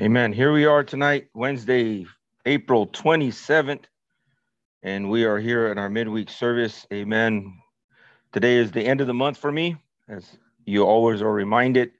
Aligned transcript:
Amen. 0.00 0.32
Here 0.32 0.52
we 0.52 0.66
are 0.66 0.82
tonight, 0.82 1.28
Wednesday, 1.34 2.04
April 2.44 2.88
27th, 2.88 3.84
and 4.82 5.08
we 5.08 5.22
are 5.22 5.38
here 5.38 5.70
in 5.70 5.78
our 5.78 5.88
midweek 5.88 6.30
service. 6.30 6.84
Amen. 6.92 7.54
Today 8.32 8.56
is 8.56 8.72
the 8.72 8.84
end 8.84 9.00
of 9.00 9.06
the 9.06 9.14
month 9.14 9.38
for 9.38 9.52
me, 9.52 9.76
as 10.08 10.36
you 10.66 10.82
always 10.82 11.22
are 11.22 11.32
reminded. 11.32 11.92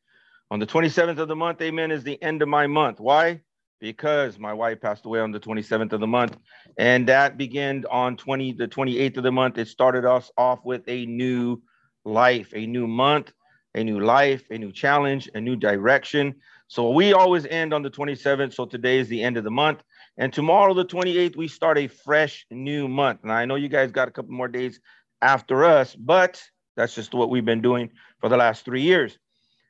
On 0.50 0.58
the 0.58 0.66
27th 0.66 1.18
of 1.18 1.28
the 1.28 1.36
month, 1.36 1.62
amen, 1.62 1.92
is 1.92 2.02
the 2.02 2.20
end 2.20 2.42
of 2.42 2.48
my 2.48 2.66
month. 2.66 2.98
Why? 2.98 3.42
Because 3.78 4.40
my 4.40 4.52
wife 4.52 4.80
passed 4.80 5.06
away 5.06 5.20
on 5.20 5.30
the 5.30 5.38
27th 5.38 5.92
of 5.92 6.00
the 6.00 6.08
month, 6.08 6.36
and 6.76 7.06
that 7.06 7.38
began 7.38 7.84
on 7.92 8.16
20 8.16 8.54
the 8.54 8.66
28th 8.66 9.18
of 9.18 9.22
the 9.22 9.30
month. 9.30 9.56
It 9.56 9.68
started 9.68 10.04
us 10.04 10.32
off 10.36 10.64
with 10.64 10.82
a 10.88 11.06
new 11.06 11.62
life, 12.04 12.54
a 12.56 12.66
new 12.66 12.88
month, 12.88 13.32
a 13.72 13.84
new 13.84 14.00
life, 14.00 14.42
a 14.50 14.58
new 14.58 14.72
challenge, 14.72 15.30
a 15.34 15.40
new 15.40 15.54
direction. 15.54 16.34
So 16.68 16.90
we 16.90 17.12
always 17.12 17.46
end 17.46 17.74
on 17.74 17.82
the 17.82 17.90
27th. 17.90 18.54
So 18.54 18.66
today 18.66 18.98
is 18.98 19.08
the 19.08 19.22
end 19.22 19.36
of 19.36 19.44
the 19.44 19.50
month. 19.50 19.82
And 20.16 20.32
tomorrow, 20.32 20.74
the 20.74 20.84
28th, 20.84 21.36
we 21.36 21.48
start 21.48 21.78
a 21.78 21.88
fresh 21.88 22.46
new 22.50 22.88
month. 22.88 23.20
And 23.22 23.32
I 23.32 23.44
know 23.44 23.56
you 23.56 23.68
guys 23.68 23.90
got 23.90 24.08
a 24.08 24.10
couple 24.10 24.32
more 24.32 24.48
days 24.48 24.80
after 25.20 25.64
us, 25.64 25.94
but 25.94 26.42
that's 26.76 26.94
just 26.94 27.14
what 27.14 27.30
we've 27.30 27.44
been 27.44 27.62
doing 27.62 27.90
for 28.20 28.28
the 28.28 28.36
last 28.36 28.64
three 28.64 28.82
years. 28.82 29.18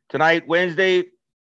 Tonight, 0.08 0.46
Wednesday, 0.46 1.04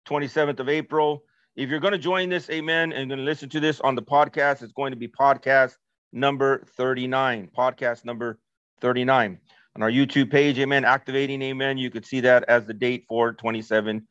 27th 0.08 0.60
of 0.60 0.68
April. 0.68 1.24
If 1.56 1.70
you're 1.70 1.80
going 1.80 1.92
to 1.92 1.98
join 1.98 2.28
this, 2.28 2.48
amen, 2.50 2.92
and 2.92 3.08
going 3.08 3.18
to 3.18 3.24
listen 3.24 3.48
to 3.50 3.60
this 3.60 3.80
on 3.80 3.94
the 3.94 4.02
podcast, 4.02 4.62
it's 4.62 4.72
going 4.72 4.92
to 4.92 4.96
be 4.96 5.08
podcast 5.08 5.76
number 6.12 6.64
39. 6.76 7.50
Podcast 7.56 8.04
number 8.04 8.38
39. 8.80 9.38
On 9.76 9.82
our 9.82 9.90
YouTube 9.90 10.30
page, 10.30 10.58
amen, 10.58 10.84
activating, 10.84 11.42
amen, 11.42 11.78
you 11.78 11.90
could 11.90 12.06
see 12.06 12.20
that 12.20 12.44
as 12.44 12.64
the 12.64 12.74
date 12.74 13.04
for 13.08 13.32
27 13.32 14.06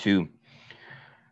22. 0.00 0.28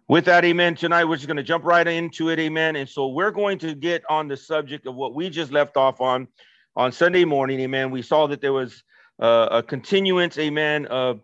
With 0.08 0.24
that, 0.24 0.44
amen, 0.44 0.74
tonight 0.74 1.04
we're 1.04 1.16
just 1.16 1.26
going 1.26 1.36
to 1.36 1.42
jump 1.42 1.64
right 1.64 1.86
into 1.86 2.30
it, 2.30 2.38
amen. 2.38 2.76
And 2.76 2.88
so 2.88 3.08
we're 3.08 3.30
going 3.30 3.58
to 3.58 3.74
get 3.74 4.02
on 4.08 4.26
the 4.26 4.36
subject 4.36 4.86
of 4.86 4.94
what 4.94 5.14
we 5.14 5.28
just 5.28 5.52
left 5.52 5.76
off 5.76 6.00
on 6.00 6.28
on 6.76 6.92
Sunday 6.92 7.24
morning, 7.24 7.60
amen. 7.60 7.90
We 7.90 8.02
saw 8.02 8.26
that 8.28 8.40
there 8.40 8.52
was 8.52 8.84
uh, 9.20 9.48
a 9.50 9.62
continuance, 9.62 10.38
amen, 10.38 10.86
of 10.86 11.20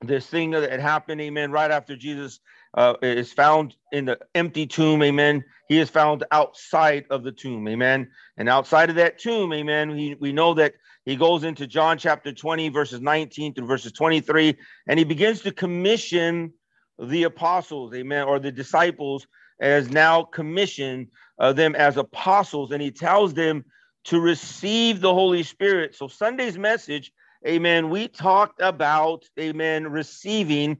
this 0.00 0.26
thing 0.26 0.50
that 0.50 0.80
happened, 0.80 1.20
amen, 1.20 1.52
right 1.52 1.70
after 1.70 1.96
Jesus 1.96 2.40
uh, 2.76 2.94
is 3.02 3.32
found 3.32 3.76
in 3.92 4.04
the 4.04 4.18
empty 4.34 4.66
tomb, 4.66 5.02
amen. 5.02 5.44
He 5.68 5.78
is 5.78 5.88
found 5.88 6.24
outside 6.32 7.06
of 7.10 7.22
the 7.22 7.32
tomb, 7.32 7.66
amen. 7.68 8.10
And 8.36 8.48
outside 8.48 8.90
of 8.90 8.96
that 8.96 9.18
tomb, 9.18 9.52
amen, 9.52 9.92
we, 9.92 10.16
we 10.20 10.32
know 10.32 10.54
that 10.54 10.74
he 11.04 11.16
goes 11.16 11.44
into 11.44 11.66
John 11.66 11.98
chapter 11.98 12.32
20, 12.32 12.70
verses 12.70 13.00
19 13.00 13.54
through 13.54 13.66
verses 13.66 13.92
23, 13.92 14.56
and 14.88 14.98
he 14.98 15.04
begins 15.04 15.42
to 15.42 15.52
commission 15.52 16.52
the 16.98 17.24
apostles, 17.24 17.94
amen, 17.94 18.24
or 18.24 18.38
the 18.38 18.52
disciples 18.52 19.26
as 19.60 19.90
now 19.90 20.22
commission 20.22 21.08
uh, 21.38 21.52
them 21.52 21.74
as 21.76 21.96
apostles, 21.96 22.72
and 22.72 22.82
he 22.82 22.90
tells 22.90 23.34
them 23.34 23.64
to 24.04 24.20
receive 24.20 25.00
the 25.00 25.12
Holy 25.12 25.42
Spirit. 25.42 25.94
So 25.94 26.08
Sunday's 26.08 26.58
message, 26.58 27.12
amen, 27.46 27.90
we 27.90 28.08
talked 28.08 28.60
about, 28.60 29.24
amen, 29.38 29.88
receiving 29.88 30.78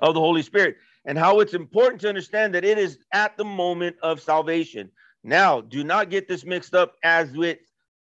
of 0.00 0.14
the 0.14 0.20
Holy 0.20 0.42
Spirit 0.42 0.76
and 1.04 1.16
how 1.16 1.40
it's 1.40 1.54
important 1.54 2.00
to 2.02 2.08
understand 2.08 2.54
that 2.54 2.64
it 2.64 2.78
is 2.78 2.98
at 3.12 3.36
the 3.36 3.44
moment 3.44 3.96
of 4.02 4.20
salvation. 4.20 4.90
Now, 5.22 5.60
do 5.60 5.84
not 5.84 6.10
get 6.10 6.28
this 6.28 6.44
mixed 6.44 6.74
up 6.74 6.96
as 7.02 7.32
with 7.32 7.58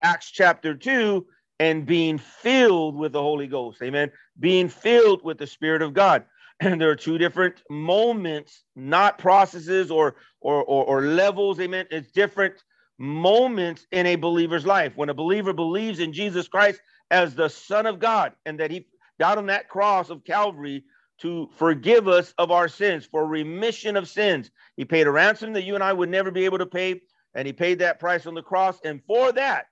Acts 0.02 0.30
chapter 0.30 0.74
2 0.74 1.26
and 1.58 1.84
being 1.84 2.18
filled 2.18 2.96
with 2.96 3.12
the 3.12 3.22
Holy 3.22 3.46
Ghost. 3.46 3.82
Amen. 3.82 4.10
Being 4.38 4.68
filled 4.68 5.22
with 5.24 5.38
the 5.38 5.46
Spirit 5.46 5.82
of 5.82 5.94
God. 5.94 6.24
And 6.62 6.78
there 6.78 6.90
are 6.90 6.96
two 6.96 7.16
different 7.16 7.62
moments, 7.70 8.64
not 8.76 9.16
processes 9.16 9.90
or, 9.90 10.16
or, 10.42 10.62
or, 10.64 10.84
or 10.84 11.02
levels. 11.06 11.58
Amen. 11.58 11.86
It's 11.90 12.10
different 12.10 12.62
moments 12.98 13.86
in 13.92 14.04
a 14.04 14.16
believer's 14.16 14.66
life. 14.66 14.92
When 14.94 15.08
a 15.08 15.14
believer 15.14 15.54
believes 15.54 16.00
in 16.00 16.12
Jesus 16.12 16.48
Christ 16.48 16.82
as 17.10 17.34
the 17.34 17.48
Son 17.48 17.86
of 17.86 17.98
God 17.98 18.34
and 18.44 18.60
that 18.60 18.70
He 18.70 18.86
died 19.18 19.38
on 19.38 19.46
that 19.46 19.70
cross 19.70 20.10
of 20.10 20.22
Calvary 20.22 20.84
to 21.20 21.48
forgive 21.56 22.08
us 22.08 22.34
of 22.38 22.50
our 22.50 22.68
sins, 22.68 23.04
for 23.04 23.26
remission 23.26 23.96
of 23.96 24.08
sins. 24.08 24.50
He 24.76 24.84
paid 24.84 25.06
a 25.06 25.10
ransom 25.10 25.52
that 25.52 25.64
you 25.64 25.74
and 25.74 25.84
I 25.84 25.92
would 25.92 26.08
never 26.08 26.30
be 26.30 26.44
able 26.44 26.58
to 26.58 26.66
pay, 26.66 27.02
and 27.34 27.46
He 27.46 27.52
paid 27.52 27.78
that 27.78 28.00
price 28.00 28.26
on 28.26 28.34
the 28.34 28.42
cross. 28.42 28.78
And 28.84 29.02
for 29.04 29.32
that, 29.32 29.66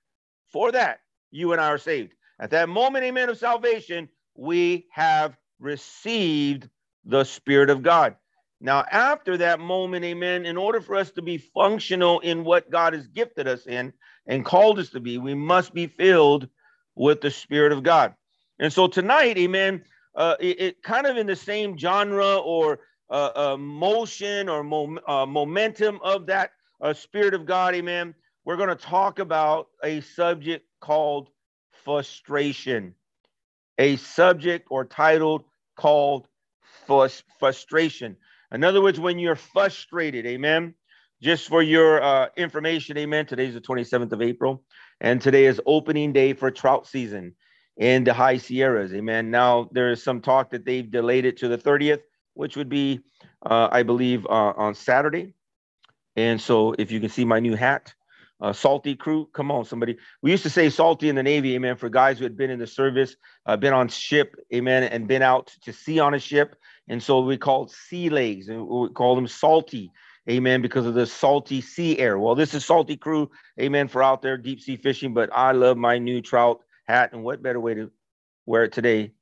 for 0.53 0.73
that, 0.73 1.01
you 1.31 1.53
and 1.53 1.61
I 1.61 1.69
are 1.69 1.79
saved. 1.79 2.13
At 2.41 2.51
that 2.51 2.69
moment, 2.69 3.05
amen, 3.05 3.29
of 3.29 3.39
salvation, 3.39 4.09
we 4.35 4.87
have 4.93 5.37
received 5.59 6.69
the 7.05 7.25
Spirit 7.25 7.71
of 7.71 7.83
God. 7.83 8.15
Now, 8.61 8.85
after 8.91 9.37
that 9.37 9.61
moment, 9.61 10.05
amen, 10.05 10.45
in 10.45 10.57
order 10.57 10.81
for 10.81 10.97
us 10.97 11.11
to 11.13 11.23
be 11.23 11.39
functional 11.39 12.21
in 12.21 12.45
what 12.45 12.71
God 12.71 12.93
has 12.93 13.07
gifted 13.07 13.47
us 13.47 13.67
in 13.67 13.93
and 14.27 14.45
called 14.45 14.79
us 14.79 14.91
to 14.91 15.01
be, 15.01 15.17
we 15.17 15.35
must 15.35 15.73
be 15.73 15.87
filled 15.87 16.49
with 16.95 17.21
the 17.21 17.31
Spirit 17.31 17.73
of 17.73 17.83
God. 17.83 18.15
And 18.59 18.73
so 18.73 18.89
tonight, 18.89 19.39
amen, 19.39 19.85
uh, 20.15 20.37
it, 20.41 20.61
it, 20.61 20.83
kind 20.83 21.07
of 21.07 21.17
in 21.17 21.27
the 21.27 21.37
same 21.37 21.77
genre 21.77 22.37
or 22.37 22.81
uh, 23.11 23.31
uh, 23.35 23.57
motion 23.57 24.49
or 24.49 24.63
mom, 24.63 24.99
uh, 25.07 25.27
momentum 25.27 25.99
of 26.03 26.27
that 26.27 26.51
uh, 26.81 26.93
Spirit 26.93 27.35
of 27.35 27.47
God, 27.47 27.75
amen 27.75 28.15
we're 28.49 28.57
going 28.57 28.71
to 28.71 28.77
talk 28.77 29.19
about 29.19 29.69
a 29.85 30.01
subject 30.01 30.65
called 30.81 31.29
frustration, 31.85 32.95
a 33.77 33.97
subject 33.97 34.69
or 34.71 34.87
titled 34.87 35.45
called 35.77 36.29
frustration. 37.39 38.17
In 38.51 38.65
other 38.65 38.81
words, 38.81 38.99
when 38.99 39.19
you're 39.19 39.37
frustrated, 39.37 40.25
amen. 40.25 40.73
Just 41.21 41.47
for 41.47 41.61
your 41.61 42.03
uh, 42.03 42.29
information, 42.39 42.97
amen. 42.97 43.27
Today's 43.27 43.53
the 43.53 43.61
27th 43.61 44.13
of 44.13 44.23
April, 44.23 44.65
and 45.03 45.21
today 45.21 45.45
is 45.45 45.61
opening 45.67 46.15
day 46.15 46.33
for 46.33 46.51
trout 46.51 46.87
season 46.87 47.35
in 47.79 48.05
the 48.05 48.13
high 48.13 48.37
Sierras, 48.37 48.93
amen. 48.93 49.31
Now, 49.31 49.69
there 49.73 49.91
is 49.91 50.03
some 50.03 50.21
talk 50.21 50.51
that 50.51 50.65
they've 50.65 50.91
delayed 50.91 51.25
it 51.25 51.37
to 51.39 51.49
the 51.49 51.59
30th, 51.59 52.01
which 52.35 52.57
would 52.57 52.69
be, 52.69 53.01
uh, 53.47 53.69
I 53.71 53.85
believe, 53.85 54.27
uh, 54.27 54.53
on 54.57 54.75
Saturday. 54.75 55.33
And 56.17 56.41
so, 56.41 56.75
if 56.79 56.91
you 56.91 56.99
can 57.01 57.09
see 57.09 57.25
my 57.25 57.39
new 57.39 57.55
hat, 57.55 57.95
uh, 58.41 58.53
salty 58.53 58.95
crew. 58.95 59.29
Come 59.33 59.51
on, 59.51 59.65
somebody. 59.65 59.97
We 60.23 60.31
used 60.31 60.43
to 60.45 60.51
say 60.51 60.71
salty 60.71 61.09
in 61.09 61.17
the 61.17 61.23
Navy, 61.23 61.55
amen, 61.55 61.77
for 61.77 61.89
guys 61.89 62.19
who 62.19 62.25
had 62.25 62.37
been 62.37 62.51
in 62.51 62.59
the 62.59 62.67
service, 62.67 63.17
uh, 63.47 63.57
been 63.57 63.73
on 63.73 63.89
ship, 63.89 64.37
amen, 64.55 64.85
and 64.85 65.09
been 65.09 65.23
out 65.23 65.53
to 65.63 65.73
sea 65.73 65.99
on 65.99 66.15
a 66.15 66.19
ship. 66.19 66.57
And 66.89 67.03
so 67.03 67.21
we 67.21 67.37
called 67.37 67.71
sea 67.71 68.11
legs 68.11 68.49
and 68.49 68.67
we 68.67 68.89
call 68.91 69.15
them 69.15 69.27
salty, 69.27 69.91
amen, 70.31 70.63
because 70.63 70.87
of 70.87 70.95
the 70.95 71.07
salty 71.07 71.61
sea 71.61 71.99
air. 71.99 72.19
Well, 72.19 72.35
this 72.35 72.55
is 72.55 72.65
salty 72.65 72.97
crew, 72.97 73.31
amen, 73.61 73.89
for 73.89 74.03
out 74.03 74.23
there 74.23 74.37
deep 74.37 74.61
sea 74.61 74.77
fishing. 74.77 75.15
But 75.15 75.31
I 75.33 75.53
love 75.53 75.77
my 75.77 75.99
new 75.99 76.21
trout 76.21 76.61
hat. 76.89 77.13
And 77.13 77.23
what 77.23 77.43
better 77.43 77.61
way 77.61 77.75
to 77.75 77.91
wear 78.47 78.65
it 78.65 78.73
today, 78.73 79.13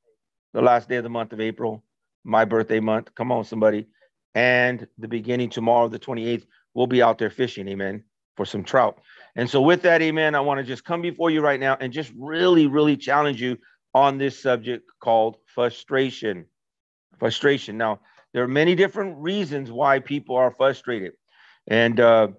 the 0.53 0.61
last 0.61 0.89
day 0.89 0.95
of 0.95 1.03
the 1.03 1.09
month 1.09 1.33
of 1.33 1.41
April, 1.41 1.83
my 2.23 2.45
birthday 2.45 2.79
month? 2.79 3.13
Come 3.13 3.31
on, 3.31 3.43
somebody. 3.43 3.87
And 4.33 4.87
the 4.97 5.07
beginning 5.07 5.49
tomorrow, 5.49 5.87
the 5.87 5.99
28th, 5.99 6.45
we'll 6.73 6.87
be 6.87 7.01
out 7.03 7.17
there 7.17 7.29
fishing, 7.29 7.67
amen 7.67 8.03
for 8.37 8.45
some 8.45 8.63
trout. 8.63 9.01
And 9.35 9.49
so, 9.49 9.61
with 9.61 9.81
that, 9.81 10.01
amen, 10.01 10.35
I 10.35 10.39
want 10.39 10.59
to 10.59 10.63
just 10.63 10.85
come 10.85 11.01
before 11.01 11.29
you 11.29 11.41
right 11.41 11.59
now 11.59 11.75
and 11.79 11.91
just 11.91 12.13
really, 12.17 12.67
really 12.67 12.95
challenge 12.95 13.41
you 13.41 13.57
on 13.93 14.17
this 14.17 14.39
subject 14.41 14.89
called 15.01 15.37
frustration. 15.53 16.45
Frustration. 17.19 17.77
Now, 17.77 17.99
there 18.33 18.43
are 18.43 18.47
many 18.47 18.75
different 18.75 19.17
reasons 19.17 19.71
why 19.71 19.99
people 19.99 20.35
are 20.35 20.51
frustrated. 20.51 21.13
And 21.67 21.99
uh, 21.99 22.29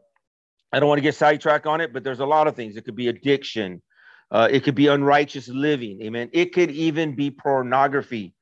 I 0.72 0.80
don't 0.80 0.88
want 0.88 0.98
to 0.98 1.02
get 1.02 1.16
sidetracked 1.16 1.66
on 1.66 1.80
it, 1.80 1.92
but 1.92 2.04
there's 2.04 2.20
a 2.20 2.26
lot 2.26 2.46
of 2.46 2.54
things. 2.54 2.76
It 2.76 2.84
could 2.84 2.96
be 2.96 3.08
addiction, 3.08 3.82
uh, 4.30 4.48
it 4.50 4.62
could 4.64 4.74
be 4.74 4.88
unrighteous 4.88 5.48
living. 5.48 6.00
Amen. 6.02 6.28
It 6.32 6.52
could 6.52 6.70
even 6.70 7.14
be 7.14 7.30
pornography. 7.30 8.34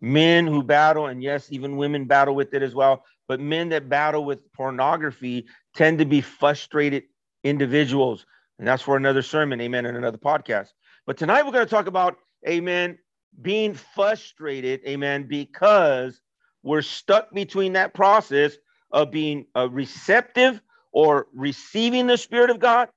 Men 0.00 0.46
who 0.46 0.62
battle, 0.62 1.06
and 1.06 1.22
yes, 1.22 1.50
even 1.50 1.76
women 1.76 2.04
battle 2.04 2.34
with 2.34 2.54
it 2.54 2.62
as 2.62 2.74
well, 2.74 3.04
but 3.26 3.40
men 3.40 3.68
that 3.70 3.88
battle 3.88 4.24
with 4.24 4.52
pornography 4.52 5.46
tend 5.74 5.98
to 5.98 6.04
be 6.04 6.20
frustrated 6.20 7.04
individuals. 7.44 8.24
And 8.58 8.66
that's 8.66 8.82
for 8.82 8.96
another 8.96 9.22
sermon, 9.22 9.60
amen, 9.60 9.86
and 9.86 9.96
another 9.96 10.18
podcast. 10.18 10.68
But 11.06 11.16
tonight 11.16 11.44
we're 11.44 11.52
going 11.52 11.66
to 11.66 11.70
talk 11.70 11.86
about, 11.86 12.16
amen, 12.48 12.98
being 13.40 13.74
frustrated, 13.74 14.80
amen, 14.86 15.26
because 15.28 16.20
we're 16.62 16.82
stuck 16.82 17.32
between 17.32 17.74
that 17.74 17.94
process 17.94 18.56
of 18.90 19.10
being 19.10 19.46
uh, 19.56 19.68
receptive 19.68 20.60
or 20.92 21.26
receiving 21.32 22.06
the 22.06 22.16
Spirit 22.16 22.50
of 22.50 22.58
God 22.58 22.88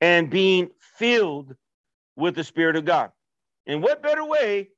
and 0.00 0.30
being 0.30 0.70
filled 0.96 1.54
with 2.18 2.34
the 2.34 2.44
Spirit 2.44 2.76
of 2.76 2.84
God. 2.84 3.10
And 3.66 3.82
what 3.82 4.02
better 4.02 4.24
way 4.24 4.68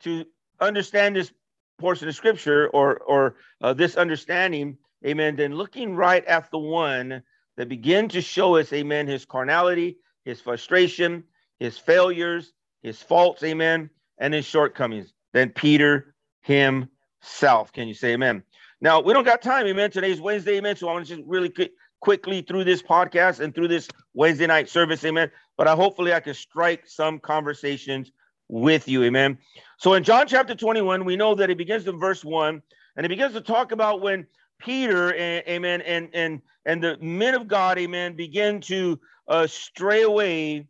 to 0.00 0.24
understand 0.60 1.16
this 1.16 1.32
portion 1.78 2.08
of 2.08 2.14
Scripture 2.14 2.68
or 2.68 2.96
or 2.98 3.36
uh, 3.62 3.72
this 3.72 3.96
understanding 3.96 4.76
amen, 5.04 5.36
than 5.36 5.54
looking 5.54 5.94
right 5.94 6.24
at 6.24 6.50
the 6.50 6.58
one 6.58 7.22
that 7.56 7.68
began 7.68 8.08
to 8.08 8.20
show 8.20 8.56
us, 8.56 8.72
amen, 8.72 9.06
his 9.06 9.24
carnality, 9.24 9.98
his 10.24 10.40
frustration, 10.40 11.24
his 11.58 11.78
failures, 11.78 12.52
his 12.82 13.00
faults, 13.00 13.42
amen, 13.42 13.90
and 14.18 14.34
his 14.34 14.44
shortcomings. 14.44 15.12
Then 15.32 15.50
Peter 15.50 16.14
himself. 16.42 17.72
Can 17.72 17.88
you 17.88 17.94
say 17.94 18.12
amen? 18.12 18.42
Now, 18.80 19.00
we 19.00 19.12
don't 19.12 19.24
got 19.24 19.40
time, 19.40 19.66
amen. 19.66 19.90
Today's 19.90 20.20
Wednesday, 20.20 20.56
amen. 20.56 20.76
So 20.76 20.88
I 20.88 20.92
want 20.92 21.06
to 21.06 21.16
just 21.16 21.26
really 21.28 21.48
quick, 21.48 21.72
quickly 22.00 22.42
through 22.42 22.64
this 22.64 22.82
podcast 22.82 23.40
and 23.40 23.54
through 23.54 23.68
this 23.68 23.88
Wednesday 24.14 24.46
night 24.46 24.68
service, 24.68 25.04
amen. 25.04 25.30
But 25.56 25.68
I 25.68 25.74
hopefully 25.74 26.12
I 26.12 26.20
can 26.20 26.34
strike 26.34 26.86
some 26.86 27.18
conversations 27.18 28.10
with 28.48 28.88
you, 28.88 29.04
amen. 29.04 29.38
So 29.78 29.94
in 29.94 30.04
John 30.04 30.26
chapter 30.26 30.54
21, 30.54 31.04
we 31.04 31.16
know 31.16 31.34
that 31.34 31.50
it 31.50 31.58
begins 31.58 31.86
in 31.86 31.98
verse 31.98 32.24
1, 32.24 32.62
and 32.96 33.06
it 33.06 33.08
begins 33.08 33.32
to 33.34 33.40
talk 33.40 33.72
about 33.72 34.00
when 34.00 34.26
Peter, 34.58 35.14
amen, 35.14 35.82
and 35.82 36.08
and 36.14 36.40
and 36.64 36.82
the 36.82 36.96
men 37.00 37.34
of 37.34 37.48
God, 37.48 37.78
amen, 37.78 38.16
begin 38.16 38.60
to 38.62 38.98
uh, 39.28 39.46
stray 39.46 40.02
away 40.02 40.66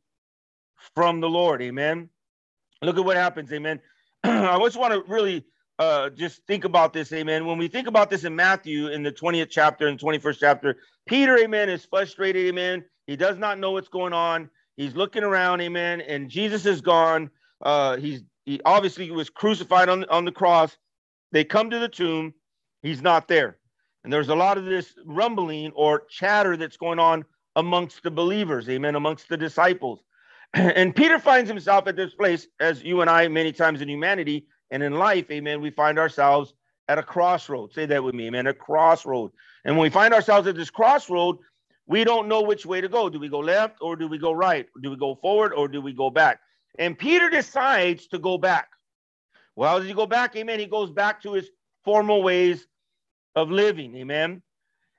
from 0.94 1.20
the 1.20 1.28
Lord, 1.28 1.62
amen. 1.62 2.08
Look 2.82 2.98
at 2.98 3.04
what 3.04 3.16
happens, 3.16 3.52
amen. 3.52 3.80
I 4.24 4.58
just 4.58 4.76
want 4.76 4.94
to 4.94 5.02
really 5.10 5.44
uh, 5.78 6.10
just 6.10 6.42
think 6.46 6.64
about 6.64 6.92
this, 6.92 7.12
amen. 7.12 7.46
When 7.46 7.58
we 7.58 7.68
think 7.68 7.88
about 7.88 8.10
this 8.10 8.24
in 8.24 8.34
Matthew 8.34 8.88
in 8.88 9.02
the 9.02 9.12
20th 9.12 9.48
chapter 9.50 9.88
and 9.88 9.98
21st 9.98 10.36
chapter, 10.40 10.76
Peter, 11.06 11.38
amen, 11.38 11.68
is 11.68 11.84
frustrated, 11.84 12.46
amen. 12.46 12.84
He 13.06 13.16
does 13.16 13.38
not 13.38 13.58
know 13.58 13.72
what's 13.72 13.88
going 13.88 14.12
on. 14.12 14.50
He's 14.76 14.94
looking 14.94 15.22
around, 15.22 15.60
amen, 15.60 16.00
and 16.00 16.28
Jesus 16.28 16.66
is 16.66 16.80
gone. 16.80 17.30
Uh, 17.62 17.96
he's 17.96 18.22
he 18.44 18.60
obviously 18.64 19.10
was 19.10 19.30
crucified 19.30 19.88
on, 19.88 20.04
on 20.06 20.24
the 20.24 20.32
cross. 20.32 20.76
They 21.32 21.44
come 21.44 21.70
to 21.70 21.78
the 21.78 21.88
tomb, 21.88 22.34
he's 22.82 23.00
not 23.00 23.26
there. 23.26 23.58
And 24.02 24.12
there's 24.12 24.28
a 24.28 24.34
lot 24.34 24.58
of 24.58 24.66
this 24.66 24.94
rumbling 25.06 25.72
or 25.72 26.04
chatter 26.10 26.56
that's 26.56 26.76
going 26.76 26.98
on 26.98 27.24
amongst 27.56 28.02
the 28.02 28.10
believers, 28.10 28.68
amen, 28.68 28.96
amongst 28.96 29.28
the 29.28 29.36
disciples. 29.36 30.00
And 30.54 30.94
Peter 30.94 31.18
finds 31.18 31.48
himself 31.48 31.88
at 31.88 31.96
this 31.96 32.14
place, 32.14 32.46
as 32.60 32.82
you 32.82 33.00
and 33.00 33.10
I, 33.10 33.26
many 33.26 33.50
times 33.50 33.80
in 33.80 33.88
humanity 33.88 34.46
and 34.70 34.82
in 34.82 34.92
life, 34.92 35.28
amen, 35.30 35.60
we 35.60 35.70
find 35.70 35.98
ourselves 35.98 36.54
at 36.88 36.98
a 36.98 37.02
crossroad. 37.02 37.72
Say 37.72 37.86
that 37.86 38.04
with 38.04 38.14
me, 38.14 38.26
amen, 38.28 38.46
a 38.46 38.54
crossroad. 38.54 39.32
And 39.64 39.76
when 39.76 39.82
we 39.82 39.90
find 39.90 40.14
ourselves 40.14 40.46
at 40.46 40.54
this 40.54 40.70
crossroad, 40.70 41.38
we 41.86 42.04
don't 42.04 42.28
know 42.28 42.42
which 42.42 42.64
way 42.64 42.80
to 42.80 42.88
go. 42.88 43.08
Do 43.08 43.18
we 43.18 43.28
go 43.28 43.40
left 43.40 43.78
or 43.80 43.96
do 43.96 44.08
we 44.08 44.18
go 44.18 44.32
right? 44.32 44.66
Do 44.82 44.90
we 44.90 44.96
go 44.96 45.14
forward 45.16 45.52
or 45.52 45.68
do 45.68 45.80
we 45.80 45.92
go 45.92 46.10
back? 46.10 46.40
And 46.78 46.98
Peter 46.98 47.28
decides 47.28 48.06
to 48.08 48.18
go 48.18 48.38
back. 48.38 48.68
Well, 49.56 49.78
does 49.78 49.86
he 49.86 49.94
go 49.94 50.06
back? 50.06 50.34
Amen. 50.36 50.58
He 50.58 50.66
goes 50.66 50.90
back 50.90 51.22
to 51.22 51.32
his 51.32 51.48
formal 51.84 52.22
ways 52.22 52.66
of 53.36 53.50
living. 53.50 53.94
Amen. 53.96 54.42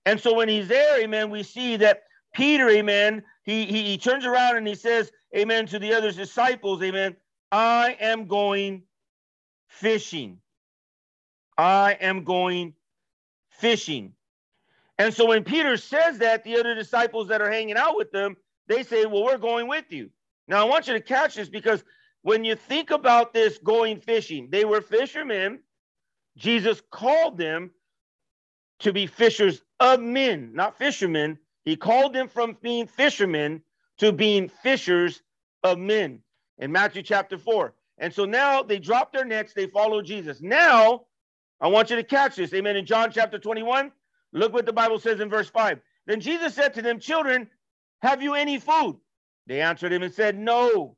And 0.06 0.20
so 0.20 0.36
when 0.36 0.48
he's 0.48 0.68
there, 0.68 1.02
amen, 1.02 1.32
we 1.32 1.42
see 1.44 1.78
that 1.78 2.04
Peter, 2.34 2.70
amen, 2.70 3.24
he, 3.44 3.66
he, 3.66 3.84
he 3.84 3.98
turns 3.98 4.26
around 4.26 4.58
and 4.58 4.68
he 4.68 4.76
says, 4.76 5.12
amen, 5.36 5.66
to 5.68 5.80
the 5.80 5.94
other 5.94 6.12
disciples, 6.12 6.82
amen, 6.84 7.16
I 7.52 7.98
am 8.00 8.28
going 8.28 8.84
fishing. 9.68 10.40
I 11.58 11.98
am 12.00 12.24
going 12.24 12.74
fishing. 13.50 14.14
And 14.98 15.14
so 15.14 15.26
when 15.26 15.44
Peter 15.44 15.78
says 15.78 16.18
that, 16.20 16.44
the 16.44 16.58
other 16.58 16.74
disciples 16.74 17.28
that 17.28 17.42
are 17.42 17.52
hanging 17.52 17.78
out 17.78 17.98
with 17.98 18.12
them, 18.12 18.38
they 18.68 18.84
say, 18.84 19.06
Well, 19.06 19.24
we're 19.24 19.38
going 19.38 19.68
with 19.68 19.92
you. 19.92 20.10
Now, 20.48 20.62
I 20.62 20.70
want 20.70 20.88
you 20.88 20.94
to 20.94 21.02
catch 21.02 21.36
this 21.36 21.50
because 21.50 21.84
when 22.22 22.44
you 22.44 22.56
think 22.56 22.92
about 22.92 23.34
this 23.34 23.58
going 23.58 24.00
fishing, 24.00 24.50
they 24.52 24.66
were 24.66 24.82
fishermen. 24.82 25.60
Jesus 26.38 26.82
called 26.92 27.38
them 27.38 27.72
to 28.80 28.94
be 28.94 29.08
fishers 29.08 29.62
of 29.80 30.02
men, 30.02 30.52
not 30.54 30.78
fishermen. 30.78 31.38
He 31.64 31.76
called 31.76 32.14
them 32.14 32.28
from 32.28 32.58
being 32.62 32.88
fishermen 32.88 33.62
to 33.98 34.12
being 34.12 34.50
fishers 34.50 35.22
of 35.64 35.78
men 35.78 36.20
in 36.58 36.72
Matthew 36.72 37.02
chapter 37.02 37.38
4. 37.38 37.74
And 37.98 38.14
so 38.14 38.26
now 38.26 38.62
they 38.62 38.80
drop 38.80 39.14
their 39.14 39.26
nets, 39.26 39.54
they 39.54 39.68
follow 39.68 40.02
Jesus. 40.02 40.42
Now, 40.42 41.06
I 41.62 41.68
want 41.68 41.90
you 41.90 41.96
to 41.96 42.04
catch 42.04 42.36
this. 42.36 42.54
Amen. 42.54 42.76
In 42.76 42.86
John 42.86 43.12
chapter 43.12 43.40
21, 43.40 43.92
look 44.36 44.54
what 44.54 44.66
the 44.66 44.74
Bible 44.74 45.00
says 45.00 45.20
in 45.20 45.30
verse 45.30 45.50
5. 45.50 45.80
Then 46.06 46.20
Jesus 46.22 46.54
said 46.54 46.74
to 46.76 46.82
them, 46.82 47.00
Children, 47.00 47.50
have 48.02 48.22
you 48.22 48.36
any 48.36 48.60
food? 48.60 48.98
They 49.48 49.62
answered 49.62 49.92
him 49.92 50.04
and 50.04 50.14
said, 50.14 50.38
No. 50.38 50.98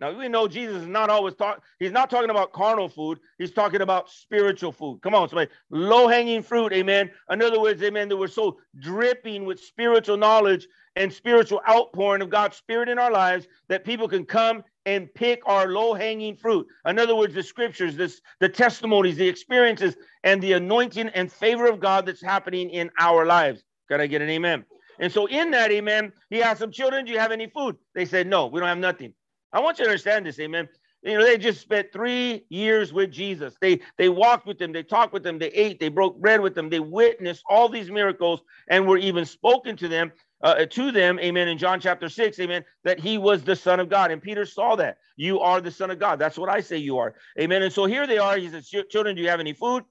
Now 0.00 0.16
we 0.16 0.28
know 0.28 0.46
Jesus 0.46 0.82
is 0.82 0.86
not 0.86 1.10
always 1.10 1.34
talking, 1.34 1.62
he's 1.80 1.90
not 1.90 2.08
talking 2.08 2.30
about 2.30 2.52
carnal 2.52 2.88
food, 2.88 3.18
he's 3.38 3.50
talking 3.50 3.80
about 3.80 4.08
spiritual 4.08 4.70
food. 4.70 5.00
Come 5.02 5.14
on, 5.14 5.28
somebody. 5.28 5.50
Low-hanging 5.70 6.42
fruit, 6.42 6.72
amen. 6.72 7.10
In 7.30 7.42
other 7.42 7.60
words, 7.60 7.82
amen, 7.82 8.08
that 8.08 8.16
we're 8.16 8.28
so 8.28 8.58
dripping 8.78 9.44
with 9.44 9.58
spiritual 9.58 10.16
knowledge 10.16 10.68
and 10.94 11.12
spiritual 11.12 11.60
outpouring 11.68 12.22
of 12.22 12.30
God's 12.30 12.56
Spirit 12.56 12.88
in 12.88 12.98
our 12.98 13.10
lives 13.10 13.48
that 13.68 13.84
people 13.84 14.08
can 14.08 14.24
come 14.24 14.62
and 14.86 15.12
pick 15.14 15.40
our 15.46 15.66
low-hanging 15.66 16.36
fruit. 16.36 16.66
In 16.86 16.98
other 16.98 17.16
words, 17.16 17.34
the 17.34 17.42
scriptures, 17.42 17.96
this 17.96 18.20
the 18.38 18.48
testimonies, 18.48 19.16
the 19.16 19.28
experiences, 19.28 19.96
and 20.22 20.40
the 20.40 20.52
anointing 20.52 21.08
and 21.08 21.30
favor 21.30 21.66
of 21.66 21.80
God 21.80 22.06
that's 22.06 22.22
happening 22.22 22.70
in 22.70 22.88
our 23.00 23.26
lives. 23.26 23.64
Can 23.88 24.00
I 24.00 24.06
get 24.06 24.22
an 24.22 24.30
amen? 24.30 24.64
And 25.00 25.12
so 25.12 25.26
in 25.26 25.50
that, 25.52 25.70
amen, 25.70 26.12
he 26.30 26.42
asked 26.42 26.60
some 26.60 26.72
children, 26.72 27.04
do 27.04 27.12
you 27.12 27.18
have 27.18 27.32
any 27.32 27.48
food? 27.48 27.76
They 27.94 28.04
said, 28.04 28.26
no, 28.26 28.46
we 28.46 28.60
don't 28.60 28.68
have 28.68 28.78
nothing. 28.78 29.12
I 29.52 29.60
want 29.60 29.78
you 29.78 29.84
to 29.84 29.90
understand 29.90 30.26
this, 30.26 30.38
amen. 30.38 30.68
You 31.02 31.18
know, 31.18 31.24
they 31.24 31.38
just 31.38 31.60
spent 31.60 31.92
three 31.92 32.44
years 32.48 32.92
with 32.92 33.12
Jesus. 33.12 33.54
They 33.60 33.80
they 33.96 34.08
walked 34.08 34.46
with 34.46 34.60
him, 34.60 34.72
they 34.72 34.82
talked 34.82 35.12
with 35.12 35.24
him, 35.24 35.38
they 35.38 35.48
ate, 35.48 35.78
they 35.78 35.88
broke 35.88 36.20
bread 36.20 36.40
with 36.40 36.54
them, 36.54 36.68
they 36.68 36.80
witnessed 36.80 37.44
all 37.48 37.68
these 37.68 37.90
miracles 37.90 38.42
and 38.68 38.86
were 38.86 38.98
even 38.98 39.24
spoken 39.24 39.76
to 39.76 39.88
them, 39.88 40.12
uh, 40.42 40.66
to 40.66 40.90
them, 40.90 41.18
amen, 41.20 41.48
in 41.48 41.56
John 41.56 41.80
chapter 41.80 42.08
6, 42.08 42.38
amen, 42.40 42.64
that 42.84 42.98
he 42.98 43.16
was 43.16 43.42
the 43.42 43.56
Son 43.56 43.80
of 43.80 43.88
God. 43.88 44.10
And 44.10 44.20
Peter 44.22 44.44
saw 44.44 44.76
that. 44.76 44.98
You 45.16 45.40
are 45.40 45.60
the 45.60 45.70
Son 45.70 45.90
of 45.90 45.98
God. 45.98 46.18
That's 46.18 46.38
what 46.38 46.48
I 46.48 46.60
say 46.60 46.76
you 46.76 46.98
are. 46.98 47.14
Amen. 47.40 47.62
And 47.62 47.72
so 47.72 47.86
here 47.86 48.06
they 48.06 48.18
are. 48.18 48.36
He 48.36 48.48
says, 48.48 48.68
Children, 48.68 49.16
do 49.16 49.22
you 49.22 49.28
have 49.28 49.40
any 49.40 49.52
food? 49.52 49.84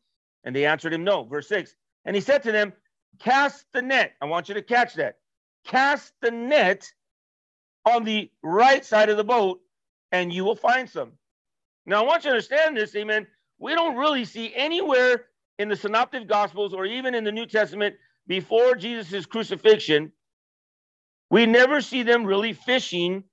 And 0.44 0.56
they 0.56 0.66
answered 0.66 0.94
him, 0.94 1.04
No. 1.04 1.26
Verse 1.26 1.50
6. 1.50 1.76
And 2.06 2.16
he 2.16 2.22
said 2.22 2.44
to 2.44 2.52
them, 2.52 2.72
Cast 3.20 3.66
the 3.74 3.82
net. 3.82 4.14
I 4.22 4.26
want 4.26 4.48
you 4.48 4.56
to 4.56 4.62
catch 4.62 4.94
that. 4.96 5.16
Cast 5.66 6.14
the 6.22 6.32
net 6.32 6.90
on 7.88 8.04
the 8.04 8.32
right 8.44 8.86
side 8.86 9.10
of 9.10 9.18
the 9.18 9.24
boat, 9.24 9.60
and 10.12 10.32
you 10.34 10.44
will 10.46 10.56
find 10.56 10.90
some. 10.90 11.14
Now, 11.86 12.04
I 12.04 12.08
want 12.08 12.24
you 12.24 12.32
to 12.32 12.36
understand 12.36 12.78
this, 12.78 12.96
amen. 12.96 13.28
We 13.60 13.76
don't 13.76 13.96
really 13.96 14.26
see 14.26 14.54
anywhere 14.56 15.26
in 15.60 15.70
the 15.70 15.76
Synoptic 15.76 16.28
Gospels 16.28 16.74
or 16.74 16.86
even 16.86 17.16
in 17.16 17.24
the 17.24 17.32
New 17.32 17.46
Testament 17.46 17.96
before 18.28 18.76
Jesus' 18.76 19.26
crucifixion, 19.26 20.12
we 21.30 21.46
never 21.46 21.82
see 21.82 22.04
them 22.04 22.26
really 22.26 22.54
fishing 22.54 23.24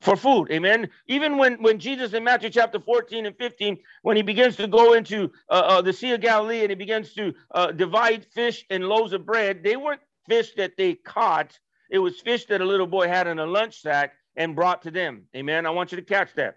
for 0.00 0.16
food. 0.16 0.50
Amen. 0.50 0.88
Even 1.08 1.36
when, 1.36 1.62
when 1.62 1.78
Jesus 1.78 2.14
in 2.14 2.24
Matthew 2.24 2.50
chapter 2.50 2.80
14 2.80 3.26
and 3.26 3.36
15, 3.36 3.78
when 4.02 4.16
he 4.16 4.22
begins 4.22 4.56
to 4.56 4.66
go 4.66 4.94
into 4.94 5.30
uh, 5.50 5.54
uh, 5.54 5.82
the 5.82 5.92
Sea 5.92 6.12
of 6.12 6.20
Galilee 6.20 6.60
and 6.62 6.70
he 6.70 6.74
begins 6.76 7.12
to 7.14 7.34
uh, 7.54 7.72
divide 7.72 8.24
fish 8.26 8.64
and 8.70 8.84
loaves 8.84 9.12
of 9.12 9.26
bread, 9.26 9.62
they 9.62 9.76
weren't 9.76 10.00
fish 10.28 10.54
that 10.54 10.76
they 10.76 10.94
caught. 10.94 11.58
It 11.90 11.98
was 11.98 12.20
fish 12.20 12.46
that 12.46 12.60
a 12.60 12.64
little 12.64 12.86
boy 12.86 13.08
had 13.08 13.26
in 13.26 13.38
a 13.38 13.46
lunch 13.46 13.80
sack 13.80 14.12
and 14.36 14.56
brought 14.56 14.82
to 14.82 14.90
them. 14.90 15.24
Amen. 15.36 15.66
I 15.66 15.70
want 15.70 15.92
you 15.92 15.96
to 15.96 16.04
catch 16.04 16.34
that. 16.34 16.56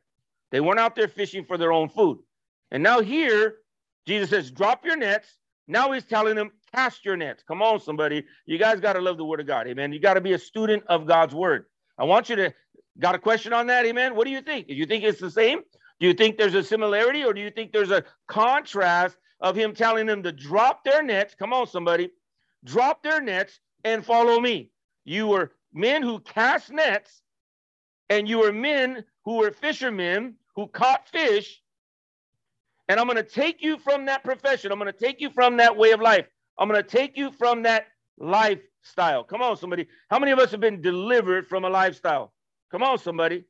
They 0.51 0.61
weren't 0.61 0.79
out 0.79 0.95
there 0.95 1.07
fishing 1.07 1.43
for 1.43 1.57
their 1.57 1.71
own 1.71 1.89
food. 1.89 2.19
And 2.71 2.83
now 2.83 3.01
here, 3.01 3.55
Jesus 4.05 4.29
says, 4.29 4.51
drop 4.51 4.85
your 4.85 4.95
nets. 4.95 5.37
Now 5.67 5.91
he's 5.91 6.05
telling 6.05 6.35
them, 6.35 6.51
cast 6.73 7.03
your 7.05 7.17
nets. 7.17 7.43
Come 7.47 7.61
on, 7.61 7.79
somebody. 7.79 8.23
You 8.45 8.57
guys 8.57 8.79
got 8.79 8.93
to 8.93 9.01
love 9.01 9.17
the 9.17 9.25
word 9.25 9.39
of 9.39 9.47
God. 9.47 9.67
Amen. 9.67 9.91
You 9.91 9.99
got 9.99 10.15
to 10.15 10.21
be 10.21 10.33
a 10.33 10.39
student 10.39 10.83
of 10.87 11.07
God's 11.07 11.33
word. 11.33 11.65
I 11.97 12.03
want 12.03 12.29
you 12.29 12.35
to 12.35 12.53
Got 12.99 13.15
a 13.15 13.19
question 13.19 13.53
on 13.53 13.67
that? 13.67 13.85
Amen. 13.85 14.15
What 14.15 14.25
do 14.25 14.31
you 14.31 14.41
think? 14.41 14.67
Do 14.67 14.73
you 14.73 14.85
think 14.85 15.03
it's 15.03 15.19
the 15.19 15.31
same? 15.31 15.61
Do 15.99 16.07
you 16.07 16.13
think 16.13 16.37
there's 16.37 16.53
a 16.53 16.63
similarity 16.63 17.23
or 17.23 17.33
do 17.33 17.41
you 17.41 17.49
think 17.49 17.71
there's 17.71 17.91
a 17.91 18.03
contrast 18.27 19.17
of 19.39 19.55
him 19.55 19.73
telling 19.73 20.05
them 20.05 20.21
to 20.23 20.31
drop 20.31 20.83
their 20.83 21.01
nets? 21.01 21.35
Come 21.37 21.53
on, 21.53 21.67
somebody. 21.67 22.11
Drop 22.63 23.01
their 23.03 23.21
nets 23.21 23.59
and 23.83 24.05
follow 24.05 24.39
me. 24.39 24.69
You 25.05 25.27
were 25.27 25.51
men 25.73 26.01
who 26.01 26.19
cast 26.19 26.71
nets 26.71 27.21
and 28.09 28.27
you 28.27 28.39
were 28.39 28.51
men 28.51 29.03
who 29.25 29.37
were 29.37 29.51
fishermen 29.51 30.35
who 30.55 30.67
caught 30.67 31.07
fish. 31.07 31.61
And 32.89 32.99
I'm 32.99 33.07
going 33.07 33.17
to 33.17 33.23
take 33.23 33.61
you 33.61 33.77
from 33.77 34.05
that 34.05 34.23
profession. 34.23 34.71
I'm 34.71 34.79
going 34.79 34.91
to 34.91 34.99
take 34.99 35.21
you 35.21 35.29
from 35.29 35.57
that 35.57 35.75
way 35.75 35.91
of 35.91 36.01
life. 36.01 36.27
I'm 36.59 36.69
going 36.69 36.81
to 36.81 36.87
take 36.87 37.17
you 37.17 37.31
from 37.31 37.63
that 37.63 37.87
lifestyle. 38.19 39.23
Come 39.23 39.41
on, 39.41 39.57
somebody. 39.57 39.87
How 40.09 40.19
many 40.19 40.31
of 40.31 40.39
us 40.39 40.51
have 40.51 40.59
been 40.59 40.81
delivered 40.81 41.47
from 41.47 41.65
a 41.65 41.69
lifestyle? 41.69 42.33
Come 42.71 42.83
on, 42.83 42.97
somebody. 42.97 43.45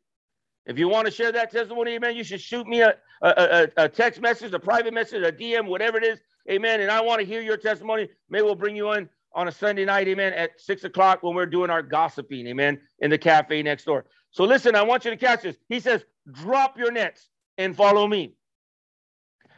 If 0.65 0.79
you 0.79 0.87
want 0.87 1.05
to 1.07 1.11
share 1.11 1.31
that 1.31 1.51
testimony, 1.51 1.95
amen, 1.95 2.15
you 2.15 2.23
should 2.23 2.39
shoot 2.39 2.67
me 2.67 2.81
a, 2.81 2.95
a, 3.21 3.27
a, 3.27 3.67
a, 3.83 3.89
text 3.89 4.21
message, 4.21 4.53
a 4.53 4.59
private 4.59 4.93
message, 4.93 5.21
a 5.23 5.31
DM, 5.31 5.67
whatever 5.67 5.97
it 5.97 6.05
is, 6.05 6.19
amen. 6.49 6.79
And 6.79 6.89
I 6.89 7.01
want 7.01 7.19
to 7.19 7.25
hear 7.25 7.41
your 7.41 7.57
testimony. 7.57 8.07
Maybe 8.29 8.43
we'll 8.43 8.55
bring 8.55 8.75
you 8.75 8.93
in 8.93 9.09
on 9.35 9.47
a 9.47 9.51
Sunday 9.51 9.85
night, 9.85 10.07
amen, 10.07 10.33
at 10.33 10.59
six 10.59 10.83
o'clock 10.83 11.23
when 11.23 11.35
we're 11.35 11.45
doing 11.45 11.69
our 11.69 11.81
gossiping, 11.81 12.47
amen, 12.47 12.79
in 12.99 13.09
the 13.09 13.17
cafe 13.17 13.63
next 13.63 13.85
door. 13.85 14.05
So 14.31 14.43
listen, 14.43 14.75
I 14.75 14.81
want 14.83 15.05
you 15.05 15.11
to 15.11 15.17
catch 15.17 15.43
this. 15.43 15.57
He 15.69 15.79
says, 15.79 16.03
drop 16.31 16.77
your 16.77 16.91
nets 16.91 17.29
and 17.57 17.75
follow 17.75 18.07
me. 18.07 18.35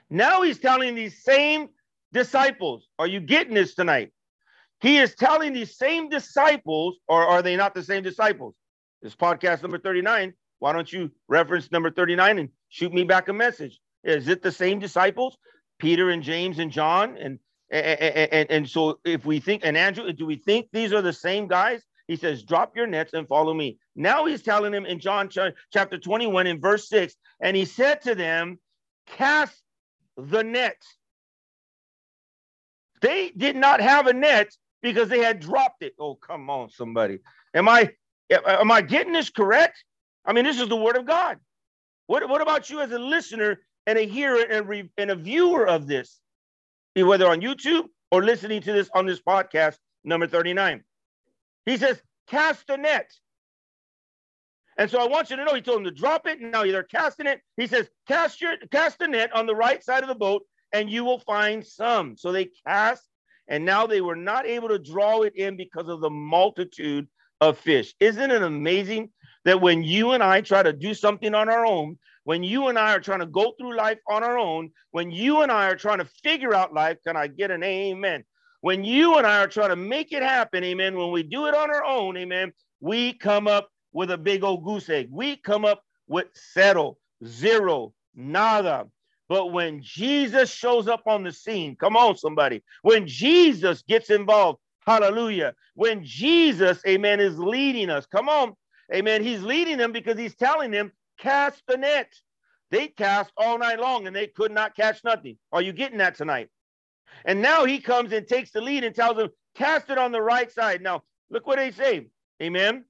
Now 0.10 0.42
he's 0.44 0.60
telling 0.60 0.96
these 0.96 1.24
same 1.24 1.70
disciples, 2.14 2.88
are 3.00 3.08
you 3.08 3.20
getting 3.20 3.54
this 3.54 3.76
tonight? 3.76 4.12
He 4.82 4.98
is 4.98 5.16
telling 5.16 5.54
these 5.54 5.78
same 5.78 6.10
disciples, 6.10 6.98
or 7.08 7.26
are 7.26 7.42
they 7.42 7.56
not 7.56 7.74
the 7.74 7.84
same 7.84 8.04
disciples? 8.04 8.56
This 9.02 9.16
podcast 9.16 9.62
number 9.62 9.80
39. 9.80 10.34
Why 10.60 10.74
don't 10.74 10.92
you 10.92 11.12
reference 11.28 11.72
number 11.72 11.92
39 11.92 12.40
and 12.40 12.50
shoot 12.70 12.94
me 12.94 13.04
back 13.04 13.28
a 13.28 13.34
message? 13.34 13.80
Is 14.04 14.28
it 14.28 14.42
the 14.42 14.52
same 14.52 14.80
disciples, 14.80 15.38
Peter 15.80 16.10
and 16.10 16.22
James 16.22 16.60
and 16.60 16.72
John 16.72 17.18
and 17.18 17.40
And, 17.72 17.86
and, 17.86 18.52
and 18.52 18.70
so 18.70 19.00
if 19.04 19.26
we 19.26 19.40
think, 19.40 19.62
and 19.66 19.78
Andrew, 19.78 20.12
do 20.14 20.26
we 20.26 20.36
think 20.36 20.68
these 20.72 20.94
are 20.94 21.02
the 21.02 21.14
same 21.14 21.48
guys? 21.48 21.84
He 22.08 22.16
says, 22.16 22.44
drop 22.44 22.76
your 22.76 22.86
nets 22.86 23.14
and 23.14 23.28
follow 23.28 23.54
me. 23.54 23.80
Now 23.96 24.26
he's 24.26 24.44
telling 24.44 24.72
them 24.72 24.86
in 24.86 25.00
John 25.00 25.30
chapter 25.74 25.98
21 25.98 26.48
in 26.48 26.62
verse 26.62 26.88
6, 26.90 27.16
and 27.42 27.58
he 27.58 27.66
said 27.66 28.02
to 28.04 28.14
them, 28.14 28.60
cast 29.08 29.60
the 30.16 30.44
net. 30.44 30.78
They 33.02 33.32
did 33.36 33.56
not 33.56 33.82
have 33.82 34.08
a 34.08 34.14
net 34.14 34.50
because 34.82 35.10
they 35.10 35.20
had 35.20 35.40
dropped 35.40 35.84
it. 35.84 35.94
Oh, 36.00 36.16
come 36.16 36.50
on, 36.50 36.70
somebody. 36.70 37.20
Am 37.54 37.68
I 37.68 37.92
am 38.32 38.72
I 38.72 38.82
getting 38.82 39.14
this 39.14 39.30
correct? 39.30 39.84
I 40.26 40.34
mean, 40.34 40.46
this 40.46 40.60
is 40.60 40.70
the 40.70 40.76
word 40.76 40.98
of 40.98 41.06
God. 41.06 41.40
What, 42.08 42.28
what 42.30 42.42
about 42.42 42.70
you 42.70 42.82
as 42.82 42.92
a 42.92 43.00
listener 43.00 43.62
and 43.88 43.98
a 43.98 44.06
hearer 44.06 44.44
and, 44.50 44.68
re, 44.68 44.90
and 44.98 45.12
a 45.12 45.16
viewer 45.16 45.68
of 45.68 45.88
this, 45.88 46.20
whether 47.04 47.28
on 47.28 47.42
YouTube 47.42 47.86
or 48.12 48.24
listening 48.24 48.62
to 48.62 48.74
this 48.74 48.90
on 48.94 49.06
this 49.06 49.22
podcast, 49.22 49.78
number 50.04 50.28
39? 50.28 50.84
He 51.66 51.78
says, 51.78 52.02
cast 52.28 52.70
a 52.70 52.78
net. 52.78 53.12
And 54.78 54.90
so 54.90 55.02
I 55.02 55.08
want 55.08 55.30
you 55.30 55.38
to 55.38 55.46
know, 55.46 55.56
he 55.56 55.62
told 55.62 55.78
them 55.78 55.86
to 55.86 55.92
drop 55.92 56.28
it. 56.28 56.42
Now 56.42 56.64
they're 56.64 56.84
casting 56.84 57.28
it. 57.28 57.42
He 57.58 57.68
says, 57.68 57.90
cast 58.08 58.42
your 58.42 58.56
cast 58.72 59.02
a 59.02 59.08
net 59.08 59.34
on 59.34 59.46
the 59.46 59.56
right 59.56 59.84
side 59.84 60.04
of 60.04 60.10
the 60.10 60.16
boat, 60.16 60.44
and 60.74 60.90
you 60.90 61.06
will 61.06 61.20
find 61.20 61.66
some. 61.66 62.18
So 62.18 62.32
they 62.32 62.50
cast, 62.68 63.04
and 63.48 63.64
now 63.64 63.88
they 63.88 64.02
were 64.02 64.18
not 64.18 64.46
able 64.46 64.70
to 64.70 64.80
draw 64.80 65.22
it 65.22 65.36
in 65.36 65.56
because 65.56 65.88
of 65.88 66.02
the 66.02 66.10
multitude 66.10 67.08
of 67.40 67.58
fish. 67.58 67.96
Isn't 68.00 68.32
it 68.32 68.42
amazing 68.42 69.12
that 69.46 69.62
when 69.62 69.84
you 69.84 70.12
and 70.12 70.22
I 70.22 70.42
try 70.42 70.64
to 70.64 70.74
do 70.74 70.94
something 70.94 71.34
on 71.34 71.50
our 71.50 71.66
own, 71.66 71.98
when 72.26 72.44
you 72.44 72.68
and 72.68 72.78
I 72.78 72.94
are 72.94 73.00
trying 73.00 73.20
to 73.20 73.28
go 73.28 73.54
through 73.58 73.78
life 73.78 74.00
on 74.10 74.24
our 74.24 74.38
own, 74.38 74.72
when 74.92 75.12
you 75.12 75.42
and 75.42 75.52
I 75.52 75.68
are 75.70 75.76
trying 75.76 76.00
to 76.00 76.06
figure 76.06 76.54
out 76.54 76.74
life, 76.74 76.98
can 77.06 77.16
I 77.16 77.28
get 77.28 77.52
an 77.52 77.64
amen? 77.64 78.26
When 78.62 78.84
you 78.84 79.18
and 79.18 79.28
I 79.28 79.44
are 79.44 79.48
trying 79.48 79.70
to 79.70 79.76
make 79.76 80.12
it 80.12 80.24
happen, 80.24 80.64
amen, 80.64 80.98
when 80.98 81.12
we 81.12 81.22
do 81.22 81.46
it 81.46 81.54
on 81.54 81.70
our 81.70 81.86
own, 81.86 82.18
amen, 82.18 82.52
we 82.80 83.14
come 83.14 83.48
up 83.48 83.70
with 83.94 84.10
a 84.10 84.18
big 84.18 84.44
old 84.44 84.64
goose 84.64 84.90
egg. 84.90 85.08
We 85.12 85.36
come 85.36 85.66
up 85.66 85.84
with 86.08 86.26
settle, 86.34 86.98
zero, 87.24 87.94
nada. 88.16 88.88
But 89.30 89.52
when 89.52 89.84
Jesus 89.84 90.52
shows 90.52 90.88
up 90.88 91.04
on 91.06 91.24
the 91.24 91.32
scene, 91.32 91.76
come 91.76 91.96
on, 91.96 92.18
somebody, 92.18 92.64
when 92.82 93.08
Jesus 93.08 93.84
gets 93.84 94.10
involved, 94.10 94.60
hallelujah, 94.80 95.54
when 95.76 96.04
Jesus, 96.04 96.82
amen, 96.88 97.20
is 97.20 97.38
leading 97.38 97.92
us, 97.92 98.08
come 98.08 98.30
on, 98.30 98.56
amen, 98.92 99.24
he's 99.24 99.44
leading 99.44 99.78
them 99.78 99.92
because 99.92 100.18
he's 100.18 100.36
telling 100.36 100.72
them, 100.72 100.92
cast 101.18 101.62
the 101.68 101.78
net. 101.78 102.14
They 102.72 102.88
cast 102.88 103.32
all 103.38 103.58
night 103.58 103.80
long 103.80 104.08
and 104.08 104.16
they 104.16 104.28
could 104.28 104.52
not 104.52 104.76
catch 104.76 105.04
nothing. 105.04 105.38
Are 105.52 105.62
you 105.62 105.72
getting 105.72 106.00
that 106.00 106.16
tonight? 106.16 106.50
And 107.24 107.42
now 107.42 107.66
he 107.66 107.80
comes 107.80 108.12
and 108.12 108.28
takes 108.28 108.52
the 108.52 108.62
lead 108.62 108.84
and 108.84 108.96
tells 108.96 109.18
them, 109.18 109.30
cast 109.56 109.90
it 109.90 109.98
on 109.98 110.12
the 110.12 110.22
right 110.22 110.52
side. 110.52 110.82
Now, 110.82 111.04
look 111.30 111.48
what 111.48 111.58
they 111.58 111.72
say. 111.72 112.08
Amen. 112.42 112.86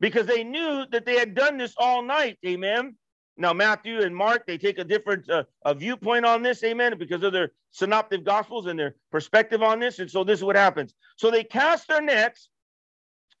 Because 0.00 0.26
they 0.26 0.44
knew 0.44 0.84
that 0.90 1.06
they 1.06 1.18
had 1.18 1.34
done 1.34 1.56
this 1.56 1.74
all 1.78 2.02
night. 2.02 2.38
Amen. 2.46 2.96
Now, 3.36 3.52
Matthew 3.52 4.02
and 4.02 4.14
Mark, 4.14 4.46
they 4.46 4.58
take 4.58 4.78
a 4.78 4.84
different 4.84 5.30
uh, 5.30 5.44
a 5.64 5.72
viewpoint 5.72 6.26
on 6.26 6.42
this, 6.42 6.62
amen, 6.64 6.98
because 6.98 7.22
of 7.22 7.32
their 7.32 7.52
synoptic 7.70 8.24
gospels 8.24 8.66
and 8.66 8.78
their 8.78 8.96
perspective 9.12 9.62
on 9.62 9.78
this. 9.78 10.00
And 10.00 10.10
so 10.10 10.24
this 10.24 10.40
is 10.40 10.44
what 10.44 10.56
happens. 10.56 10.92
So 11.16 11.30
they 11.30 11.44
cast 11.44 11.86
their 11.86 12.02
nets 12.02 12.50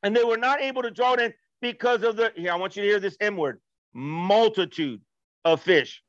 and 0.04 0.14
they 0.14 0.22
were 0.22 0.36
not 0.36 0.60
able 0.60 0.82
to 0.82 0.90
draw 0.90 1.14
it 1.14 1.20
in 1.20 1.34
because 1.60 2.02
of 2.02 2.16
the, 2.16 2.32
here, 2.36 2.52
I 2.52 2.56
want 2.56 2.76
you 2.76 2.82
to 2.82 2.88
hear 2.88 3.00
this 3.00 3.16
M 3.20 3.36
word 3.36 3.60
multitude 3.94 5.00
of 5.44 5.60
fish. 5.60 6.02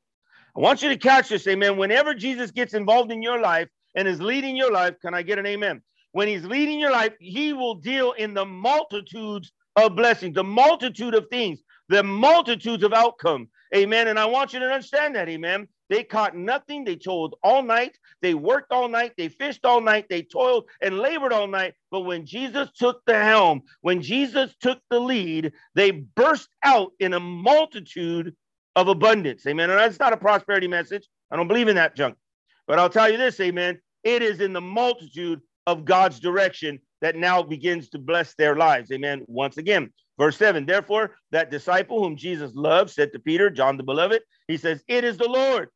I 0.56 0.60
want 0.60 0.82
you 0.82 0.88
to 0.88 0.96
catch 0.96 1.28
this, 1.28 1.46
amen. 1.46 1.76
Whenever 1.76 2.14
Jesus 2.14 2.50
gets 2.50 2.74
involved 2.74 3.12
in 3.12 3.22
your 3.22 3.40
life 3.40 3.68
and 3.94 4.06
is 4.06 4.20
leading 4.20 4.56
your 4.56 4.72
life, 4.72 4.94
can 5.00 5.14
I 5.14 5.22
get 5.22 5.38
an 5.38 5.46
amen? 5.46 5.80
When 6.12 6.28
he's 6.28 6.44
leading 6.44 6.78
your 6.78 6.90
life, 6.90 7.12
he 7.20 7.52
will 7.52 7.76
deal 7.76 8.12
in 8.12 8.34
the 8.34 8.44
multitudes 8.44 9.52
of 9.76 9.94
blessings, 9.94 10.34
the 10.34 10.44
multitude 10.44 11.14
of 11.14 11.28
things, 11.30 11.60
the 11.88 12.02
multitudes 12.02 12.82
of 12.82 12.92
outcome. 12.92 13.48
Amen. 13.74 14.08
And 14.08 14.18
I 14.18 14.26
want 14.26 14.52
you 14.52 14.58
to 14.58 14.66
understand 14.66 15.14
that, 15.14 15.28
amen. 15.28 15.68
They 15.90 16.04
caught 16.04 16.36
nothing. 16.36 16.84
They 16.84 16.94
toiled 16.94 17.34
all 17.42 17.64
night. 17.64 17.98
They 18.22 18.34
worked 18.34 18.70
all 18.70 18.88
night. 18.88 19.12
They 19.18 19.28
fished 19.28 19.64
all 19.64 19.80
night. 19.80 20.06
They 20.08 20.22
toiled 20.22 20.70
and 20.80 20.98
labored 20.98 21.32
all 21.32 21.48
night. 21.48 21.74
But 21.90 22.02
when 22.02 22.24
Jesus 22.24 22.70
took 22.76 23.02
the 23.06 23.20
helm, 23.20 23.62
when 23.80 24.00
Jesus 24.00 24.54
took 24.60 24.78
the 24.88 25.00
lead, 25.00 25.52
they 25.74 25.90
burst 25.90 26.48
out 26.62 26.92
in 27.00 27.12
a 27.12 27.20
multitude 27.20 28.36
of 28.76 28.86
abundance. 28.86 29.44
Amen. 29.48 29.68
And 29.68 29.80
that's 29.80 29.98
not 29.98 30.12
a 30.12 30.16
prosperity 30.16 30.68
message. 30.68 31.08
I 31.30 31.36
don't 31.36 31.48
believe 31.48 31.68
in 31.68 31.76
that 31.76 31.96
junk. 31.96 32.16
But 32.68 32.78
I'll 32.78 32.88
tell 32.88 33.10
you 33.10 33.18
this, 33.18 33.40
amen. 33.40 33.80
It 34.04 34.22
is 34.22 34.40
in 34.40 34.52
the 34.52 34.60
multitude 34.60 35.40
of 35.66 35.84
God's 35.84 36.20
direction 36.20 36.78
that 37.00 37.16
now 37.16 37.42
begins 37.42 37.90
to 37.90 37.98
bless 37.98 38.34
their 38.34 38.54
lives. 38.54 38.92
Amen. 38.92 39.24
Once 39.26 39.56
again, 39.56 39.92
verse 40.18 40.36
7 40.36 40.66
Therefore, 40.66 41.16
that 41.32 41.50
disciple 41.50 42.00
whom 42.00 42.16
Jesus 42.16 42.54
loved 42.54 42.90
said 42.90 43.12
to 43.12 43.18
Peter, 43.18 43.50
John 43.50 43.76
the 43.76 43.82
beloved, 43.82 44.22
he 44.46 44.56
says, 44.56 44.84
It 44.86 45.02
is 45.02 45.16
the 45.16 45.28
Lord. 45.28 45.68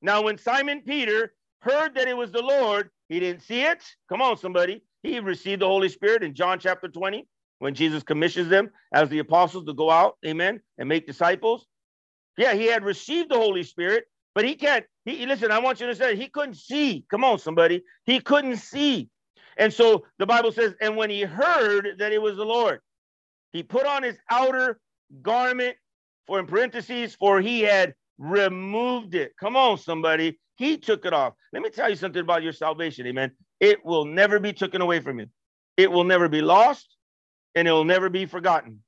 Now, 0.00 0.22
when 0.22 0.38
Simon 0.38 0.82
Peter 0.82 1.32
heard 1.60 1.94
that 1.94 2.08
it 2.08 2.16
was 2.16 2.30
the 2.30 2.42
Lord, 2.42 2.90
he 3.08 3.20
didn't 3.20 3.42
see 3.42 3.62
it. 3.62 3.82
Come 4.08 4.22
on, 4.22 4.36
somebody. 4.36 4.82
He 5.02 5.18
received 5.20 5.62
the 5.62 5.66
Holy 5.66 5.88
Spirit 5.88 6.22
in 6.22 6.34
John 6.34 6.58
chapter 6.58 6.88
20 6.88 7.26
when 7.58 7.74
Jesus 7.74 8.02
commissions 8.02 8.48
them 8.48 8.70
as 8.92 9.08
the 9.08 9.18
apostles 9.18 9.64
to 9.64 9.74
go 9.74 9.90
out, 9.90 10.16
amen, 10.26 10.60
and 10.78 10.88
make 10.88 11.06
disciples. 11.06 11.66
Yeah, 12.36 12.54
he 12.54 12.66
had 12.66 12.84
received 12.84 13.30
the 13.30 13.36
Holy 13.36 13.64
Spirit, 13.64 14.04
but 14.34 14.44
he 14.44 14.54
can't. 14.54 14.84
He 15.04 15.26
listen. 15.26 15.50
I 15.50 15.58
want 15.58 15.80
you 15.80 15.86
to 15.88 15.94
say 15.94 16.14
he 16.14 16.28
couldn't 16.28 16.56
see. 16.56 17.04
Come 17.10 17.24
on, 17.24 17.38
somebody. 17.38 17.82
He 18.04 18.20
couldn't 18.20 18.58
see, 18.58 19.08
and 19.56 19.72
so 19.72 20.04
the 20.18 20.26
Bible 20.26 20.52
says, 20.52 20.74
and 20.80 20.96
when 20.96 21.10
he 21.10 21.22
heard 21.22 21.96
that 21.98 22.12
it 22.12 22.22
was 22.22 22.36
the 22.36 22.44
Lord, 22.44 22.80
he 23.52 23.64
put 23.64 23.86
on 23.86 24.04
his 24.04 24.16
outer 24.30 24.78
garment, 25.22 25.76
for 26.26 26.38
in 26.38 26.46
parentheses, 26.46 27.16
for 27.16 27.40
he 27.40 27.62
had 27.62 27.94
removed 28.18 29.14
it. 29.14 29.32
Come 29.38 29.56
on, 29.56 29.78
somebody. 29.78 30.38
He 30.56 30.76
took 30.76 31.06
it 31.06 31.12
off. 31.12 31.34
Let 31.52 31.62
me 31.62 31.70
tell 31.70 31.88
you 31.88 31.96
something 31.96 32.20
about 32.20 32.42
your 32.42 32.52
salvation, 32.52 33.06
amen. 33.06 33.32
It 33.60 33.84
will 33.84 34.04
never 34.04 34.40
be 34.40 34.52
taken 34.52 34.82
away 34.82 35.00
from 35.00 35.20
you. 35.20 35.26
It 35.76 35.90
will 35.90 36.04
never 36.04 36.28
be 36.28 36.42
lost, 36.42 36.96
and 37.54 37.68
it 37.68 37.72
will 37.72 37.84
never 37.84 38.08
be 38.08 38.26
forgotten. 38.26 38.82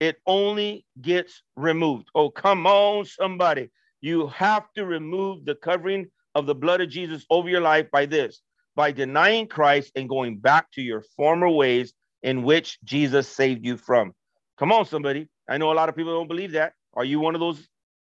It 0.00 0.16
only 0.26 0.86
gets 1.00 1.42
removed. 1.56 2.08
Oh, 2.14 2.30
come 2.30 2.66
on, 2.66 3.04
somebody. 3.04 3.70
You 4.00 4.28
have 4.28 4.72
to 4.74 4.84
remove 4.84 5.44
the 5.44 5.54
covering 5.54 6.10
of 6.34 6.46
the 6.46 6.54
blood 6.54 6.80
of 6.80 6.88
Jesus 6.88 7.24
over 7.30 7.48
your 7.48 7.60
life 7.60 7.90
by 7.90 8.06
this, 8.06 8.40
by 8.74 8.92
denying 8.92 9.46
Christ 9.46 9.92
and 9.94 10.08
going 10.08 10.38
back 10.38 10.70
to 10.72 10.82
your 10.82 11.02
former 11.16 11.48
ways 11.48 11.94
in 12.22 12.42
which 12.42 12.78
Jesus 12.84 13.28
saved 13.28 13.64
you 13.64 13.76
from. 13.76 14.12
Come 14.58 14.72
on, 14.72 14.86
somebody. 14.86 15.28
I 15.48 15.58
know 15.58 15.72
a 15.72 15.74
lot 15.74 15.88
of 15.88 15.96
people 15.96 16.14
don't 16.14 16.28
believe 16.28 16.52
that. 16.52 16.72
Are 16.94 17.04
you 17.04 17.20
one 17.20 17.34
of 17.34 17.40
those 17.40 17.66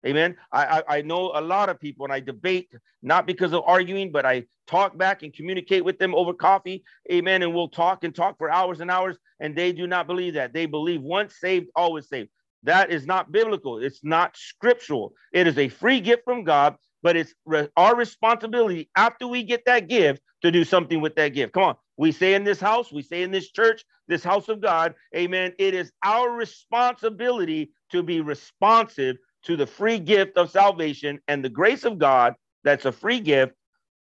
Amen. 0.06 0.36
I, 0.52 0.64
I, 0.64 0.96
I 0.98 1.02
know 1.02 1.32
a 1.34 1.40
lot 1.40 1.68
of 1.68 1.80
people 1.80 2.04
and 2.04 2.12
I 2.12 2.20
debate 2.20 2.70
not 3.02 3.26
because 3.26 3.52
of 3.52 3.62
arguing, 3.66 4.12
but 4.12 4.26
I 4.26 4.44
talk 4.66 4.96
back 4.98 5.22
and 5.22 5.32
communicate 5.32 5.84
with 5.84 5.98
them 5.98 6.14
over 6.14 6.34
coffee. 6.34 6.84
Amen. 7.10 7.42
And 7.42 7.54
we'll 7.54 7.68
talk 7.68 8.04
and 8.04 8.14
talk 8.14 8.36
for 8.38 8.50
hours 8.50 8.80
and 8.80 8.90
hours. 8.90 9.16
And 9.40 9.56
they 9.56 9.72
do 9.72 9.86
not 9.86 10.06
believe 10.06 10.34
that. 10.34 10.52
They 10.52 10.66
believe 10.66 11.02
once 11.02 11.36
saved, 11.40 11.68
always 11.74 12.08
saved. 12.08 12.28
That 12.64 12.90
is 12.90 13.06
not 13.06 13.32
biblical. 13.32 13.78
It's 13.78 14.02
not 14.02 14.36
scriptural. 14.36 15.14
It 15.32 15.46
is 15.46 15.58
a 15.58 15.68
free 15.68 16.00
gift 16.00 16.24
from 16.24 16.44
God, 16.44 16.76
but 17.02 17.16
it's 17.16 17.34
re- 17.44 17.68
our 17.76 17.94
responsibility 17.94 18.90
after 18.96 19.26
we 19.26 19.42
get 19.42 19.64
that 19.66 19.88
gift 19.88 20.22
to 20.42 20.50
do 20.50 20.64
something 20.64 21.00
with 21.00 21.14
that 21.16 21.28
gift. 21.28 21.52
Come 21.52 21.62
on. 21.62 21.76
We 21.96 22.10
say 22.10 22.34
in 22.34 22.44
this 22.44 22.60
house, 22.60 22.90
we 22.90 23.02
say 23.02 23.22
in 23.22 23.30
this 23.30 23.50
church, 23.50 23.84
this 24.08 24.24
house 24.24 24.48
of 24.48 24.60
God, 24.60 24.94
amen. 25.14 25.52
It 25.58 25.74
is 25.74 25.92
our 26.02 26.30
responsibility 26.30 27.70
to 27.92 28.02
be 28.02 28.20
responsive 28.20 29.16
to 29.44 29.56
the 29.56 29.66
free 29.66 29.98
gift 29.98 30.36
of 30.36 30.50
salvation 30.50 31.20
and 31.28 31.44
the 31.44 31.48
grace 31.48 31.84
of 31.84 31.98
God 31.98 32.34
that's 32.64 32.86
a 32.86 32.92
free 32.92 33.20
gift, 33.20 33.52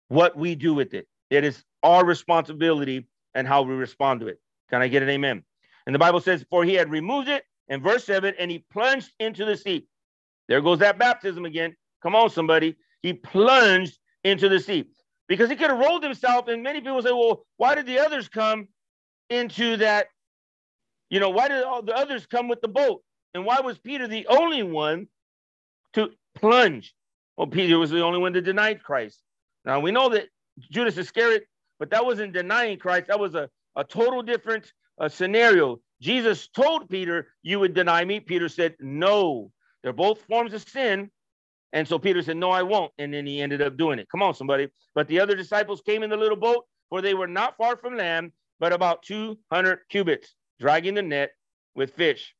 what 0.08 0.36
we 0.36 0.54
do 0.54 0.72
with 0.72 0.94
it. 0.94 1.06
It 1.30 1.44
is 1.44 1.64
our 1.82 2.04
responsibility 2.04 3.06
and 3.34 3.46
how 3.46 3.62
we 3.62 3.74
respond 3.74 4.20
to 4.20 4.28
it. 4.28 4.40
Can 4.70 4.82
I 4.82 4.88
get 4.88 5.02
an 5.02 5.08
amen? 5.08 5.42
And 5.86 5.94
the 5.94 5.98
Bible 5.98 6.20
says, 6.20 6.44
For 6.48 6.64
he 6.64 6.74
had 6.74 6.90
removed 6.90 7.28
it 7.28 7.44
in 7.68 7.82
verse 7.82 8.04
7 8.04 8.34
and 8.38 8.50
he 8.50 8.64
plunged 8.72 9.12
into 9.18 9.44
the 9.44 9.56
sea. 9.56 9.86
There 10.48 10.60
goes 10.60 10.78
that 10.78 10.98
baptism 10.98 11.44
again. 11.44 11.76
Come 12.02 12.14
on, 12.14 12.30
somebody. 12.30 12.76
He 13.02 13.12
plunged 13.12 13.98
into 14.24 14.48
the 14.48 14.60
sea 14.60 14.86
because 15.28 15.50
he 15.50 15.56
could 15.56 15.70
have 15.70 15.78
rolled 15.78 16.04
himself. 16.04 16.48
And 16.48 16.62
many 16.62 16.80
people 16.80 17.02
say, 17.02 17.12
Well, 17.12 17.44
why 17.56 17.74
did 17.74 17.86
the 17.86 17.98
others 17.98 18.28
come 18.28 18.68
into 19.28 19.76
that? 19.78 20.06
You 21.10 21.20
know, 21.20 21.30
why 21.30 21.48
did 21.48 21.62
all 21.62 21.82
the 21.82 21.96
others 21.96 22.26
come 22.26 22.48
with 22.48 22.60
the 22.60 22.68
boat? 22.68 23.02
And 23.34 23.44
why 23.44 23.60
was 23.60 23.78
Peter 23.78 24.08
the 24.08 24.26
only 24.28 24.62
one 24.62 25.08
to 25.96 26.10
plunge. 26.34 26.94
Well, 27.36 27.46
Peter 27.46 27.78
was 27.78 27.90
the 27.90 28.02
only 28.02 28.18
one 28.18 28.32
that 28.34 28.42
denied 28.42 28.82
Christ. 28.82 29.20
Now 29.64 29.80
we 29.80 29.90
know 29.90 30.08
that 30.10 30.28
Judas 30.70 30.96
Iscariot, 30.96 31.46
but 31.78 31.90
that 31.90 32.04
wasn't 32.04 32.32
denying 32.32 32.78
Christ. 32.78 33.08
That 33.08 33.20
was 33.20 33.34
a, 33.34 33.50
a 33.74 33.84
total 33.84 34.22
different 34.22 34.72
uh, 34.98 35.08
scenario. 35.08 35.80
Jesus 36.00 36.48
told 36.48 36.88
Peter, 36.88 37.28
You 37.42 37.60
would 37.60 37.74
deny 37.74 38.04
me. 38.04 38.20
Peter 38.20 38.48
said, 38.48 38.76
No. 38.80 39.50
They're 39.82 39.92
both 39.92 40.22
forms 40.22 40.54
of 40.54 40.66
sin. 40.66 41.10
And 41.72 41.86
so 41.86 41.98
Peter 41.98 42.22
said, 42.22 42.36
No, 42.36 42.50
I 42.50 42.62
won't. 42.62 42.92
And 42.98 43.12
then 43.12 43.26
he 43.26 43.40
ended 43.40 43.60
up 43.60 43.76
doing 43.76 43.98
it. 43.98 44.08
Come 44.10 44.22
on, 44.22 44.34
somebody. 44.34 44.68
But 44.94 45.08
the 45.08 45.20
other 45.20 45.34
disciples 45.34 45.82
came 45.82 46.02
in 46.02 46.10
the 46.10 46.16
little 46.16 46.36
boat, 46.36 46.64
for 46.88 47.02
they 47.02 47.14
were 47.14 47.26
not 47.26 47.56
far 47.56 47.76
from 47.76 47.96
land, 47.96 48.32
but 48.60 48.72
about 48.72 49.02
200 49.02 49.80
cubits, 49.90 50.34
dragging 50.60 50.94
the 50.94 51.02
net 51.02 51.32
with 51.74 51.94
fish. 51.94 52.34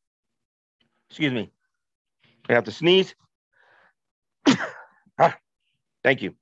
Excuse 1.10 1.32
me. 1.32 1.50
I 2.48 2.54
have 2.54 2.64
to 2.64 2.72
sneeze. 2.72 3.14
Ah, 5.18 5.36
thank 6.02 6.22
you. 6.22 6.34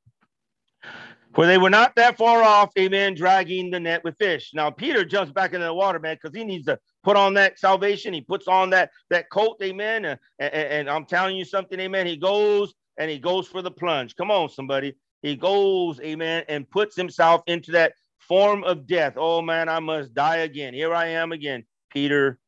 For 1.34 1.46
they 1.46 1.58
were 1.58 1.70
not 1.70 1.96
that 1.96 2.16
far 2.16 2.42
off, 2.44 2.70
amen, 2.78 3.14
dragging 3.14 3.70
the 3.70 3.80
net 3.80 4.04
with 4.04 4.16
fish. 4.18 4.52
Now 4.54 4.70
Peter 4.70 5.04
jumps 5.04 5.32
back 5.32 5.52
into 5.52 5.66
the 5.66 5.74
water, 5.74 5.98
man, 5.98 6.16
because 6.20 6.36
he 6.36 6.44
needs 6.44 6.66
to 6.66 6.78
put 7.02 7.16
on 7.16 7.34
that 7.34 7.58
salvation. 7.58 8.14
He 8.14 8.20
puts 8.20 8.46
on 8.46 8.70
that 8.70 8.90
that 9.10 9.30
coat, 9.30 9.56
amen. 9.62 10.04
And, 10.04 10.18
and, 10.38 10.54
and 10.54 10.90
I'm 10.90 11.04
telling 11.04 11.36
you 11.36 11.44
something, 11.44 11.78
amen. 11.80 12.06
He 12.06 12.16
goes 12.16 12.72
and 12.98 13.10
he 13.10 13.18
goes 13.18 13.48
for 13.48 13.62
the 13.62 13.70
plunge. 13.70 14.14
Come 14.14 14.30
on, 14.30 14.48
somebody. 14.48 14.94
He 15.22 15.34
goes, 15.34 15.98
amen, 16.00 16.44
and 16.48 16.70
puts 16.70 16.94
himself 16.94 17.42
into 17.48 17.72
that 17.72 17.94
form 18.18 18.62
of 18.62 18.86
death. 18.86 19.14
Oh 19.16 19.42
man, 19.42 19.68
I 19.68 19.80
must 19.80 20.14
die 20.14 20.36
again. 20.36 20.72
Here 20.72 20.94
I 20.94 21.08
am 21.08 21.32
again, 21.32 21.64
Peter, 21.90 22.38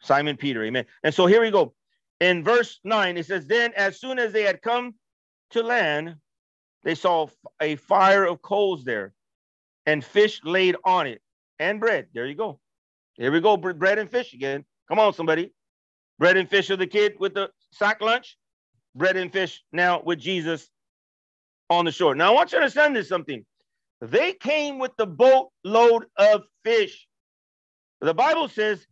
Simon 0.00 0.38
Peter, 0.38 0.62
amen. 0.64 0.86
And 1.02 1.12
so 1.12 1.26
here 1.26 1.42
we 1.42 1.50
go. 1.50 1.74
In 2.20 2.42
verse 2.42 2.80
9, 2.84 3.16
it 3.16 3.26
says, 3.26 3.46
Then 3.46 3.72
as 3.76 4.00
soon 4.00 4.18
as 4.18 4.32
they 4.32 4.42
had 4.42 4.60
come 4.62 4.94
to 5.50 5.62
land, 5.62 6.16
they 6.82 6.94
saw 6.94 7.28
a 7.60 7.76
fire 7.76 8.24
of 8.24 8.42
coals 8.42 8.84
there 8.84 9.12
and 9.86 10.04
fish 10.04 10.40
laid 10.44 10.76
on 10.84 11.06
it 11.06 11.22
and 11.58 11.80
bread. 11.80 12.08
There 12.12 12.26
you 12.26 12.34
go. 12.34 12.60
Here 13.14 13.32
we 13.32 13.40
go. 13.40 13.56
Bread 13.56 13.98
and 13.98 14.10
fish 14.10 14.32
again. 14.32 14.64
Come 14.88 14.98
on, 14.98 15.12
somebody. 15.12 15.52
Bread 16.18 16.36
and 16.36 16.48
fish 16.48 16.70
of 16.70 16.78
the 16.78 16.86
kid 16.86 17.14
with 17.18 17.34
the 17.34 17.50
sack 17.72 18.00
lunch. 18.00 18.36
Bread 18.94 19.16
and 19.16 19.32
fish 19.32 19.62
now 19.72 20.02
with 20.04 20.18
Jesus 20.18 20.68
on 21.70 21.84
the 21.84 21.92
shore. 21.92 22.14
Now, 22.14 22.30
I 22.30 22.34
want 22.34 22.52
you 22.52 22.58
to 22.58 22.62
understand 22.62 22.96
this 22.96 23.08
something. 23.08 23.44
They 24.00 24.32
came 24.32 24.78
with 24.78 24.92
the 24.96 25.06
boat 25.06 25.50
load 25.64 26.06
of 26.16 26.44
fish. 26.64 27.06
The 28.00 28.14
Bible 28.14 28.48
says, 28.48 28.86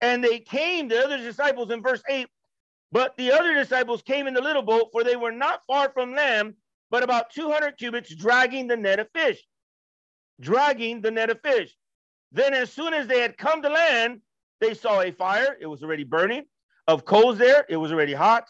and 0.00 0.22
they 0.22 0.38
came, 0.40 0.88
the 0.88 1.04
other 1.04 1.18
disciples 1.18 1.70
in 1.70 1.82
verse 1.82 2.02
8, 2.08 2.26
but 2.94 3.16
the 3.16 3.32
other 3.32 3.52
disciples 3.54 4.02
came 4.02 4.28
in 4.28 4.34
the 4.34 4.40
little 4.40 4.62
boat, 4.62 4.90
for 4.92 5.02
they 5.02 5.16
were 5.16 5.32
not 5.32 5.66
far 5.66 5.90
from 5.90 6.14
them, 6.14 6.54
but 6.92 7.02
about 7.02 7.28
200 7.30 7.76
cubits, 7.76 8.14
dragging 8.14 8.68
the 8.68 8.76
net 8.76 9.00
of 9.00 9.08
fish. 9.12 9.42
Dragging 10.40 11.00
the 11.00 11.10
net 11.10 11.28
of 11.28 11.40
fish. 11.40 11.74
Then, 12.30 12.54
as 12.54 12.72
soon 12.72 12.94
as 12.94 13.08
they 13.08 13.18
had 13.18 13.36
come 13.36 13.62
to 13.62 13.68
land, 13.68 14.20
they 14.60 14.74
saw 14.74 15.00
a 15.00 15.10
fire. 15.10 15.56
It 15.60 15.66
was 15.66 15.82
already 15.82 16.04
burning. 16.04 16.44
Of 16.86 17.04
coals 17.04 17.36
there, 17.36 17.66
it 17.68 17.76
was 17.76 17.90
already 17.90 18.14
hot. 18.14 18.44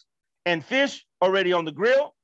And 0.45 0.63
fish 0.63 1.07
already 1.23 1.55
on 1.55 1.65
the 1.65 1.73
grill. 1.73 2.15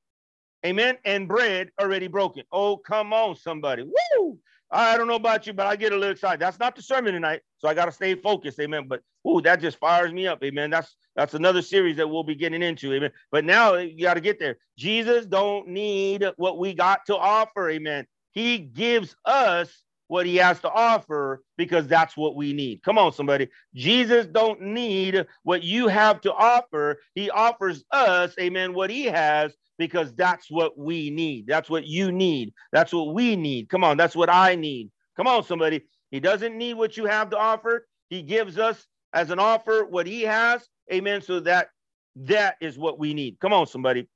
Amen. 0.66 0.98
And 1.06 1.26
bread 1.26 1.70
already 1.80 2.06
broken. 2.06 2.44
Oh, 2.52 2.76
come 2.76 3.14
on, 3.14 3.34
somebody. 3.34 3.84
Woo! 3.84 4.38
I 4.70 4.98
don't 4.98 5.06
know 5.06 5.14
about 5.14 5.46
you, 5.46 5.54
but 5.54 5.66
I 5.66 5.74
get 5.74 5.92
a 5.92 5.96
little 5.96 6.12
excited. 6.12 6.38
That's 6.38 6.58
not 6.58 6.76
the 6.76 6.82
sermon 6.82 7.14
tonight, 7.14 7.40
so 7.56 7.66
I 7.66 7.72
got 7.72 7.86
to 7.86 7.92
stay 7.92 8.14
focused. 8.14 8.60
Amen. 8.60 8.88
But 8.88 9.00
ooh, 9.26 9.40
that 9.42 9.60
just 9.60 9.78
fires 9.78 10.12
me 10.12 10.26
up. 10.26 10.42
Amen. 10.42 10.70
That's 10.70 10.96
that's 11.16 11.34
another 11.34 11.62
series 11.62 11.96
that 11.96 12.08
we'll 12.08 12.24
be 12.24 12.34
getting 12.34 12.62
into. 12.62 12.92
Amen. 12.92 13.10
But 13.30 13.44
now 13.44 13.74
you 13.76 14.02
got 14.02 14.14
to 14.14 14.20
get 14.20 14.38
there. 14.38 14.56
Jesus 14.78 15.26
don't 15.26 15.68
need 15.68 16.24
what 16.36 16.58
we 16.58 16.74
got 16.74 17.06
to 17.06 17.16
offer. 17.16 17.70
Amen. 17.70 18.06
He 18.32 18.58
gives 18.58 19.14
us 19.24 19.82
what 20.10 20.26
he 20.26 20.36
has 20.36 20.58
to 20.60 20.70
offer 20.70 21.42
because 21.56 21.86
that's 21.86 22.16
what 22.16 22.34
we 22.34 22.52
need. 22.52 22.82
Come 22.82 22.98
on, 22.98 23.12
somebody. 23.12 23.48
Jesus 23.74 24.26
don't 24.26 24.60
need 24.60 25.24
what 25.44 25.62
you 25.62 25.86
have 25.86 26.20
to 26.22 26.32
offer. 26.32 27.00
He 27.14 27.30
offers 27.30 27.84
us, 27.92 28.34
amen, 28.40 28.74
what 28.74 28.90
he 28.90 29.04
has 29.04 29.54
because 29.78 30.12
that's 30.14 30.50
what 30.50 30.76
we 30.76 31.10
need. 31.10 31.46
That's 31.46 31.70
what 31.70 31.86
you 31.86 32.10
need. 32.10 32.52
That's 32.72 32.92
what 32.92 33.14
we 33.14 33.36
need. 33.36 33.68
Come 33.68 33.84
on, 33.84 33.96
that's 33.96 34.16
what 34.16 34.28
I 34.28 34.56
need. 34.56 34.90
Come 35.16 35.28
on, 35.28 35.44
somebody. 35.44 35.82
He 36.10 36.18
doesn't 36.18 36.58
need 36.58 36.74
what 36.74 36.96
you 36.96 37.06
have 37.06 37.30
to 37.30 37.38
offer. 37.38 37.86
He 38.08 38.22
gives 38.22 38.58
us 38.58 38.84
as 39.12 39.30
an 39.30 39.38
offer 39.38 39.84
what 39.84 40.06
he 40.06 40.22
has. 40.22 40.66
Amen. 40.92 41.22
So 41.22 41.40
that 41.40 41.68
that 42.16 42.56
is 42.60 42.78
what 42.78 42.98
we 42.98 43.14
need. 43.14 43.38
Come 43.40 43.52
on, 43.52 43.66
somebody. 43.66 44.08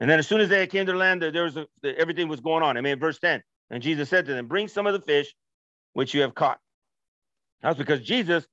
And 0.00 0.08
then 0.08 0.18
as 0.18 0.26
soon 0.26 0.40
as 0.40 0.48
they 0.48 0.66
came 0.66 0.86
to 0.86 0.92
the 0.92 0.98
land, 0.98 1.22
there 1.22 1.44
was 1.44 1.56
a, 1.56 1.66
everything 1.84 2.28
was 2.28 2.40
going 2.40 2.62
on. 2.62 2.76
Amen. 2.76 2.98
Verse 2.98 3.18
10. 3.18 3.42
And 3.70 3.82
Jesus 3.82 4.08
said 4.08 4.26
to 4.26 4.32
them, 4.32 4.46
Bring 4.46 4.68
some 4.68 4.86
of 4.86 4.94
the 4.94 5.00
fish 5.00 5.34
which 5.92 6.14
you 6.14 6.22
have 6.22 6.34
caught. 6.34 6.58
That's 7.62 7.78
because 7.78 8.00
Jesus 8.00 8.46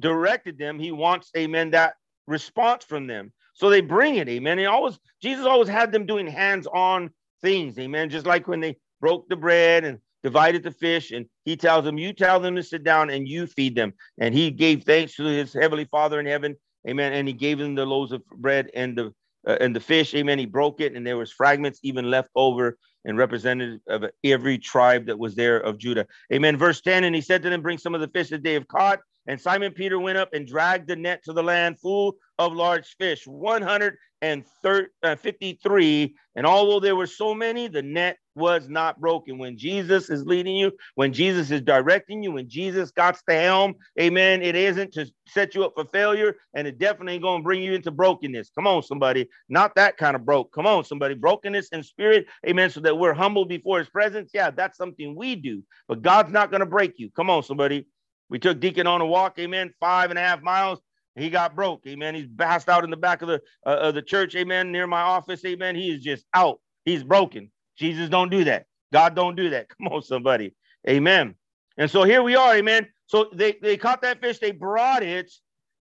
directed 0.00 0.58
them. 0.58 0.78
He 0.78 0.92
wants, 0.92 1.30
amen, 1.36 1.70
that 1.70 1.94
response 2.26 2.84
from 2.84 3.06
them. 3.06 3.32
So 3.54 3.70
they 3.70 3.80
bring 3.80 4.16
it, 4.16 4.28
amen. 4.28 4.58
He 4.58 4.66
always 4.66 4.98
Jesus 5.22 5.46
always 5.46 5.68
had 5.68 5.92
them 5.92 6.06
doing 6.06 6.26
hands-on 6.26 7.10
things, 7.42 7.78
amen. 7.78 8.10
Just 8.10 8.26
like 8.26 8.48
when 8.48 8.60
they 8.60 8.76
broke 9.00 9.28
the 9.28 9.36
bread 9.36 9.84
and 9.84 9.98
divided 10.24 10.64
the 10.64 10.72
fish, 10.72 11.12
and 11.12 11.26
he 11.44 11.56
tells 11.56 11.84
them, 11.84 11.98
You 11.98 12.12
tell 12.12 12.40
them 12.40 12.56
to 12.56 12.62
sit 12.62 12.82
down 12.82 13.10
and 13.10 13.28
you 13.28 13.46
feed 13.46 13.76
them. 13.76 13.92
And 14.18 14.34
he 14.34 14.50
gave 14.50 14.82
thanks 14.82 15.14
to 15.16 15.24
his 15.24 15.52
heavenly 15.52 15.84
father 15.84 16.18
in 16.18 16.26
heaven, 16.26 16.56
amen. 16.88 17.12
And 17.12 17.28
he 17.28 17.34
gave 17.34 17.58
them 17.58 17.76
the 17.76 17.86
loaves 17.86 18.10
of 18.10 18.26
bread 18.26 18.70
and 18.74 18.98
the 18.98 19.12
uh, 19.46 19.58
and 19.60 19.76
the 19.76 19.80
fish, 19.80 20.14
amen. 20.14 20.38
He 20.38 20.46
broke 20.46 20.80
it, 20.80 20.96
and 20.96 21.06
there 21.06 21.18
was 21.18 21.30
fragments 21.30 21.78
even 21.82 22.10
left 22.10 22.30
over 22.34 22.78
and 23.04 23.18
representative 23.18 23.80
of 23.88 24.06
every 24.24 24.56
tribe 24.56 25.04
that 25.06 25.18
was 25.18 25.34
there 25.34 25.58
of 25.58 25.76
Judah. 25.76 26.06
Amen. 26.32 26.56
Verse 26.56 26.80
10, 26.80 27.04
and 27.04 27.14
he 27.14 27.20
said 27.20 27.42
to 27.42 27.50
them, 27.50 27.60
Bring 27.60 27.76
some 27.76 27.94
of 27.94 28.00
the 28.00 28.08
fish 28.08 28.30
that 28.30 28.42
they 28.42 28.54
have 28.54 28.66
caught. 28.66 29.00
And 29.26 29.38
Simon 29.40 29.72
Peter 29.72 29.98
went 29.98 30.18
up 30.18 30.34
and 30.34 30.46
dragged 30.46 30.86
the 30.88 30.96
net 30.96 31.22
to 31.24 31.32
the 31.32 31.42
land 31.42 31.78
full 31.78 32.16
of 32.38 32.52
large 32.54 32.94
fish, 32.98 33.26
153. 33.26 36.04
Uh, 36.04 36.08
and 36.36 36.46
although 36.46 36.80
there 36.80 36.96
were 36.96 37.06
so 37.06 37.34
many, 37.34 37.68
the 37.68 37.82
net 37.82 38.18
was 38.34 38.68
not 38.68 39.00
broken. 39.00 39.38
When 39.38 39.56
Jesus 39.56 40.10
is 40.10 40.24
leading 40.26 40.56
you, 40.56 40.72
when 40.94 41.12
Jesus 41.12 41.50
is 41.50 41.60
directing 41.60 42.22
you, 42.22 42.32
when 42.32 42.48
Jesus 42.48 42.90
got 42.90 43.18
the 43.26 43.34
helm, 43.34 43.74
amen, 44.00 44.42
it 44.42 44.56
isn't 44.56 44.92
to 44.94 45.06
set 45.28 45.54
you 45.54 45.64
up 45.64 45.72
for 45.74 45.84
failure 45.86 46.36
and 46.54 46.66
it 46.66 46.78
definitely 46.78 47.14
ain't 47.14 47.22
going 47.22 47.40
to 47.40 47.44
bring 47.44 47.62
you 47.62 47.74
into 47.74 47.90
brokenness. 47.90 48.50
Come 48.54 48.66
on, 48.66 48.82
somebody. 48.82 49.28
Not 49.48 49.74
that 49.76 49.96
kind 49.96 50.16
of 50.16 50.24
broke. 50.24 50.52
Come 50.52 50.66
on, 50.66 50.84
somebody. 50.84 51.14
Brokenness 51.14 51.68
in 51.70 51.82
spirit, 51.82 52.26
amen, 52.46 52.70
so 52.70 52.80
that 52.80 52.98
we're 52.98 53.14
humble 53.14 53.44
before 53.44 53.78
his 53.78 53.88
presence. 53.88 54.30
Yeah, 54.34 54.50
that's 54.50 54.76
something 54.76 55.14
we 55.16 55.36
do, 55.36 55.62
but 55.88 56.02
God's 56.02 56.32
not 56.32 56.50
going 56.50 56.60
to 56.60 56.66
break 56.66 56.94
you. 56.98 57.10
Come 57.10 57.30
on, 57.30 57.42
somebody. 57.42 57.86
We 58.30 58.38
took 58.38 58.58
Deacon 58.60 58.86
on 58.86 59.00
a 59.00 59.06
walk, 59.06 59.38
amen, 59.38 59.74
five 59.80 60.10
and 60.10 60.18
a 60.18 60.22
half 60.22 60.42
miles. 60.42 60.80
He 61.16 61.30
got 61.30 61.54
broke, 61.54 61.86
amen. 61.86 62.14
He's 62.14 62.26
passed 62.36 62.68
out 62.68 62.82
in 62.82 62.90
the 62.90 62.96
back 62.96 63.22
of 63.22 63.28
the 63.28 63.40
uh, 63.64 63.76
of 63.76 63.94
the 63.94 64.02
church, 64.02 64.34
amen, 64.34 64.72
near 64.72 64.86
my 64.86 65.02
office, 65.02 65.44
amen. 65.44 65.76
He 65.76 65.90
is 65.92 66.02
just 66.02 66.24
out. 66.34 66.60
He's 66.84 67.04
broken. 67.04 67.50
Jesus 67.76 68.08
don't 68.08 68.30
do 68.30 68.44
that. 68.44 68.66
God 68.92 69.14
don't 69.14 69.36
do 69.36 69.50
that. 69.50 69.68
Come 69.76 69.88
on, 69.88 70.02
somebody, 70.02 70.54
amen. 70.88 71.34
And 71.76 71.90
so 71.90 72.04
here 72.04 72.22
we 72.22 72.36
are, 72.36 72.54
amen. 72.54 72.88
So 73.06 73.28
they, 73.32 73.56
they 73.60 73.76
caught 73.76 74.02
that 74.02 74.20
fish, 74.20 74.38
they 74.38 74.52
brought 74.52 75.02
it, 75.02 75.32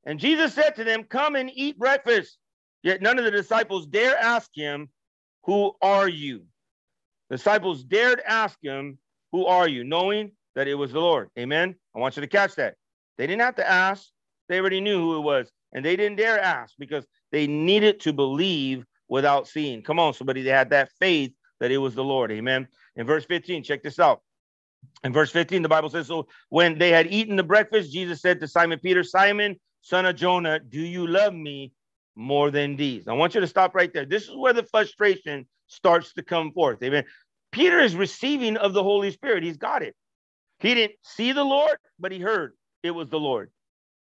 and 0.06 0.20
Jesus 0.20 0.54
said 0.54 0.76
to 0.76 0.84
them, 0.84 1.04
Come 1.04 1.34
and 1.34 1.50
eat 1.52 1.78
breakfast. 1.78 2.38
Yet 2.82 3.02
none 3.02 3.18
of 3.18 3.24
the 3.24 3.30
disciples 3.30 3.86
dare 3.86 4.16
ask 4.16 4.48
him, 4.54 4.88
Who 5.44 5.72
are 5.82 6.08
you? 6.08 6.44
The 7.28 7.36
disciples 7.36 7.82
dared 7.82 8.22
ask 8.24 8.56
him, 8.62 8.98
Who 9.32 9.46
are 9.46 9.68
you? 9.68 9.82
Knowing 9.82 10.30
that 10.54 10.68
it 10.68 10.74
was 10.74 10.92
the 10.92 11.00
Lord. 11.00 11.28
Amen. 11.38 11.74
I 11.94 11.98
want 11.98 12.16
you 12.16 12.20
to 12.22 12.28
catch 12.28 12.54
that. 12.54 12.76
They 13.18 13.26
didn't 13.26 13.42
have 13.42 13.56
to 13.56 13.68
ask, 13.68 14.08
they 14.48 14.60
already 14.60 14.80
knew 14.80 14.98
who 14.98 15.16
it 15.18 15.22
was. 15.22 15.50
And 15.72 15.84
they 15.84 15.96
didn't 15.96 16.16
dare 16.16 16.40
ask 16.40 16.74
because 16.78 17.04
they 17.32 17.46
needed 17.46 18.00
to 18.00 18.12
believe 18.12 18.86
without 19.08 19.48
seeing. 19.48 19.82
Come 19.82 19.98
on, 19.98 20.14
somebody. 20.14 20.42
They 20.42 20.50
had 20.50 20.70
that 20.70 20.90
faith 21.00 21.32
that 21.60 21.70
it 21.70 21.78
was 21.78 21.94
the 21.94 22.04
Lord. 22.04 22.30
Amen. 22.32 22.68
In 22.96 23.06
verse 23.06 23.24
15, 23.24 23.62
check 23.62 23.82
this 23.82 23.98
out. 23.98 24.22
In 25.04 25.12
verse 25.12 25.30
15, 25.30 25.62
the 25.62 25.68
Bible 25.68 25.90
says, 25.90 26.06
So 26.06 26.26
when 26.48 26.78
they 26.78 26.90
had 26.90 27.06
eaten 27.12 27.36
the 27.36 27.42
breakfast, 27.42 27.92
Jesus 27.92 28.20
said 28.20 28.40
to 28.40 28.48
Simon 28.48 28.78
Peter, 28.78 29.02
Simon, 29.02 29.56
son 29.82 30.06
of 30.06 30.16
Jonah, 30.16 30.58
do 30.58 30.80
you 30.80 31.06
love 31.06 31.34
me 31.34 31.72
more 32.14 32.50
than 32.50 32.76
these? 32.76 33.08
I 33.08 33.12
want 33.12 33.34
you 33.34 33.40
to 33.40 33.46
stop 33.46 33.74
right 33.74 33.92
there. 33.92 34.04
This 34.04 34.24
is 34.24 34.36
where 34.36 34.52
the 34.52 34.64
frustration 34.64 35.46
starts 35.66 36.12
to 36.14 36.22
come 36.22 36.52
forth. 36.52 36.82
Amen. 36.82 37.04
Peter 37.52 37.80
is 37.80 37.96
receiving 37.96 38.56
of 38.56 38.72
the 38.72 38.82
Holy 38.82 39.10
Spirit. 39.10 39.42
He's 39.42 39.56
got 39.56 39.82
it. 39.82 39.94
He 40.58 40.74
didn't 40.74 40.96
see 41.02 41.32
the 41.32 41.44
Lord, 41.44 41.78
but 41.98 42.12
he 42.12 42.18
heard 42.18 42.54
it 42.82 42.90
was 42.90 43.08
the 43.10 43.20
Lord. 43.20 43.50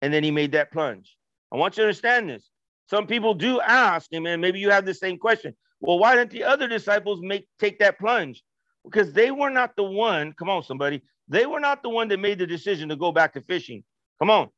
And 0.02 0.14
then 0.14 0.24
he 0.24 0.32
made 0.32 0.54
that 0.54 0.72
plunge. 0.72 1.18
I 1.52 1.58
want 1.58 1.78
you 1.78 1.84
to 1.84 1.88
understand 1.88 2.30
this. 2.30 2.50
Some 2.90 3.08
people 3.08 3.34
do 3.34 3.60
ask, 3.62 4.08
amen, 4.14 4.42
maybe 4.42 4.60
you 4.60 4.70
have 4.70 4.86
the 4.86 4.94
same 4.94 5.18
question. 5.18 5.56
Well, 5.80 6.00
why 6.00 6.16
didn't 6.16 6.32
the 6.32 6.44
other 6.44 6.68
disciples 6.68 7.20
make 7.22 7.48
take 7.60 7.80
that 7.80 8.00
plunge? 8.00 8.44
Because 8.84 9.14
they 9.14 9.32
were 9.32 9.50
not 9.50 9.76
the 9.76 9.84
one, 9.84 10.34
come 10.34 10.50
on, 10.50 10.64
somebody, 10.64 11.02
they 11.28 11.46
were 11.46 11.60
not 11.60 11.82
the 11.84 11.90
one 11.90 12.08
that 12.10 12.20
made 12.20 12.40
the 12.40 12.48
decision 12.48 12.90
to 12.90 12.96
go 12.96 13.12
back 13.12 13.34
to 13.34 13.42
fishing. 13.42 13.84
Come 14.20 14.30
on. 14.30 14.50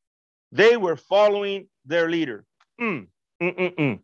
They 0.51 0.77
were 0.77 0.95
following 0.95 1.67
their 1.85 2.09
leader. 2.09 2.45
Mm, 2.79 3.07
mm, 3.41 3.57
mm, 3.57 3.75
mm 3.75 3.99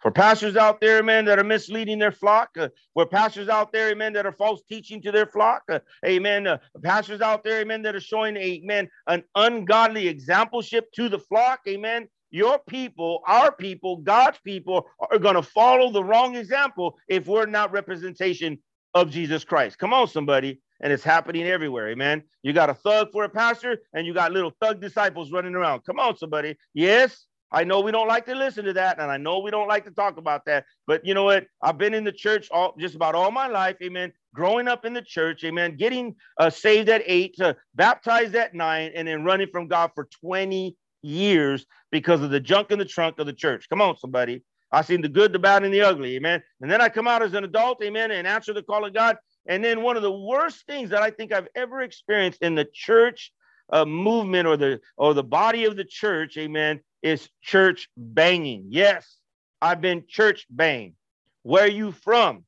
for 0.00 0.10
pastors 0.10 0.56
out 0.56 0.80
there, 0.80 1.02
man, 1.02 1.24
that 1.24 1.38
are 1.38 1.44
misleading 1.44 1.98
their 1.98 2.12
flock, 2.12 2.50
uh, 2.58 2.68
for 2.94 3.06
pastors 3.06 3.48
out 3.48 3.72
there, 3.72 3.90
amen, 3.90 4.12
that 4.12 4.26
are 4.26 4.32
false 4.32 4.62
teaching 4.68 5.02
to 5.02 5.12
their 5.12 5.26
flock, 5.26 5.62
uh, 5.70 5.80
amen, 6.06 6.46
uh, 6.46 6.58
pastors 6.82 7.20
out 7.20 7.42
there, 7.42 7.60
amen, 7.60 7.82
that 7.82 7.96
are 7.96 8.00
showing, 8.00 8.36
amen, 8.36 8.88
an 9.08 9.24
ungodly 9.34 10.12
exampleship 10.12 10.82
to 10.94 11.08
the 11.08 11.18
flock, 11.18 11.60
amen. 11.66 12.08
Your 12.30 12.58
people, 12.58 13.22
our 13.26 13.52
people, 13.52 13.96
God's 13.98 14.38
people 14.44 14.86
are 15.10 15.18
going 15.18 15.34
to 15.34 15.42
follow 15.42 15.90
the 15.90 16.04
wrong 16.04 16.36
example 16.36 16.98
if 17.08 17.26
we're 17.26 17.46
not 17.46 17.72
representation 17.72 18.58
of 18.94 19.10
Jesus 19.10 19.44
Christ. 19.44 19.78
Come 19.78 19.92
on, 19.92 20.08
somebody. 20.08 20.60
And 20.80 20.92
it's 20.92 21.02
happening 21.02 21.44
everywhere. 21.44 21.88
Amen. 21.88 22.22
You 22.42 22.52
got 22.52 22.70
a 22.70 22.74
thug 22.74 23.08
for 23.12 23.24
a 23.24 23.28
pastor, 23.28 23.78
and 23.94 24.06
you 24.06 24.14
got 24.14 24.32
little 24.32 24.52
thug 24.60 24.80
disciples 24.80 25.32
running 25.32 25.56
around. 25.56 25.80
Come 25.84 25.98
on, 25.98 26.16
somebody. 26.16 26.56
Yes, 26.72 27.26
I 27.50 27.64
know 27.64 27.80
we 27.80 27.90
don't 27.90 28.06
like 28.06 28.26
to 28.26 28.34
listen 28.34 28.64
to 28.66 28.72
that, 28.74 29.00
and 29.00 29.10
I 29.10 29.16
know 29.16 29.40
we 29.40 29.50
don't 29.50 29.68
like 29.68 29.84
to 29.86 29.90
talk 29.90 30.18
about 30.18 30.44
that. 30.44 30.66
But 30.86 31.04
you 31.04 31.14
know 31.14 31.24
what? 31.24 31.46
I've 31.62 31.78
been 31.78 31.94
in 31.94 32.04
the 32.04 32.12
church 32.12 32.48
all 32.50 32.76
just 32.78 32.94
about 32.94 33.14
all 33.14 33.30
my 33.30 33.48
life. 33.48 33.76
Amen. 33.82 34.12
Growing 34.34 34.68
up 34.68 34.84
in 34.84 34.92
the 34.92 35.02
church. 35.02 35.42
Amen. 35.44 35.76
Getting 35.76 36.14
uh, 36.38 36.50
saved 36.50 36.88
at 36.88 37.02
eight, 37.06 37.40
uh, 37.40 37.54
baptized 37.74 38.34
at 38.36 38.54
nine, 38.54 38.92
and 38.94 39.08
then 39.08 39.24
running 39.24 39.48
from 39.50 39.66
God 39.66 39.90
for 39.94 40.08
20 40.20 40.76
years 41.02 41.66
because 41.90 42.22
of 42.22 42.30
the 42.30 42.40
junk 42.40 42.70
in 42.70 42.78
the 42.78 42.84
trunk 42.84 43.18
of 43.18 43.26
the 43.26 43.32
church. 43.32 43.68
Come 43.68 43.80
on, 43.80 43.96
somebody. 43.96 44.42
I 44.70 44.82
seen 44.82 45.00
the 45.00 45.08
good, 45.08 45.32
the 45.32 45.38
bad, 45.38 45.64
and 45.64 45.72
the 45.72 45.80
ugly. 45.80 46.16
Amen. 46.16 46.42
And 46.60 46.70
then 46.70 46.80
I 46.80 46.88
come 46.88 47.08
out 47.08 47.22
as 47.22 47.32
an 47.34 47.44
adult, 47.44 47.82
amen, 47.82 48.10
and 48.10 48.26
answer 48.26 48.52
the 48.52 48.62
call 48.62 48.84
of 48.84 48.92
God. 48.92 49.16
And 49.46 49.64
then 49.64 49.82
one 49.82 49.96
of 49.96 50.02
the 50.02 50.12
worst 50.12 50.66
things 50.66 50.90
that 50.90 51.02
I 51.02 51.10
think 51.10 51.32
I've 51.32 51.48
ever 51.54 51.80
experienced 51.80 52.42
in 52.42 52.54
the 52.54 52.66
church 52.72 53.32
uh, 53.70 53.84
movement 53.84 54.46
or 54.46 54.56
the 54.56 54.80
or 54.96 55.14
the 55.14 55.24
body 55.24 55.64
of 55.64 55.76
the 55.76 55.84
church, 55.84 56.36
amen, 56.36 56.80
is 57.02 57.28
church 57.42 57.88
banging. 57.96 58.66
Yes, 58.68 59.18
I've 59.62 59.80
been 59.80 60.04
church 60.06 60.46
banged. 60.50 60.94
Where 61.42 61.64
are 61.64 61.68
you 61.68 61.92
from? 61.92 62.44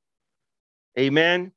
Amen. 0.98 1.52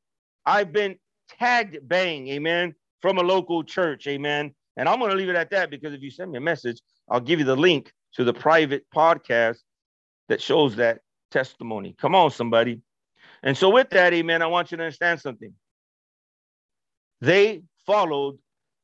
I've 0.45 0.71
been 0.71 0.97
tagged 1.39 1.77
bang, 1.81 2.27
amen, 2.29 2.75
from 3.01 3.17
a 3.17 3.23
local 3.23 3.63
church, 3.63 4.07
amen. 4.07 4.53
And 4.77 4.89
I'm 4.89 4.99
going 4.99 5.11
to 5.11 5.17
leave 5.17 5.29
it 5.29 5.35
at 5.35 5.51
that 5.51 5.69
because 5.69 5.93
if 5.93 6.01
you 6.01 6.09
send 6.09 6.31
me 6.31 6.37
a 6.37 6.41
message, 6.41 6.81
I'll 7.09 7.19
give 7.19 7.39
you 7.39 7.45
the 7.45 7.55
link 7.55 7.91
to 8.15 8.23
the 8.23 8.33
private 8.33 8.85
podcast 8.95 9.57
that 10.29 10.41
shows 10.41 10.75
that 10.77 10.99
testimony. 11.31 11.95
Come 11.99 12.15
on, 12.15 12.31
somebody. 12.31 12.81
And 13.43 13.57
so, 13.57 13.69
with 13.69 13.89
that, 13.91 14.13
amen, 14.13 14.41
I 14.41 14.47
want 14.47 14.71
you 14.71 14.77
to 14.77 14.83
understand 14.83 15.19
something. 15.19 15.53
They 17.21 17.63
followed 17.85 18.37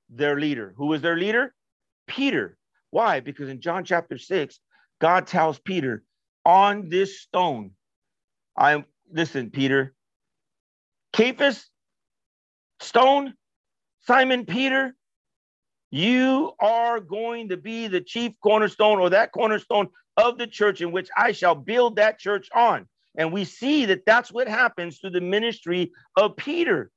their 0.09 0.39
leader. 0.39 0.73
Who 0.77 0.87
was 0.87 1.01
their 1.01 1.17
leader? 1.17 1.53
Peter. 2.07 2.57
Why? 2.91 3.19
Because 3.19 3.49
in 3.49 3.61
John 3.61 3.83
chapter 3.85 4.17
6, 4.17 4.59
God 4.99 5.27
tells 5.27 5.59
Peter, 5.59 6.03
on 6.45 6.89
this 6.89 7.21
stone, 7.21 7.71
I'm, 8.57 8.85
listen, 9.11 9.51
Peter, 9.51 9.93
Cephas, 11.15 11.69
stone, 12.79 13.33
Simon 14.07 14.45
Peter, 14.45 14.95
you 15.91 16.51
are 16.59 16.99
going 16.99 17.49
to 17.49 17.57
be 17.57 17.87
the 17.87 18.01
chief 18.01 18.33
cornerstone 18.41 18.99
or 18.99 19.09
that 19.09 19.31
cornerstone 19.31 19.87
of 20.17 20.37
the 20.37 20.47
church 20.47 20.81
in 20.81 20.91
which 20.91 21.09
I 21.17 21.31
shall 21.31 21.55
build 21.55 21.95
that 21.95 22.19
church 22.19 22.49
on. 22.53 22.87
And 23.17 23.33
we 23.33 23.45
see 23.45 23.85
that 23.85 24.05
that's 24.05 24.31
what 24.31 24.47
happens 24.47 24.99
to 24.99 25.09
the 25.09 25.21
ministry 25.21 25.91
of 26.15 26.37
Peter. 26.37 26.91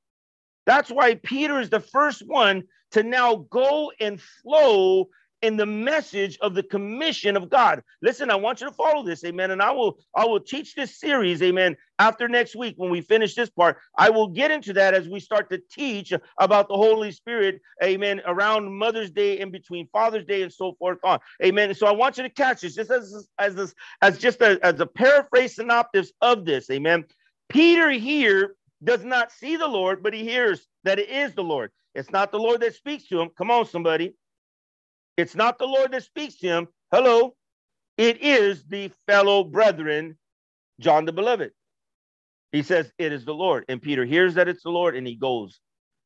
That's 0.66 0.90
why 0.90 1.14
Peter 1.14 1.60
is 1.60 1.70
the 1.70 1.80
first 1.80 2.22
one 2.26 2.64
to 2.92 3.02
now 3.02 3.46
go 3.50 3.92
and 4.00 4.20
flow 4.20 5.08
in 5.42 5.56
the 5.56 5.66
message 5.66 6.38
of 6.40 6.54
the 6.54 6.62
commission 6.62 7.36
of 7.36 7.50
God. 7.50 7.82
Listen, 8.00 8.30
I 8.30 8.36
want 8.36 8.60
you 8.60 8.68
to 8.68 8.72
follow 8.72 9.04
this, 9.04 9.24
amen. 9.24 9.50
And 9.50 9.60
I 9.60 9.72
will 9.72 9.98
I 10.14 10.24
will 10.24 10.40
teach 10.40 10.74
this 10.74 10.98
series, 10.98 11.42
amen, 11.42 11.76
after 11.98 12.28
next 12.28 12.54
week 12.54 12.74
when 12.78 12.90
we 12.90 13.00
finish 13.00 13.34
this 13.34 13.50
part. 13.50 13.78
I 13.98 14.10
will 14.10 14.28
get 14.28 14.50
into 14.50 14.72
that 14.74 14.94
as 14.94 15.08
we 15.08 15.20
start 15.20 15.50
to 15.50 15.60
teach 15.70 16.12
about 16.38 16.68
the 16.68 16.76
Holy 16.76 17.10
Spirit, 17.10 17.60
amen, 17.82 18.22
around 18.24 18.72
Mother's 18.72 19.10
Day 19.10 19.40
and 19.40 19.50
between 19.50 19.88
Father's 19.88 20.24
Day 20.24 20.42
and 20.42 20.52
so 20.52 20.74
forth 20.78 20.98
on. 21.04 21.18
Amen. 21.44 21.74
So 21.74 21.86
I 21.86 21.92
want 21.92 22.16
you 22.16 22.22
to 22.22 22.30
catch 22.30 22.60
this 22.62 22.76
just 22.76 22.90
as 22.90 23.28
as 23.38 23.54
this 23.54 23.74
as 24.00 24.18
just 24.18 24.40
a, 24.40 24.64
as 24.64 24.80
a 24.80 24.86
paraphrase 24.86 25.56
synopsis 25.56 26.12
of 26.20 26.44
this, 26.44 26.70
amen. 26.70 27.04
Peter 27.48 27.90
here 27.90 28.54
does 28.84 29.04
not 29.04 29.32
see 29.32 29.56
the 29.56 29.68
Lord, 29.68 30.02
but 30.02 30.14
he 30.14 30.22
hears 30.22 30.66
that 30.84 30.98
it 30.98 31.08
is 31.08 31.34
the 31.34 31.44
Lord. 31.44 31.70
It's 31.94 32.10
not 32.10 32.32
the 32.32 32.38
Lord 32.38 32.60
that 32.62 32.74
speaks 32.74 33.06
to 33.08 33.20
him. 33.20 33.30
Come 33.36 33.50
on, 33.50 33.66
somebody. 33.66 34.14
It's 35.16 35.34
not 35.34 35.58
the 35.58 35.66
Lord 35.66 35.92
that 35.92 36.04
speaks 36.04 36.36
to 36.38 36.46
him. 36.46 36.68
Hello. 36.90 37.34
It 37.98 38.22
is 38.22 38.64
the 38.64 38.90
fellow 39.06 39.44
brethren, 39.44 40.16
John 40.80 41.04
the 41.04 41.12
Beloved. 41.12 41.50
He 42.52 42.62
says, 42.62 42.90
It 42.98 43.12
is 43.12 43.24
the 43.24 43.34
Lord. 43.34 43.64
And 43.68 43.80
Peter 43.80 44.04
hears 44.04 44.34
that 44.34 44.48
it's 44.48 44.62
the 44.62 44.70
Lord 44.70 44.96
and 44.96 45.06
he 45.06 45.14
goes. 45.14 45.60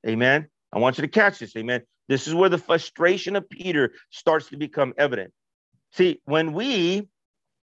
Amen. 0.06 0.48
I 0.72 0.78
want 0.78 0.98
you 0.98 1.02
to 1.02 1.08
catch 1.08 1.38
this. 1.38 1.56
Amen. 1.56 1.82
This 2.08 2.26
is 2.26 2.34
where 2.34 2.48
the 2.48 2.58
frustration 2.58 3.36
of 3.36 3.48
Peter 3.48 3.92
starts 4.10 4.48
to 4.48 4.56
become 4.56 4.94
evident. 4.98 5.32
See, 5.92 6.20
when 6.24 6.52
we 6.52 7.08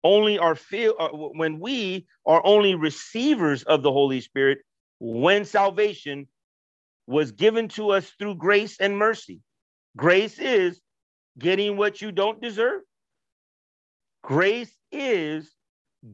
only 0.03 0.39
are 0.39 0.55
feel 0.55 0.95
uh, 0.99 1.09
when 1.09 1.59
we 1.59 2.07
are 2.25 2.41
only 2.43 2.73
receivers 2.73 3.63
of 3.63 3.83
the 3.83 3.91
Holy 3.91 4.21
Spirit, 4.21 4.59
when 4.99 5.45
salvation 5.45 6.27
was 7.07 7.31
given 7.31 7.67
to 7.67 7.91
us 7.91 8.09
through 8.17 8.35
grace 8.35 8.79
and 8.79 8.97
mercy. 8.97 9.41
Grace 9.97 10.39
is 10.39 10.79
getting 11.37 11.77
what 11.77 12.01
you 12.01 12.11
don't 12.11 12.41
deserve. 12.41 12.81
Grace 14.23 14.75
is 14.91 15.51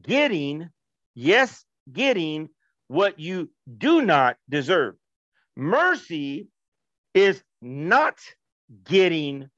getting, 0.02 0.70
yes, 1.14 1.64
getting 1.92 2.48
what 2.88 3.18
you 3.18 3.50
do 3.76 4.02
not 4.02 4.36
deserve. 4.48 4.94
Mercy 5.56 6.48
is 7.14 7.42
not 7.60 8.18
getting 8.84 9.48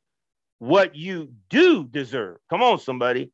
what 0.59 0.94
you 0.94 1.33
do 1.49 1.85
deserve. 1.85 2.38
Come 2.49 2.62
on, 2.62 2.79
somebody. 2.79 3.33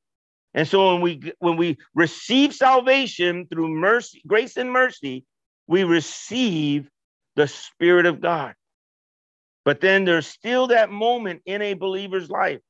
And 0.54 0.66
so 0.66 0.92
when 0.92 1.02
we 1.02 1.32
when 1.38 1.56
we 1.56 1.76
receive 1.94 2.54
salvation 2.54 3.46
through 3.46 3.68
mercy, 3.68 4.22
grace 4.26 4.56
and 4.56 4.72
mercy, 4.72 5.24
we 5.66 5.84
receive 5.84 6.88
the 7.34 7.46
Spirit 7.46 8.06
of 8.06 8.20
God. 8.20 8.54
But 9.66 9.80
then 9.80 10.04
there's 10.04 10.28
still 10.28 10.68
that 10.68 10.90
moment 10.90 11.42
in 11.44 11.60
a 11.60 11.74
believer's 11.74 12.30
life 12.30 12.60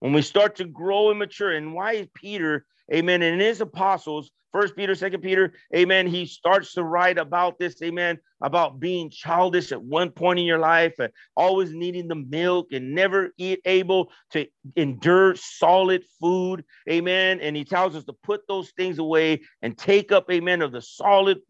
when 0.00 0.12
we 0.12 0.22
start 0.22 0.56
to 0.56 0.64
grow 0.64 1.10
and 1.10 1.20
mature. 1.20 1.52
And 1.52 1.72
why 1.72 1.92
is 1.92 2.08
Peter, 2.14 2.66
amen, 2.92 3.22
and 3.22 3.40
his 3.40 3.60
apostles 3.60 4.30
First 4.56 4.74
Peter, 4.74 4.94
Second 4.94 5.20
Peter, 5.20 5.52
amen. 5.76 6.06
He 6.06 6.24
starts 6.24 6.72
to 6.72 6.82
write 6.82 7.18
about 7.18 7.58
this, 7.58 7.82
amen, 7.82 8.18
about 8.40 8.80
being 8.80 9.10
childish 9.10 9.70
at 9.70 9.82
one 9.82 10.10
point 10.10 10.38
in 10.38 10.46
your 10.46 10.58
life, 10.58 10.94
and 10.98 11.12
always 11.36 11.74
needing 11.74 12.08
the 12.08 12.14
milk 12.14 12.68
and 12.72 12.94
never 12.94 13.32
eat, 13.36 13.60
able 13.66 14.10
to 14.30 14.46
endure 14.74 15.34
solid 15.36 16.04
food, 16.18 16.64
amen. 16.88 17.40
And 17.40 17.54
he 17.54 17.66
tells 17.66 17.94
us 17.96 18.04
to 18.04 18.14
put 18.14 18.48
those 18.48 18.70
things 18.70 18.98
away 18.98 19.42
and 19.60 19.76
take 19.76 20.10
up, 20.10 20.30
amen, 20.30 20.62
of 20.62 20.72
the 20.72 20.80
solid 20.80 21.40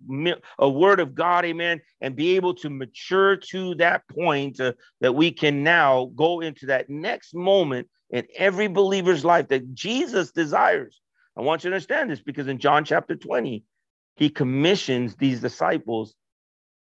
a 0.58 0.68
word 0.68 0.98
of 0.98 1.14
God, 1.14 1.44
amen, 1.44 1.82
and 2.00 2.16
be 2.16 2.34
able 2.34 2.54
to 2.54 2.70
mature 2.70 3.36
to 3.36 3.76
that 3.76 4.02
point 4.08 4.58
uh, 4.58 4.72
that 5.00 5.14
we 5.14 5.30
can 5.30 5.62
now 5.62 6.10
go 6.16 6.40
into 6.40 6.66
that 6.66 6.90
next 6.90 7.36
moment 7.36 7.86
in 8.10 8.26
every 8.34 8.66
believer's 8.66 9.24
life 9.24 9.46
that 9.46 9.74
Jesus 9.74 10.32
desires. 10.32 11.00
I 11.36 11.42
want 11.42 11.64
you 11.64 11.70
to 11.70 11.76
understand 11.76 12.10
this 12.10 12.20
because 12.20 12.48
in 12.48 12.58
John 12.58 12.84
chapter 12.84 13.14
20, 13.14 13.64
he 14.16 14.30
commissions 14.30 15.16
these 15.16 15.40
disciples 15.40 16.14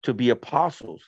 to 0.03 0.13
be 0.13 0.29
apostles, 0.29 1.03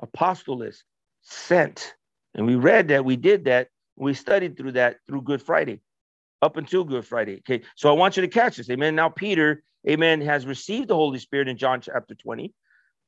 apostolists, 0.00 0.84
sent. 1.22 1.94
And 2.34 2.46
we 2.46 2.54
read 2.54 2.88
that, 2.88 3.04
we 3.04 3.16
did 3.16 3.44
that, 3.44 3.68
we 3.96 4.14
studied 4.14 4.56
through 4.56 4.72
that 4.72 4.96
through 5.06 5.22
Good 5.22 5.42
Friday, 5.42 5.80
up 6.40 6.56
until 6.56 6.84
Good 6.84 7.04
Friday. 7.04 7.38
Okay, 7.38 7.62
so 7.76 7.90
I 7.90 7.92
want 7.92 8.16
you 8.16 8.22
to 8.22 8.28
catch 8.28 8.56
this. 8.56 8.70
Amen. 8.70 8.94
Now, 8.94 9.08
Peter, 9.08 9.62
amen, 9.88 10.20
has 10.22 10.46
received 10.46 10.88
the 10.88 10.94
Holy 10.94 11.18
Spirit 11.18 11.48
in 11.48 11.58
John 11.58 11.80
chapter 11.80 12.14
20. 12.14 12.54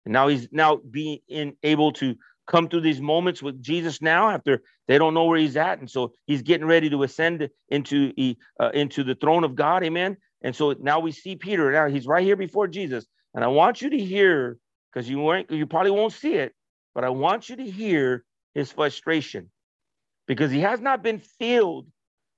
And 0.04 0.12
now 0.12 0.28
he's 0.28 0.48
now 0.50 0.76
being 0.76 1.20
in, 1.28 1.56
able 1.62 1.92
to 1.94 2.16
come 2.50 2.68
through 2.68 2.80
these 2.80 3.00
moments 3.00 3.42
with 3.42 3.62
Jesus 3.62 4.02
now 4.02 4.28
after 4.28 4.60
they 4.88 4.98
don't 4.98 5.14
know 5.14 5.24
where 5.24 5.38
he's 5.38 5.56
at, 5.56 5.78
and 5.78 5.88
so 5.88 6.12
he's 6.26 6.42
getting 6.42 6.66
ready 6.66 6.90
to 6.90 7.02
ascend 7.04 7.48
into 7.68 8.12
uh, 8.58 8.70
into 8.74 9.04
the 9.04 9.14
throne 9.14 9.44
of 9.44 9.54
God, 9.54 9.84
Amen. 9.84 10.16
And 10.42 10.54
so 10.54 10.74
now 10.80 10.98
we 11.00 11.12
see 11.12 11.36
Peter. 11.36 11.70
Now 11.70 11.86
he's 11.86 12.06
right 12.06 12.24
here 12.24 12.36
before 12.36 12.66
Jesus, 12.66 13.06
and 13.34 13.44
I 13.44 13.48
want 13.48 13.80
you 13.80 13.90
to 13.90 13.98
hear 13.98 14.58
because 14.92 15.08
you 15.08 15.20
weren't, 15.20 15.50
you 15.50 15.66
probably 15.66 15.92
won't 15.92 16.12
see 16.12 16.34
it, 16.34 16.52
but 16.94 17.04
I 17.04 17.10
want 17.10 17.48
you 17.48 17.56
to 17.56 17.70
hear 17.70 18.24
his 18.54 18.72
frustration 18.72 19.50
because 20.26 20.50
he 20.50 20.60
has 20.60 20.80
not 20.80 21.02
been 21.02 21.20
filled 21.20 21.86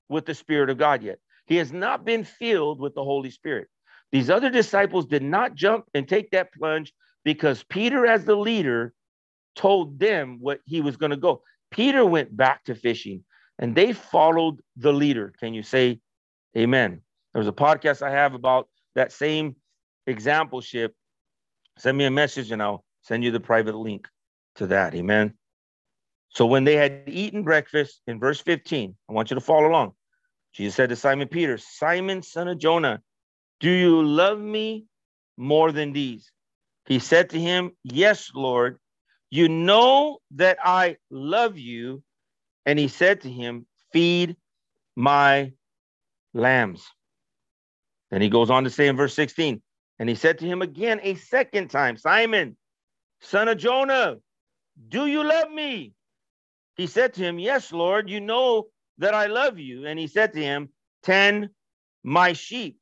with 0.09 0.25
the 0.25 0.35
Spirit 0.35 0.69
of 0.69 0.77
God 0.77 1.01
yet. 1.01 1.17
He 1.47 1.55
has 1.55 1.71
not 1.73 2.05
been 2.05 2.23
filled 2.23 2.79
with 2.79 2.93
the 2.93 3.03
Holy 3.03 3.31
Spirit. 3.31 3.67
These 4.11 4.29
other 4.29 4.51
disciples 4.51 5.07
did 5.07 5.23
not 5.23 5.55
jump 5.55 5.85
and 5.95 6.07
take 6.07 6.29
that 6.31 6.53
plunge 6.53 6.93
because 7.23 7.63
Peter, 7.63 8.05
as 8.05 8.25
the 8.25 8.35
leader, 8.35 8.93
told 9.55 9.99
them 9.99 10.37
what 10.39 10.59
he 10.65 10.81
was 10.81 10.97
going 10.97 11.11
to 11.11 11.17
go. 11.17 11.41
Peter 11.71 12.05
went 12.05 12.35
back 12.35 12.63
to 12.65 12.75
fishing 12.75 13.23
and 13.59 13.75
they 13.75 13.93
followed 13.93 14.59
the 14.77 14.93
leader. 14.93 15.33
Can 15.39 15.53
you 15.53 15.63
say 15.63 15.99
amen? 16.57 17.01
There 17.33 17.39
was 17.39 17.47
a 17.47 17.53
podcast 17.53 18.01
I 18.01 18.11
have 18.11 18.33
about 18.33 18.67
that 18.95 19.11
same 19.11 19.55
example 20.05 20.61
ship. 20.61 20.93
Send 21.77 21.97
me 21.97 22.05
a 22.05 22.11
message 22.11 22.51
and 22.51 22.61
I'll 22.61 22.83
send 23.01 23.23
you 23.23 23.31
the 23.31 23.39
private 23.39 23.75
link 23.75 24.07
to 24.55 24.67
that. 24.67 24.93
Amen. 24.93 25.33
So 26.29 26.45
when 26.45 26.63
they 26.63 26.75
had 26.75 27.03
eaten 27.07 27.43
breakfast 27.43 28.01
in 28.07 28.19
verse 28.19 28.39
15, 28.41 28.95
I 29.09 29.13
want 29.13 29.29
you 29.29 29.35
to 29.35 29.41
follow 29.41 29.67
along. 29.67 29.93
Jesus 30.53 30.75
said 30.75 30.89
to 30.89 30.95
Simon 30.95 31.27
Peter, 31.27 31.57
Simon, 31.57 32.21
son 32.21 32.47
of 32.47 32.59
Jonah, 32.59 33.01
do 33.59 33.69
you 33.69 34.03
love 34.03 34.39
me 34.39 34.85
more 35.37 35.71
than 35.71 35.93
these? 35.93 36.31
He 36.85 36.99
said 36.99 37.29
to 37.31 37.39
him, 37.39 37.71
Yes, 37.83 38.31
Lord, 38.35 38.77
you 39.33 39.49
know 39.49 40.19
that 40.35 40.59
I 40.63 40.97
love 41.09 41.57
you. 41.57 42.03
And 42.67 42.77
he 42.77 42.87
said 42.87 43.21
to 43.21 43.31
him, 43.31 43.65
Feed 43.91 44.35
my 44.95 45.53
lambs. 46.35 46.85
Then 48.11 48.21
he 48.21 48.29
goes 48.29 48.51
on 48.51 48.63
to 48.63 48.69
say 48.69 48.87
in 48.87 48.95
verse 48.95 49.15
16, 49.15 49.59
and 49.97 50.07
he 50.07 50.13
said 50.13 50.37
to 50.37 50.45
him 50.45 50.61
again 50.61 50.99
a 51.01 51.15
second 51.15 51.69
time, 51.69 51.97
Simon, 51.97 52.55
son 53.21 53.47
of 53.47 53.57
Jonah, 53.57 54.17
do 54.89 55.07
you 55.07 55.23
love 55.23 55.49
me? 55.49 55.93
He 56.75 56.85
said 56.85 57.15
to 57.15 57.21
him, 57.23 57.39
Yes, 57.39 57.71
Lord, 57.71 58.11
you 58.11 58.21
know 58.21 58.67
that 58.99 59.15
I 59.15 59.25
love 59.25 59.57
you. 59.57 59.87
And 59.87 59.97
he 59.97 60.05
said 60.05 60.33
to 60.33 60.43
him, 60.43 60.69
Tend 61.01 61.49
my 62.03 62.33
sheep. 62.33 62.77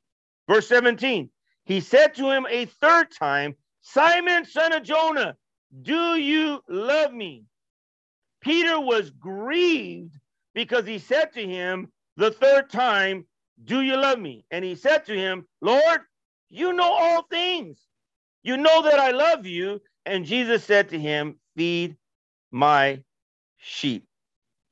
Verse 0.46 0.68
17, 0.68 1.30
he 1.64 1.80
said 1.80 2.14
to 2.16 2.30
him 2.30 2.46
a 2.50 2.66
third 2.66 3.06
time, 3.10 3.54
Simon, 3.80 4.44
son 4.44 4.74
of 4.74 4.82
Jonah, 4.82 5.34
do 5.80 6.16
you 6.16 6.62
love 6.68 7.12
me? 7.12 7.44
Peter 8.42 8.80
was 8.80 9.10
grieved 9.10 10.14
because 10.54 10.86
he 10.86 10.98
said 11.00 11.32
to 11.34 11.42
him 11.46 11.88
the 12.16 12.32
third 12.32 12.70
time, 12.70 13.26
Do 13.64 13.82
you 13.82 13.96
love 13.96 14.20
me? 14.20 14.46
And 14.52 14.64
he 14.64 14.76
said 14.76 15.06
to 15.06 15.14
him, 15.14 15.46
Lord, 15.62 16.02
you 16.50 16.74
know 16.74 16.92
all 16.92 17.24
things. 17.30 17.78
You 18.44 18.58
know 18.58 18.82
that 18.84 19.00
I 19.00 19.12
love 19.12 19.46
you. 19.46 19.82
And 20.06 20.26
Jesus 20.26 20.64
said 20.64 20.90
to 20.90 21.00
him, 21.00 21.36
Feed 21.56 21.96
my 22.52 23.02
sheep. 23.58 24.06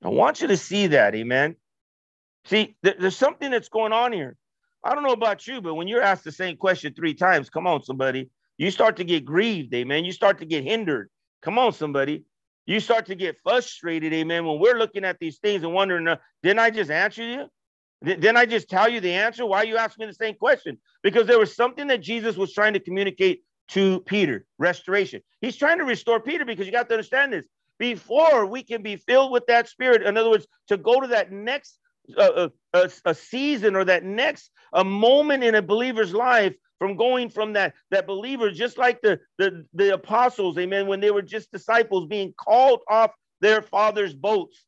I 0.05 0.09
want 0.09 0.43
you 0.43 0.49
to 0.49 0.57
see 0.57 0.89
that, 0.89 1.15
amen. 1.15 1.57
See, 2.47 2.77
there's 2.83 3.17
something 3.17 3.51
that's 3.51 3.69
going 3.69 3.93
on 3.93 4.13
here. 4.13 4.37
I 4.85 4.95
don't 4.95 5.05
know 5.05 5.13
about 5.13 5.47
you, 5.47 5.61
but 5.61 5.75
when 5.75 5.89
you're 5.89 6.03
asked 6.03 6.25
the 6.25 6.33
same 6.33 6.57
question 6.57 6.95
three 6.95 7.15
times, 7.15 7.51
come 7.51 7.67
on, 7.67 7.83
somebody, 7.85 8.31
you 8.61 8.71
start 8.71 8.97
to 8.97 9.05
get 9.05 9.25
grieved, 9.25 9.73
amen. 9.73 10.05
You 10.05 10.13
start 10.13 10.39
to 10.41 10.45
get 10.45 10.65
hindered. 10.65 11.09
Come 11.41 11.59
on, 11.59 11.73
somebody. 11.73 12.25
You 12.67 12.79
start 12.79 13.07
to 13.07 13.15
get 13.15 13.39
frustrated, 13.43 14.13
amen. 14.13 14.45
When 14.45 14.61
we're 14.61 14.77
looking 14.77 15.03
at 15.03 15.19
these 15.19 15.39
things 15.39 15.63
and 15.63 15.73
wondering, 15.73 16.07
uh, 16.07 16.17
didn't 16.43 16.59
I 16.59 16.69
just 16.69 16.91
answer 16.91 17.27
you? 17.27 17.47
Didn't 18.05 18.37
I 18.37 18.45
just 18.45 18.69
tell 18.69 18.87
you 18.87 19.01
the 19.01 19.15
answer? 19.15 19.47
Why 19.47 19.63
you 19.63 19.79
asking 19.79 20.05
me 20.05 20.11
the 20.11 20.15
same 20.15 20.35
question? 20.35 20.77
Because 21.03 21.27
there 21.27 21.39
was 21.39 21.57
something 21.57 21.87
that 21.87 22.03
Jesus 22.03 22.37
was 22.37 22.53
trying 22.53 22.75
to 22.75 22.81
communicate 22.81 23.43
to 23.69 24.01
Peter 24.01 24.45
restoration. 24.59 25.23
He's 25.41 25.57
trying 25.57 25.79
to 25.79 25.85
restore 25.85 26.21
Peter 26.21 26.45
because 26.45 26.67
you 26.67 26.73
got 26.73 26.87
to 26.91 26.95
understand 26.95 27.33
this. 27.33 27.47
Before 27.79 28.45
we 28.45 28.63
can 28.63 28.83
be 28.83 28.97
filled 28.97 29.33
with 29.33 29.47
that 29.47 29.71
spirit, 29.71 30.03
in 30.03 30.19
other 30.19 30.29
words, 30.29 30.47
to 30.69 30.77
go 30.77 31.01
to 31.01 31.07
that 31.07 31.33
next 31.33 31.79
uh, 32.15 32.49
uh, 32.75 32.89
a, 33.07 33.15
season 33.15 33.75
or 33.75 33.87
that 33.87 34.05
next 34.05 34.51
a 34.75 34.85
moment 34.85 35.45
in 35.45 35.55
a 35.55 35.63
believer's 35.63 36.13
life 36.13 36.55
from 36.81 36.97
going 36.97 37.29
from 37.29 37.53
that 37.53 37.75
that 37.93 38.09
believer 38.09 38.51
just 38.51 38.79
like 38.79 39.01
the, 39.03 39.21
the 39.39 39.65
the 39.75 39.95
apostles 39.95 40.59
amen 40.59 40.89
when 40.89 40.99
they 40.99 41.13
were 41.13 41.23
just 41.23 41.53
disciples 41.53 42.07
being 42.07 42.35
called 42.37 42.81
off 42.89 43.13
their 43.41 43.63
father's 43.63 44.15
boats 44.15 44.65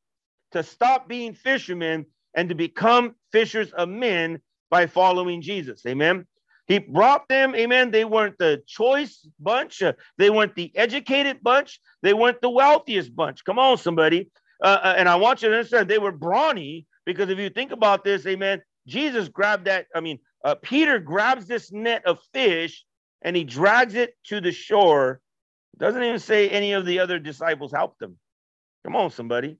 to 0.52 0.62
stop 0.62 1.08
being 1.08 1.34
fishermen 1.34 2.06
and 2.34 2.48
to 2.50 2.54
become 2.54 3.14
fishers 3.32 3.72
of 3.72 3.88
men 3.88 4.40
by 4.70 4.86
following 4.86 5.42
jesus 5.42 5.84
amen 5.86 6.24
he 6.68 6.78
brought 6.78 7.28
them, 7.28 7.54
amen. 7.54 7.90
They 7.90 8.04
weren't 8.04 8.38
the 8.38 8.62
choice 8.66 9.26
bunch. 9.40 9.82
Uh, 9.82 9.94
they 10.16 10.30
weren't 10.30 10.54
the 10.54 10.70
educated 10.76 11.42
bunch. 11.42 11.80
They 12.02 12.14
weren't 12.14 12.40
the 12.40 12.50
wealthiest 12.50 13.14
bunch. 13.14 13.44
Come 13.44 13.58
on, 13.58 13.78
somebody. 13.78 14.30
Uh, 14.62 14.78
uh, 14.82 14.94
and 14.96 15.08
I 15.08 15.16
want 15.16 15.42
you 15.42 15.48
to 15.48 15.56
understand 15.56 15.88
they 15.88 15.98
were 15.98 16.12
brawny 16.12 16.86
because 17.04 17.30
if 17.30 17.38
you 17.38 17.50
think 17.50 17.72
about 17.72 18.04
this, 18.04 18.24
amen, 18.26 18.62
Jesus 18.86 19.28
grabbed 19.28 19.64
that. 19.66 19.86
I 19.94 20.00
mean, 20.00 20.20
uh, 20.44 20.54
Peter 20.56 20.98
grabs 20.98 21.46
this 21.46 21.72
net 21.72 22.04
of 22.06 22.18
fish 22.32 22.84
and 23.22 23.36
he 23.36 23.44
drags 23.44 23.94
it 23.94 24.14
to 24.26 24.40
the 24.40 24.52
shore. 24.52 25.20
Doesn't 25.78 26.02
even 26.02 26.18
say 26.18 26.48
any 26.48 26.72
of 26.72 26.84
the 26.84 26.98
other 26.98 27.18
disciples 27.18 27.72
helped 27.72 28.02
him. 28.02 28.18
Come 28.84 28.96
on, 28.96 29.10
somebody. 29.10 29.58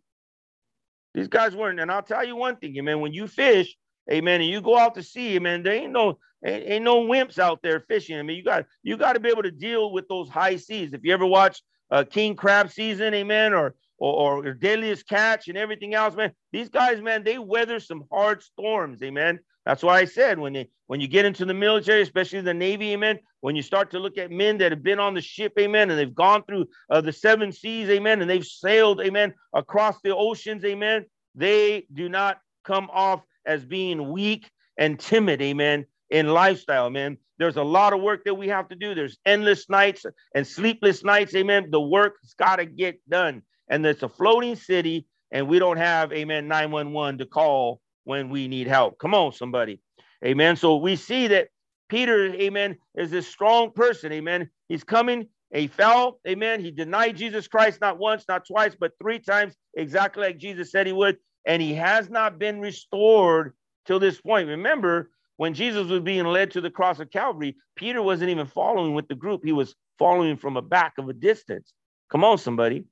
These 1.14 1.28
guys 1.28 1.54
weren't. 1.54 1.80
And 1.80 1.90
I'll 1.90 2.02
tell 2.02 2.26
you 2.26 2.36
one 2.36 2.56
thing, 2.56 2.76
amen. 2.76 3.00
When 3.00 3.12
you 3.12 3.26
fish, 3.26 3.74
amen, 4.10 4.40
and 4.40 4.50
you 4.50 4.60
go 4.60 4.76
out 4.76 4.94
to 4.96 5.02
sea, 5.02 5.36
amen, 5.36 5.62
there 5.62 5.74
ain't 5.74 5.92
no 5.92 6.18
ain't, 6.44 6.64
ain't 6.66 6.84
no 6.84 7.02
wimps 7.02 7.38
out 7.38 7.60
there 7.62 7.80
fishing. 7.80 8.18
I 8.18 8.22
mean, 8.22 8.36
you 8.36 8.44
got 8.44 8.66
you 8.82 8.96
got 8.96 9.12
to 9.14 9.20
be 9.20 9.28
able 9.28 9.42
to 9.42 9.50
deal 9.50 9.92
with 9.92 10.08
those 10.08 10.28
high 10.28 10.56
seas. 10.56 10.92
If 10.92 11.00
you 11.04 11.12
ever 11.12 11.26
watch 11.26 11.62
uh, 11.90 12.04
King 12.04 12.34
Crab 12.34 12.70
season, 12.70 13.14
amen, 13.14 13.52
or 13.52 13.74
or, 13.98 14.44
or 14.44 14.54
deadliest 14.54 15.06
catch 15.08 15.46
and 15.48 15.56
everything 15.56 15.94
else, 15.94 16.16
man. 16.16 16.32
These 16.50 16.70
guys, 16.70 17.00
man, 17.00 17.22
they 17.22 17.38
weather 17.38 17.78
some 17.78 18.04
hard 18.10 18.42
storms, 18.42 19.00
amen. 19.02 19.38
That's 19.64 19.82
why 19.82 20.00
I 20.00 20.04
said 20.06 20.38
when 20.38 20.52
they 20.54 20.68
when 20.86 21.00
you 21.00 21.08
get 21.08 21.24
into 21.24 21.44
the 21.44 21.54
military, 21.54 22.02
especially 22.02 22.40
the 22.40 22.54
Navy, 22.54 22.92
amen. 22.92 23.18
When 23.40 23.56
you 23.56 23.62
start 23.62 23.90
to 23.92 23.98
look 23.98 24.18
at 24.18 24.30
men 24.30 24.58
that 24.58 24.72
have 24.72 24.82
been 24.82 25.00
on 25.00 25.14
the 25.14 25.20
ship, 25.20 25.52
amen, 25.58 25.90
and 25.90 25.98
they've 25.98 26.14
gone 26.14 26.42
through 26.44 26.66
uh, 26.90 27.00
the 27.00 27.12
seven 27.12 27.52
seas, 27.52 27.88
amen, 27.88 28.20
and 28.20 28.30
they've 28.30 28.44
sailed, 28.44 29.00
amen, 29.00 29.34
across 29.54 30.00
the 30.02 30.14
oceans, 30.14 30.64
amen. 30.64 31.06
They 31.34 31.86
do 31.92 32.08
not 32.08 32.38
come 32.64 32.90
off 32.92 33.22
as 33.46 33.64
being 33.64 34.10
weak 34.10 34.50
and 34.76 34.98
timid, 34.98 35.40
amen, 35.40 35.86
in 36.10 36.28
lifestyle, 36.28 36.90
man. 36.90 37.18
There's 37.38 37.56
a 37.56 37.62
lot 37.62 37.92
of 37.92 38.00
work 38.00 38.24
that 38.24 38.34
we 38.34 38.48
have 38.48 38.68
to 38.68 38.76
do. 38.76 38.94
There's 38.94 39.18
endless 39.26 39.68
nights 39.68 40.04
and 40.34 40.46
sleepless 40.46 41.02
nights, 41.02 41.34
amen. 41.34 41.70
The 41.70 41.80
work's 41.80 42.34
got 42.34 42.56
to 42.56 42.66
get 42.66 43.00
done. 43.08 43.42
And 43.68 43.84
it's 43.86 44.02
a 44.02 44.08
floating 44.08 44.56
city, 44.56 45.06
and 45.30 45.48
we 45.48 45.58
don't 45.58 45.78
have, 45.78 46.12
amen, 46.12 46.46
911 46.48 47.18
to 47.18 47.26
call 47.26 47.80
when 48.04 48.28
we 48.28 48.48
need 48.48 48.66
help. 48.66 48.98
Come 48.98 49.14
on, 49.14 49.32
somebody. 49.32 49.80
Amen. 50.24 50.56
So 50.56 50.76
we 50.76 50.96
see 50.96 51.28
that 51.28 51.48
Peter, 51.88 52.26
amen, 52.34 52.76
is 52.96 53.10
this 53.10 53.26
strong 53.26 53.70
person. 53.70 54.12
Amen. 54.12 54.48
He's 54.68 54.84
coming. 54.84 55.28
He 55.52 55.66
fell. 55.66 56.20
Amen. 56.26 56.60
He 56.60 56.70
denied 56.70 57.16
Jesus 57.16 57.46
Christ 57.48 57.80
not 57.80 57.98
once, 57.98 58.24
not 58.28 58.46
twice, 58.46 58.74
but 58.78 58.92
three 59.00 59.18
times, 59.18 59.54
exactly 59.76 60.22
like 60.22 60.38
Jesus 60.38 60.70
said 60.70 60.86
he 60.86 60.92
would. 60.92 61.18
And 61.44 61.60
he 61.60 61.74
has 61.74 62.08
not 62.08 62.38
been 62.38 62.60
restored 62.60 63.52
till 63.86 63.98
this 63.98 64.20
point. 64.20 64.48
Remember, 64.48 65.10
when 65.36 65.54
Jesus 65.54 65.88
was 65.88 66.00
being 66.00 66.24
led 66.24 66.52
to 66.52 66.60
the 66.60 66.70
cross 66.70 67.00
of 67.00 67.10
Calvary, 67.10 67.56
Peter 67.76 68.02
wasn't 68.02 68.30
even 68.30 68.46
following 68.46 68.94
with 68.94 69.08
the 69.08 69.14
group. 69.14 69.42
He 69.44 69.52
was 69.52 69.74
following 69.98 70.36
from 70.36 70.56
a 70.56 70.62
back 70.62 70.94
of 70.98 71.08
a 71.08 71.12
distance. 71.12 71.72
Come 72.10 72.24
on, 72.24 72.38
somebody. 72.38 72.84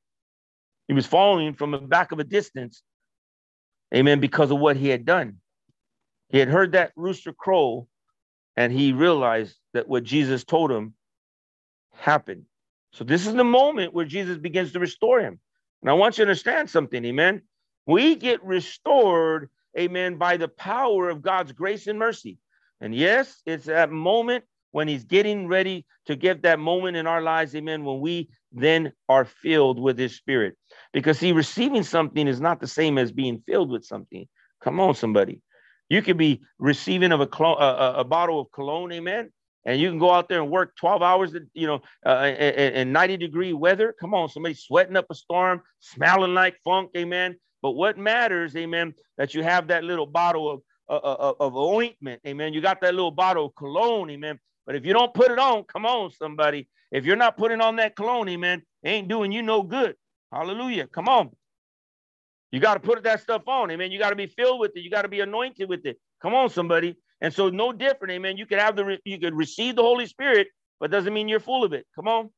He 0.89 0.95
was 0.95 1.07
following 1.07 1.55
from 1.55 1.71
the 1.71 1.79
back 1.79 2.13
of 2.13 2.19
a 2.19 2.25
distance. 2.25 2.83
Amen. 3.95 4.21
Because 4.21 4.51
of 4.51 4.59
what 4.59 4.77
he 4.77 4.89
had 4.89 5.05
done. 5.05 5.37
He 6.29 6.39
had 6.39 6.49
heard 6.49 6.73
that 6.73 6.93
rooster 6.97 7.33
crow 7.33 7.89
and 8.57 8.73
he 8.73 8.93
realized 8.93 9.57
that 9.73 9.89
what 9.89 10.05
Jesus 10.05 10.45
told 10.45 10.71
him 10.71 10.95
happened. 11.93 12.45
So 12.93 13.05
this 13.05 13.27
is 13.27 13.35
the 13.35 13.45
moment 13.45 13.95
where 13.95 14.05
Jesus 14.05 14.39
begins 14.39 14.73
to 14.73 14.81
restore 14.81 15.21
him. 15.21 15.41
And 15.83 15.91
I 15.91 15.95
want 15.95 16.19
you 16.19 16.25
to 16.25 16.29
understand 16.29 16.71
something, 16.71 17.05
amen. 17.05 17.43
We 17.87 18.15
get 18.15 18.45
restored 18.45 19.51
amen, 19.79 20.17
by 20.17 20.37
the 20.37 20.49
power 20.49 21.09
of 21.09 21.23
God's 21.23 21.53
grace 21.53 21.87
and 21.87 21.99
mercy. 21.99 22.39
And 22.81 22.95
yes, 22.95 23.43
it's 23.47 23.67
that 23.67 23.91
moment 23.91 24.45
when 24.73 24.89
he's 24.89 25.05
getting 25.05 25.49
ready 25.49 25.87
to 26.07 26.17
give 26.17 26.43
that 26.43 26.59
moment 26.59 26.97
in 26.97 27.07
our 27.07 27.21
lives, 27.21 27.55
amen, 27.55 27.85
when 27.85 28.01
we 28.01 28.31
then 28.53 28.93
are 29.09 29.25
filled 29.25 29.81
with 29.81 29.99
his 29.99 30.17
spirit. 30.17 30.57
Because 30.93 31.19
see, 31.19 31.33
receiving 31.33 31.83
something 31.83 32.27
is 32.27 32.41
not 32.41 32.61
the 32.61 32.67
same 32.67 32.99
as 32.99 33.13
being 33.13 33.43
filled 33.47 33.71
with 33.71 33.85
something. 33.85 34.27
Come 34.63 34.81
on, 34.81 34.95
somebody. 34.95 35.41
You 35.89 36.03
could 36.03 36.17
be 36.17 36.43
receiving 36.59 37.13
of 37.13 37.21
a, 37.21 37.27
clo- 37.27 37.57
a, 37.57 38.01
a 38.01 38.05
bottle 38.05 38.41
of 38.41 38.53
cologne, 38.53 38.93
amen, 38.93 39.31
and 39.65 39.81
you 39.81 39.91
can 39.91 39.99
go 39.99 40.13
out 40.13 40.29
there 40.29 40.41
and 40.41 40.51
work 40.51 40.77
12 40.77 41.03
hours, 41.03 41.35
you 41.53 41.67
know, 41.67 41.81
uh, 42.07 42.25
in 42.27 42.93
90 42.93 43.17
degree 43.17 43.53
weather. 43.53 43.95
Come 44.01 44.15
on, 44.15 44.29
somebody 44.29 44.55
sweating 44.55 44.97
up 44.97 45.07
a 45.11 45.15
storm, 45.15 45.63
smelling 45.81 46.35
like 46.35 46.57
funk, 46.65 46.91
amen. 46.97 47.37
But 47.63 47.73
what 47.73 47.99
matters, 47.99 48.57
amen, 48.57 48.95
that 49.19 49.35
you 49.35 49.43
have 49.43 49.69
that 49.69 49.85
little 49.85 50.07
bottle 50.07 50.51
of, 50.51 50.63
uh, 50.89 50.97
uh, 50.97 51.17
uh, 51.31 51.35
of 51.41 51.57
ointment, 51.57 52.21
amen. 52.27 52.55
You 52.55 52.61
got 52.61 52.81
that 52.83 52.95
little 52.95 53.11
bottle 53.11 53.47
of 53.47 53.55
cologne, 53.57 54.11
amen. 54.11 54.39
But 54.67 54.77
if 54.77 54.87
you 54.87 54.93
don't 54.93 55.13
put 55.13 55.31
it 55.31 55.39
on, 55.39 55.65
come 55.65 55.87
on, 55.87 56.11
somebody. 56.13 56.69
If 56.91 57.05
you're 57.05 57.17
not 57.17 57.37
putting 57.37 57.61
on 57.61 57.77
that 57.77 57.97
cologne, 57.97 58.29
amen, 58.29 58.63
ain't 58.85 59.09
doing 59.09 59.33
you 59.33 59.43
no 59.43 59.63
good. 59.63 59.95
Hallelujah. 60.33 60.87
Come 60.87 61.09
on. 61.09 61.31
You 62.53 62.59
got 62.59 62.75
to 62.75 62.81
put 62.81 63.03
that 63.05 63.21
stuff 63.21 63.47
on, 63.47 63.71
amen. 63.71 63.93
You 63.93 63.99
got 63.99 64.11
to 64.11 64.17
be 64.17 64.27
filled 64.27 64.59
with 64.59 64.73
it. 64.75 64.81
You 64.81 64.91
got 64.91 65.03
to 65.03 65.09
be 65.09 65.21
anointed 65.21 65.69
with 65.69 65.87
it. 65.87 65.99
Come 66.21 66.35
on, 66.35 66.51
somebody. 66.51 66.97
And 67.21 67.33
so, 67.33 67.49
no 67.49 67.73
different, 67.73 68.13
amen. 68.13 68.37
You 68.37 68.47
could 68.47 68.59
have 68.59 68.77
the, 68.77 68.99
you 69.05 69.19
could 69.19 69.35
receive 69.35 69.77
the 69.77 69.83
Holy 69.83 70.07
Spirit, 70.07 70.49
but 70.81 70.91
doesn't 70.91 71.15
mean 71.15 71.29
you're 71.29 71.39
full 71.39 71.65
of 71.65 71.73
it. 71.73 71.87
Come 71.95 72.09
on. 72.09 72.31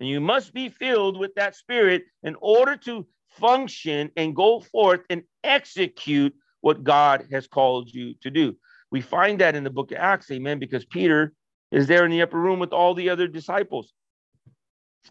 And 0.00 0.08
you 0.08 0.20
must 0.20 0.52
be 0.52 0.68
filled 0.68 1.18
with 1.18 1.32
that 1.36 1.54
spirit 1.54 2.02
in 2.24 2.34
order 2.40 2.76
to 2.78 3.06
function 3.38 4.10
and 4.16 4.34
go 4.34 4.60
forth 4.60 5.00
and 5.08 5.22
execute 5.44 6.34
what 6.60 6.82
God 6.82 7.26
has 7.30 7.46
called 7.46 7.88
you 7.92 8.14
to 8.22 8.30
do. 8.30 8.56
We 8.90 9.00
find 9.00 9.40
that 9.40 9.54
in 9.54 9.64
the 9.64 9.70
book 9.70 9.92
of 9.92 9.98
Acts, 9.98 10.30
amen, 10.30 10.58
because 10.58 10.84
Peter 10.84 11.32
is 11.72 11.88
there 11.88 12.04
in 12.04 12.10
the 12.10 12.22
upper 12.22 12.38
room 12.38 12.60
with 12.60 12.72
all 12.72 12.94
the 12.94 13.08
other 13.08 13.26
disciples. 13.26 13.92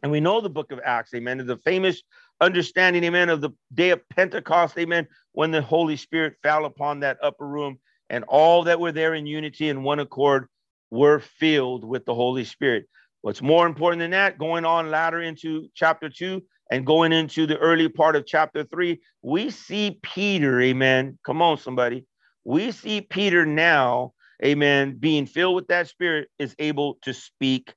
And 0.04 0.12
we 0.12 0.22
know 0.22 0.40
the 0.40 0.50
book 0.50 0.72
of 0.72 0.80
Acts, 0.84 1.14
amen, 1.14 1.42
is 1.42 1.50
a 1.50 1.58
famous 1.58 2.02
understanding, 2.40 3.04
amen, 3.04 3.30
of 3.30 3.42
the 3.42 3.50
day 3.74 3.90
of 3.90 4.08
Pentecost, 4.10 4.78
amen, 4.78 5.08
when 5.34 5.52
the 5.52 5.62
Holy 5.62 5.98
Spirit 5.98 6.36
fell 6.42 6.66
upon 6.66 7.02
that 7.02 7.18
upper 7.22 7.46
room 7.48 7.78
and 8.10 8.24
all 8.28 8.64
that 8.64 8.80
were 8.80 8.92
there 8.92 9.16
in 9.16 9.26
unity 9.26 9.70
and 9.70 9.84
one 9.84 10.00
accord 10.00 10.48
were 10.92 11.20
filled 11.20 11.84
with 11.84 12.06
the 12.06 12.16
Holy 12.16 12.44
Spirit. 12.46 12.88
What's 13.22 13.42
more 13.42 13.68
important 13.68 14.00
than 14.00 14.12
that, 14.12 14.38
going 14.38 14.66
on 14.66 14.90
later 14.90 15.22
into 15.22 15.68
chapter 15.76 16.10
two 16.10 16.44
and 16.72 16.86
going 16.86 17.12
into 17.12 17.46
the 17.46 17.58
early 17.58 17.90
part 17.90 18.16
of 18.16 18.26
chapter 18.26 18.64
three, 18.64 19.02
we 19.22 19.50
see 19.50 20.00
Peter, 20.02 20.60
amen. 20.62 21.20
Come 21.24 21.42
on, 21.42 21.58
somebody. 21.58 22.06
We 22.44 22.72
see 22.72 23.02
Peter 23.02 23.46
now, 23.46 24.14
amen, 24.44 24.98
being 25.00 25.26
filled 25.26 25.56
with 25.56 25.68
that 25.68 25.88
spirit, 25.88 26.30
is 26.40 26.56
able 26.60 26.98
to 27.04 27.14
speak 27.14 27.74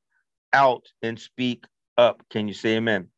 out 0.52 0.86
and 1.02 1.18
speak 1.18 1.64
up. 1.98 2.22
Can 2.30 2.48
you 2.48 2.54
say 2.54 2.76
amen? 2.76 3.08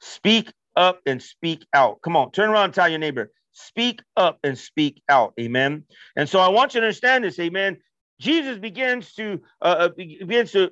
Speak 0.00 0.52
up 0.76 1.00
and 1.06 1.22
speak 1.22 1.66
out. 1.74 2.00
Come 2.02 2.16
on, 2.16 2.32
turn 2.32 2.50
around 2.50 2.66
and 2.66 2.74
tell 2.74 2.88
your 2.88 2.98
neighbor, 2.98 3.30
speak 3.52 4.02
up 4.16 4.38
and 4.42 4.56
speak 4.58 5.02
out. 5.08 5.34
Amen. 5.40 5.84
And 6.16 6.28
so 6.28 6.40
I 6.40 6.48
want 6.48 6.74
you 6.74 6.80
to 6.80 6.86
understand 6.86 7.24
this. 7.24 7.38
Amen. 7.38 7.78
Jesus 8.20 8.58
begins 8.58 9.14
to 9.14 9.40
uh, 9.60 9.64
uh 9.64 9.88
begins 10.26 10.52
to 10.52 10.70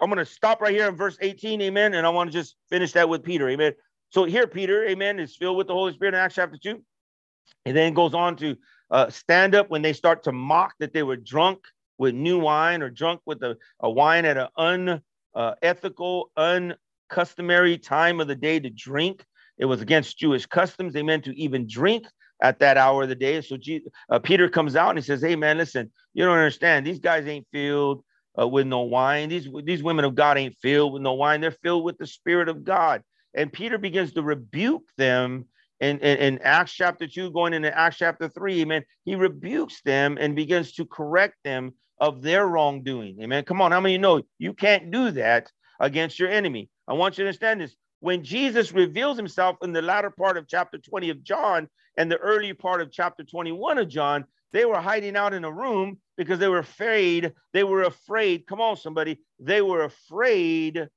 I'm 0.00 0.10
going 0.10 0.18
to 0.18 0.30
stop 0.30 0.60
right 0.60 0.74
here 0.74 0.88
in 0.88 0.96
verse 0.96 1.16
18, 1.20 1.60
amen. 1.62 1.94
And 1.94 2.06
I 2.06 2.10
want 2.10 2.30
to 2.30 2.38
just 2.38 2.56
finish 2.68 2.92
that 2.92 3.08
with 3.08 3.22
Peter, 3.22 3.48
amen. 3.48 3.72
So 4.10 4.24
here, 4.24 4.46
Peter, 4.46 4.84
amen, 4.84 5.18
is 5.18 5.36
filled 5.36 5.56
with 5.56 5.66
the 5.66 5.72
Holy 5.72 5.92
Spirit 5.94 6.14
in 6.14 6.20
Acts 6.20 6.34
chapter 6.34 6.58
2. 6.62 6.82
And 7.64 7.76
then 7.76 7.94
goes 7.94 8.14
on 8.14 8.36
to 8.36 8.56
uh, 8.90 9.10
stand 9.10 9.54
up 9.54 9.70
when 9.70 9.82
they 9.82 9.92
start 9.92 10.22
to 10.24 10.32
mock 10.32 10.74
that 10.78 10.92
they 10.92 11.02
were 11.02 11.16
drunk 11.16 11.60
with 11.98 12.14
new 12.14 12.38
wine 12.38 12.82
or 12.82 12.90
drunk 12.90 13.20
with 13.26 13.42
a, 13.42 13.56
a 13.80 13.90
wine 13.90 14.24
at 14.24 14.36
an 14.36 14.48
unethical, 15.34 16.30
uh, 16.36 16.70
uncustomary 17.10 17.78
time 17.78 18.20
of 18.20 18.28
the 18.28 18.34
day 18.34 18.60
to 18.60 18.70
drink. 18.70 19.24
It 19.58 19.64
was 19.64 19.80
against 19.80 20.18
Jewish 20.18 20.46
customs. 20.46 20.92
They 20.92 21.02
meant 21.02 21.24
to 21.24 21.38
even 21.38 21.66
drink 21.68 22.06
at 22.42 22.58
that 22.58 22.76
hour 22.76 23.04
of 23.04 23.08
the 23.08 23.14
day. 23.14 23.40
So 23.40 23.56
uh, 24.10 24.18
Peter 24.18 24.48
comes 24.48 24.76
out 24.76 24.90
and 24.90 24.98
he 24.98 25.04
says, 25.04 25.22
Hey, 25.22 25.36
man, 25.36 25.56
listen, 25.58 25.90
you 26.14 26.24
don't 26.24 26.36
understand. 26.36 26.86
These 26.86 26.98
guys 26.98 27.26
ain't 27.26 27.46
filled 27.52 28.04
uh, 28.38 28.46
with 28.46 28.66
no 28.66 28.80
wine. 28.82 29.28
These 29.28 29.48
these 29.64 29.82
women 29.82 30.04
of 30.04 30.14
God 30.14 30.36
ain't 30.36 30.56
filled 30.60 30.92
with 30.92 31.02
no 31.02 31.14
wine. 31.14 31.40
They're 31.40 31.50
filled 31.50 31.84
with 31.84 31.98
the 31.98 32.06
Spirit 32.06 32.48
of 32.48 32.64
God. 32.64 33.02
And 33.34 33.52
Peter 33.52 33.78
begins 33.78 34.12
to 34.14 34.22
rebuke 34.22 34.84
them 34.96 35.46
in, 35.80 35.98
in, 35.98 36.18
in 36.18 36.38
Acts 36.42 36.72
chapter 36.72 37.06
2, 37.06 37.30
going 37.30 37.52
into 37.52 37.76
Acts 37.76 37.98
chapter 37.98 38.28
3. 38.28 38.62
Amen. 38.62 38.84
He 39.04 39.14
rebukes 39.14 39.82
them 39.82 40.16
and 40.20 40.34
begins 40.34 40.72
to 40.72 40.84
correct 40.84 41.36
them 41.44 41.74
of 41.98 42.22
their 42.22 42.46
wrongdoing. 42.46 43.18
Amen. 43.22 43.44
Come 43.44 43.60
on. 43.60 43.72
How 43.72 43.80
many 43.80 43.98
know 43.98 44.22
you 44.38 44.52
can't 44.52 44.90
do 44.90 45.10
that 45.12 45.50
against 45.80 46.18
your 46.18 46.30
enemy? 46.30 46.70
I 46.88 46.94
want 46.94 47.16
you 47.16 47.24
to 47.24 47.28
understand 47.28 47.60
this. 47.60 47.76
When 48.00 48.22
Jesus 48.22 48.72
reveals 48.72 49.16
himself 49.16 49.56
in 49.62 49.72
the 49.72 49.82
latter 49.82 50.10
part 50.10 50.36
of 50.36 50.48
chapter 50.48 50.78
20 50.78 51.10
of 51.10 51.22
John 51.22 51.68
and 51.96 52.10
the 52.10 52.18
early 52.18 52.52
part 52.52 52.80
of 52.80 52.92
chapter 52.92 53.24
21 53.24 53.78
of 53.78 53.88
John, 53.88 54.24
they 54.52 54.64
were 54.64 54.80
hiding 54.80 55.16
out 55.16 55.34
in 55.34 55.44
a 55.44 55.52
room 55.52 55.98
because 56.16 56.38
they 56.38 56.48
were 56.48 56.58
afraid. 56.58 57.32
They 57.52 57.64
were 57.64 57.82
afraid. 57.82 58.46
Come 58.46 58.60
on, 58.60 58.76
somebody. 58.76 59.18
They 59.40 59.60
were 59.60 59.84
afraid 59.84 60.88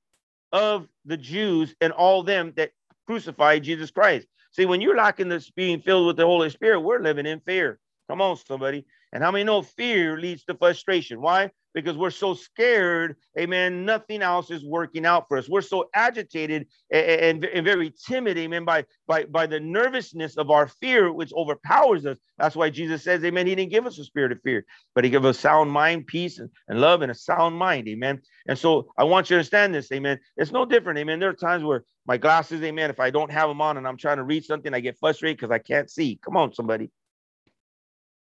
of 0.51 0.87
the 1.05 1.17
Jews 1.17 1.75
and 1.81 1.91
all 1.91 2.23
them 2.23 2.53
that 2.57 2.71
crucified 3.05 3.63
Jesus 3.63 3.91
Christ. 3.91 4.27
See, 4.51 4.65
when 4.65 4.81
you're 4.81 4.97
lacking 4.97 5.29
this 5.29 5.49
being 5.49 5.81
filled 5.81 6.07
with 6.07 6.17
the 6.17 6.25
Holy 6.25 6.49
Spirit, 6.49 6.81
we're 6.81 6.99
living 7.01 7.25
in 7.25 7.39
fear. 7.41 7.79
Come 8.09 8.21
on, 8.21 8.37
somebody. 8.37 8.85
And 9.11 9.23
how 9.23 9.31
many 9.31 9.43
know 9.43 9.61
fear 9.61 10.17
leads 10.19 10.43
to 10.45 10.55
frustration? 10.55 11.21
Why? 11.21 11.51
because 11.73 11.97
we're 11.97 12.09
so 12.09 12.33
scared, 12.33 13.15
amen, 13.37 13.85
nothing 13.85 14.21
else 14.21 14.49
is 14.49 14.65
working 14.65 15.05
out 15.05 15.27
for 15.27 15.37
us. 15.37 15.47
We're 15.47 15.61
so 15.61 15.89
agitated 15.93 16.67
and, 16.91 17.05
and, 17.05 17.45
and, 17.45 17.65
very 17.65 17.93
timid, 18.07 18.37
amen, 18.37 18.65
by, 18.65 18.85
by, 19.07 19.25
by 19.25 19.45
the 19.45 19.59
nervousness 19.59 20.37
of 20.37 20.49
our 20.49 20.67
fear, 20.67 21.11
which 21.11 21.31
overpowers 21.33 22.05
us. 22.05 22.17
That's 22.37 22.55
why 22.55 22.69
Jesus 22.69 23.03
says, 23.03 23.23
amen, 23.23 23.47
he 23.47 23.55
didn't 23.55 23.71
give 23.71 23.85
us 23.85 23.99
a 23.99 24.03
spirit 24.03 24.31
of 24.31 24.41
fear, 24.41 24.65
but 24.95 25.03
he 25.03 25.09
gave 25.09 25.25
us 25.25 25.39
sound 25.39 25.71
mind, 25.71 26.07
peace, 26.07 26.39
and, 26.39 26.49
and 26.67 26.81
love, 26.81 27.01
and 27.01 27.11
a 27.11 27.15
sound 27.15 27.55
mind, 27.55 27.87
amen. 27.87 28.21
And 28.47 28.57
so 28.57 28.91
I 28.97 29.03
want 29.03 29.29
you 29.29 29.35
to 29.35 29.39
understand 29.39 29.73
this, 29.73 29.91
amen. 29.91 30.19
It's 30.37 30.51
no 30.51 30.65
different, 30.65 30.99
amen. 30.99 31.19
There 31.19 31.29
are 31.29 31.33
times 31.33 31.63
where 31.63 31.83
my 32.05 32.17
glasses, 32.17 32.63
amen, 32.63 32.89
if 32.89 32.99
I 32.99 33.11
don't 33.11 33.31
have 33.31 33.49
them 33.49 33.61
on 33.61 33.77
and 33.77 33.87
I'm 33.87 33.97
trying 33.97 34.17
to 34.17 34.23
read 34.23 34.43
something, 34.43 34.73
I 34.73 34.79
get 34.79 34.97
frustrated 34.99 35.37
because 35.37 35.53
I 35.53 35.59
can't 35.59 35.89
see. 35.89 36.19
Come 36.23 36.35
on, 36.35 36.53
somebody. 36.53 36.89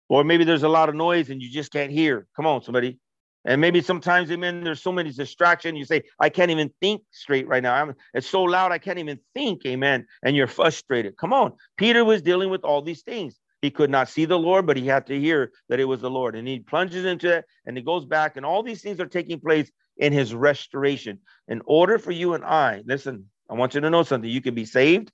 Or 0.09 0.25
maybe 0.25 0.45
there's 0.45 0.63
a 0.63 0.69
lot 0.69 0.89
of 0.89 0.95
noise 0.95 1.31
and 1.31 1.43
you 1.43 1.51
just 1.51 1.73
can't 1.73 1.91
hear. 1.91 2.27
Come 2.37 2.47
on, 2.47 2.63
somebody. 2.63 2.99
And 3.45 3.61
maybe 3.61 3.81
sometimes, 3.81 4.31
amen, 4.31 4.65
there's 4.65 4.83
so 4.83 4.91
many 4.91 5.13
distractions. 5.13 5.79
You 5.79 5.85
say, 5.85 6.03
I 6.19 6.29
can't 6.29 6.51
even 6.51 6.71
think 6.81 7.03
straight 7.13 7.47
right 7.47 7.63
now. 7.63 7.75
I'm, 7.75 7.95
it's 8.13 8.29
so 8.29 8.43
loud, 8.43 8.73
I 8.73 8.79
can't 8.79 8.99
even 8.99 9.21
think, 9.35 9.65
amen. 9.65 10.07
And 10.25 10.35
you're 10.35 10.49
frustrated. 10.49 11.17
Come 11.17 11.33
on. 11.33 11.53
Peter 11.77 12.05
was 12.05 12.23
dealing 12.23 12.51
with 12.51 12.65
all 12.65 12.83
these 12.83 13.03
things. 13.03 13.39
He 13.63 13.71
could 13.71 13.91
not 13.91 14.09
see 14.09 14.25
the 14.25 14.39
Lord, 14.39 14.67
but 14.67 14.77
he 14.77 14.87
had 14.87 15.07
to 15.07 15.19
hear 15.19 15.53
that 15.69 15.81
it 15.81 15.85
was 15.85 16.01
the 16.01 16.11
Lord. 16.11 16.35
And 16.35 16.47
he 16.47 16.59
plunges 16.59 17.05
into 17.05 17.37
it 17.37 17.45
and 17.67 17.77
he 17.77 17.83
goes 17.83 18.05
back, 18.05 18.37
and 18.37 18.45
all 18.45 18.63
these 18.63 18.83
things 18.83 19.01
are 19.01 19.07
taking 19.07 19.41
place 19.41 19.71
in 19.97 20.13
his 20.13 20.35
restoration. 20.35 21.21
In 21.49 21.63
order 21.65 21.99
for 21.99 22.11
you 22.11 22.35
and 22.35 22.45
I, 22.45 22.83
listen, 22.85 23.31
I 23.49 23.55
want 23.55 23.75
you 23.75 23.81
to 23.81 23.91
know 23.91 24.03
something. 24.03 24.29
You 24.29 24.43
can 24.43 24.55
be 24.55 24.65
saved, 24.67 25.11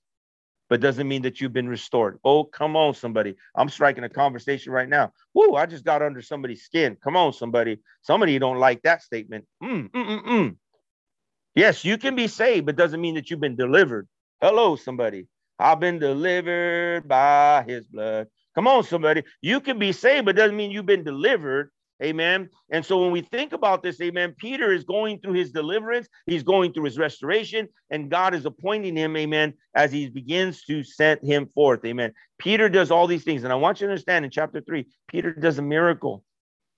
but 0.73 0.81
doesn't 0.81 1.07
mean 1.07 1.21
that 1.21 1.39
you've 1.39 1.53
been 1.53 1.69
restored. 1.69 2.19
Oh, 2.25 2.45
come 2.45 2.77
on, 2.77 2.95
somebody. 2.95 3.35
I'm 3.55 3.69
striking 3.69 4.05
a 4.05 4.09
conversation 4.09 4.73
right 4.73 4.89
now. 4.89 5.13
Whoo, 5.35 5.55
I 5.55 5.67
just 5.67 5.85
got 5.85 6.01
under 6.01 6.23
somebody's 6.23 6.63
skin. 6.63 6.97
Come 7.05 7.15
on, 7.15 7.35
somebody. 7.35 7.81
Somebody 8.01 8.39
don't 8.39 8.57
like 8.57 8.81
that 8.81 9.03
statement. 9.03 9.45
Mm, 9.63 9.91
mm, 9.91 10.07
mm, 10.07 10.25
mm. 10.25 10.57
Yes, 11.55 11.85
you 11.85 11.99
can 11.99 12.17
be 12.17 12.27
saved, 12.27 12.65
but 12.65 12.77
doesn't 12.77 13.03
mean 13.03 13.17
that 13.17 13.29
you've 13.29 13.39
been 13.39 13.55
delivered. 13.55 14.09
Hello, 14.41 14.75
somebody. 14.77 15.27
I've 15.59 15.79
been 15.79 15.99
delivered 15.99 17.07
by 17.07 17.65
his 17.69 17.87
blood. 17.87 18.29
Come 18.55 18.67
on, 18.67 18.83
somebody. 18.83 19.25
You 19.43 19.61
can 19.61 19.79
be 19.79 19.93
saved, 19.93 20.25
but 20.25 20.37
doesn't 20.37 20.57
mean 20.57 20.71
you've 20.71 20.87
been 20.87 21.05
delivered. 21.05 21.71
Amen. 22.03 22.49
And 22.71 22.85
so 22.85 23.01
when 23.01 23.13
we 23.13 23.21
think 23.21 23.53
about 23.53 23.83
this, 23.83 24.01
amen, 24.01 24.35
Peter 24.39 24.73
is 24.73 24.85
going 24.85 25.21
through 25.21 25.35
his 25.35 25.53
deliverance, 25.53 26.09
he's 26.27 26.43
going 26.43 26.73
through 26.73 26.85
his 26.85 26.99
restoration, 26.99 27.69
and 27.91 28.11
God 28.11 28.35
is 28.35 28.45
appointing 28.45 28.97
him, 28.97 29.17
amen, 29.17 29.55
as 29.75 29.93
he 29.93 30.09
begins 30.09 30.63
to 30.65 30.83
set 30.83 31.25
him 31.25 31.49
forth. 31.55 31.85
Amen. 31.85 32.13
Peter 32.39 32.69
does 32.69 32.91
all 32.91 33.07
these 33.07 33.25
things. 33.25 33.45
And 33.45 33.53
I 33.53 33.57
want 33.57 33.81
you 33.81 33.87
to 33.87 33.93
understand 33.93 34.25
in 34.25 34.31
chapter 34.31 34.61
three, 34.61 34.87
Peter 35.09 35.33
does 35.33 35.59
a 35.59 35.63
miracle 35.63 36.25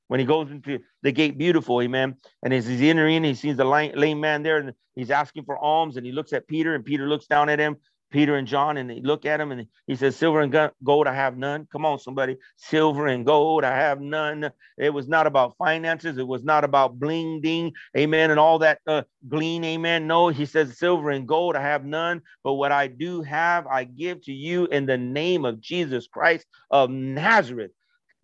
when 0.09 0.21
he 0.21 0.27
goes 0.27 0.51
into 0.51 0.81
the 1.03 1.13
gate 1.13 1.39
beautiful, 1.39 1.81
amen. 1.81 2.17
And 2.43 2.53
as 2.53 2.67
he's 2.67 2.83
entering, 2.83 3.25
he 3.25 3.35
sees 3.35 3.57
the 3.57 3.65
lame 3.65 4.21
man 4.21 4.43
there 4.43 4.59
and 4.59 4.73
he's 4.95 5.11
asking 5.11 5.45
for 5.45 5.59
alms, 5.59 5.97
and 5.97 6.05
he 6.05 6.13
looks 6.13 6.33
at 6.35 6.47
Peter, 6.47 6.75
and 6.75 6.85
Peter 6.85 7.09
looks 7.09 7.27
down 7.27 7.49
at 7.49 7.59
him 7.59 7.77
Peter 8.15 8.37
and 8.37 8.47
John, 8.47 8.77
and 8.77 8.89
they 8.89 9.01
look 9.01 9.27
at 9.27 9.41
him 9.41 9.51
and 9.51 9.67
he 9.89 9.97
says, 9.97 10.15
Silver 10.15 10.41
and 10.41 10.71
gold, 10.85 11.09
I 11.09 11.15
have 11.17 11.37
none. 11.37 11.67
Come 11.73 11.85
on, 11.85 11.99
somebody. 11.99 12.37
Silver 12.57 13.09
and 13.09 13.27
gold, 13.27 13.65
I 13.65 13.77
have 13.77 14.01
none. 14.01 14.53
It 14.79 14.91
was 14.95 15.09
not 15.09 15.27
about 15.27 15.57
finances. 15.59 16.17
It 16.17 16.27
was 16.27 16.45
not 16.45 16.63
about 16.63 17.01
bling 17.01 17.41
ding, 17.41 17.73
amen, 17.97 18.31
and 18.31 18.39
all 18.39 18.61
that 18.61 18.79
uh, 18.87 19.03
glean, 19.29 19.65
amen. 19.65 20.07
No, 20.07 20.29
he 20.29 20.47
says, 20.47 20.79
Silver 20.79 21.11
and 21.11 21.27
gold, 21.27 21.57
I 21.57 21.63
have 21.63 21.85
none. 21.85 22.23
But 22.45 22.53
what 22.55 22.71
I 22.71 22.87
do 22.87 23.23
have, 23.23 23.67
I 23.67 23.83
give 23.83 24.23
to 24.27 24.33
you 24.33 24.67
in 24.67 24.87
the 24.87 24.97
name 24.97 25.45
of 25.45 25.61
Jesus 25.61 26.07
Christ 26.07 26.47
of 26.71 26.91
Nazareth. 26.91 27.73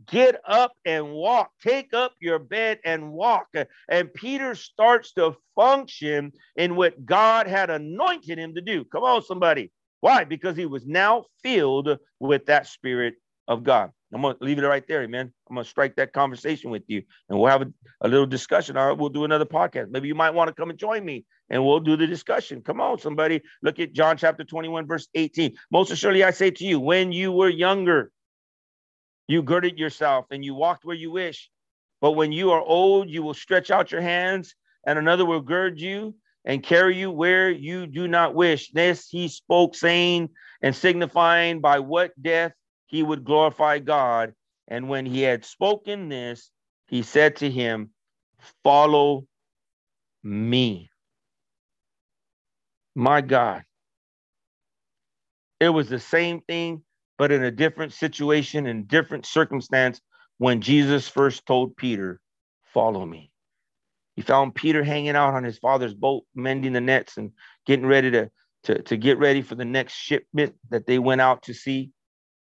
Get 0.06 0.40
up 0.46 0.72
and 0.84 1.12
walk. 1.12 1.50
Take 1.62 1.92
up 1.94 2.12
your 2.20 2.38
bed 2.38 2.78
and 2.84 3.12
walk. 3.12 3.48
And 3.88 4.14
Peter 4.14 4.54
starts 4.54 5.12
to 5.14 5.36
function 5.56 6.32
in 6.56 6.76
what 6.76 7.04
God 7.04 7.48
had 7.48 7.70
anointed 7.70 8.38
him 8.38 8.54
to 8.54 8.60
do. 8.60 8.84
Come 8.84 9.02
on, 9.02 9.22
somebody. 9.22 9.72
Why? 10.00 10.24
Because 10.24 10.56
he 10.56 10.66
was 10.66 10.86
now 10.86 11.24
filled 11.42 11.98
with 12.18 12.46
that 12.46 12.66
spirit 12.66 13.14
of 13.48 13.64
God. 13.64 13.90
I'm 14.12 14.22
going 14.22 14.36
to 14.36 14.44
leave 14.44 14.58
it 14.58 14.66
right 14.66 14.86
there, 14.88 15.06
man. 15.06 15.32
I'm 15.48 15.54
going 15.54 15.64
to 15.64 15.70
strike 15.70 15.96
that 15.96 16.12
conversation 16.12 16.70
with 16.70 16.82
you 16.88 17.02
and 17.28 17.38
we'll 17.38 17.50
have 17.50 17.62
a, 17.62 17.72
a 18.00 18.08
little 18.08 18.26
discussion. 18.26 18.76
All 18.76 18.88
right, 18.88 18.98
we'll 18.98 19.08
do 19.08 19.24
another 19.24 19.44
podcast. 19.44 19.90
Maybe 19.90 20.08
you 20.08 20.16
might 20.16 20.30
want 20.30 20.48
to 20.48 20.54
come 20.54 20.70
and 20.70 20.78
join 20.78 21.04
me 21.04 21.24
and 21.48 21.64
we'll 21.64 21.80
do 21.80 21.96
the 21.96 22.06
discussion. 22.06 22.60
Come 22.62 22.80
on, 22.80 22.98
somebody. 22.98 23.40
Look 23.62 23.78
at 23.78 23.92
John 23.92 24.16
chapter 24.16 24.42
21, 24.42 24.86
verse 24.86 25.06
18. 25.14 25.54
Most 25.70 25.92
assuredly, 25.92 26.24
I 26.24 26.32
say 26.32 26.50
to 26.50 26.64
you, 26.64 26.80
when 26.80 27.12
you 27.12 27.30
were 27.30 27.48
younger, 27.48 28.10
you 29.28 29.42
girded 29.42 29.78
yourself 29.78 30.26
and 30.32 30.44
you 30.44 30.54
walked 30.54 30.84
where 30.84 30.96
you 30.96 31.12
wish. 31.12 31.48
But 32.00 32.12
when 32.12 32.32
you 32.32 32.50
are 32.50 32.62
old, 32.62 33.08
you 33.10 33.22
will 33.22 33.34
stretch 33.34 33.70
out 33.70 33.92
your 33.92 34.00
hands 34.00 34.56
and 34.86 34.98
another 34.98 35.24
will 35.24 35.40
gird 35.40 35.80
you 35.80 36.14
and 36.44 36.62
carry 36.62 36.96
you 36.96 37.10
where 37.10 37.50
you 37.50 37.86
do 37.86 38.08
not 38.08 38.34
wish. 38.34 38.70
This 38.70 39.08
he 39.08 39.28
spoke, 39.28 39.74
saying 39.74 40.30
and 40.62 40.74
signifying 40.74 41.60
by 41.60 41.80
what 41.80 42.12
death 42.20 42.52
he 42.86 43.02
would 43.02 43.24
glorify 43.24 43.78
God. 43.78 44.34
And 44.68 44.88
when 44.88 45.06
he 45.06 45.22
had 45.22 45.44
spoken 45.44 46.08
this, 46.08 46.50
he 46.88 47.02
said 47.02 47.36
to 47.36 47.50
him, 47.50 47.90
Follow 48.64 49.26
me. 50.22 50.90
My 52.94 53.20
God. 53.20 53.62
It 55.60 55.68
was 55.68 55.88
the 55.88 56.00
same 56.00 56.40
thing, 56.40 56.82
but 57.18 57.32
in 57.32 57.44
a 57.44 57.50
different 57.50 57.92
situation, 57.92 58.66
and 58.66 58.88
different 58.88 59.26
circumstance, 59.26 60.00
when 60.38 60.62
Jesus 60.62 61.06
first 61.06 61.44
told 61.46 61.76
Peter, 61.76 62.20
Follow 62.72 63.04
me. 63.04 63.30
He 64.20 64.26
found 64.26 64.54
Peter 64.54 64.84
hanging 64.84 65.16
out 65.16 65.32
on 65.32 65.44
his 65.44 65.56
father's 65.56 65.94
boat, 65.94 66.24
mending 66.34 66.74
the 66.74 66.80
nets 66.82 67.16
and 67.16 67.32
getting 67.64 67.86
ready 67.86 68.10
to 68.10 68.30
to, 68.64 68.82
to 68.82 68.98
get 68.98 69.16
ready 69.16 69.40
for 69.40 69.54
the 69.54 69.64
next 69.64 69.94
shipment 69.94 70.54
that 70.68 70.86
they 70.86 70.98
went 70.98 71.22
out 71.22 71.44
to 71.44 71.54
sea. 71.54 71.90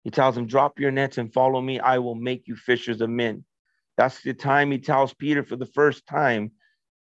He 0.02 0.10
tells 0.10 0.36
them, 0.36 0.46
Drop 0.46 0.80
your 0.80 0.90
nets 0.90 1.18
and 1.18 1.30
follow 1.30 1.60
me. 1.60 1.78
I 1.78 1.98
will 1.98 2.14
make 2.14 2.48
you 2.48 2.56
fishers 2.56 3.02
of 3.02 3.10
men. 3.10 3.44
That's 3.98 4.22
the 4.22 4.32
time 4.32 4.70
he 4.70 4.78
tells 4.78 5.12
Peter 5.12 5.44
for 5.44 5.56
the 5.56 5.66
first 5.66 6.06
time, 6.06 6.52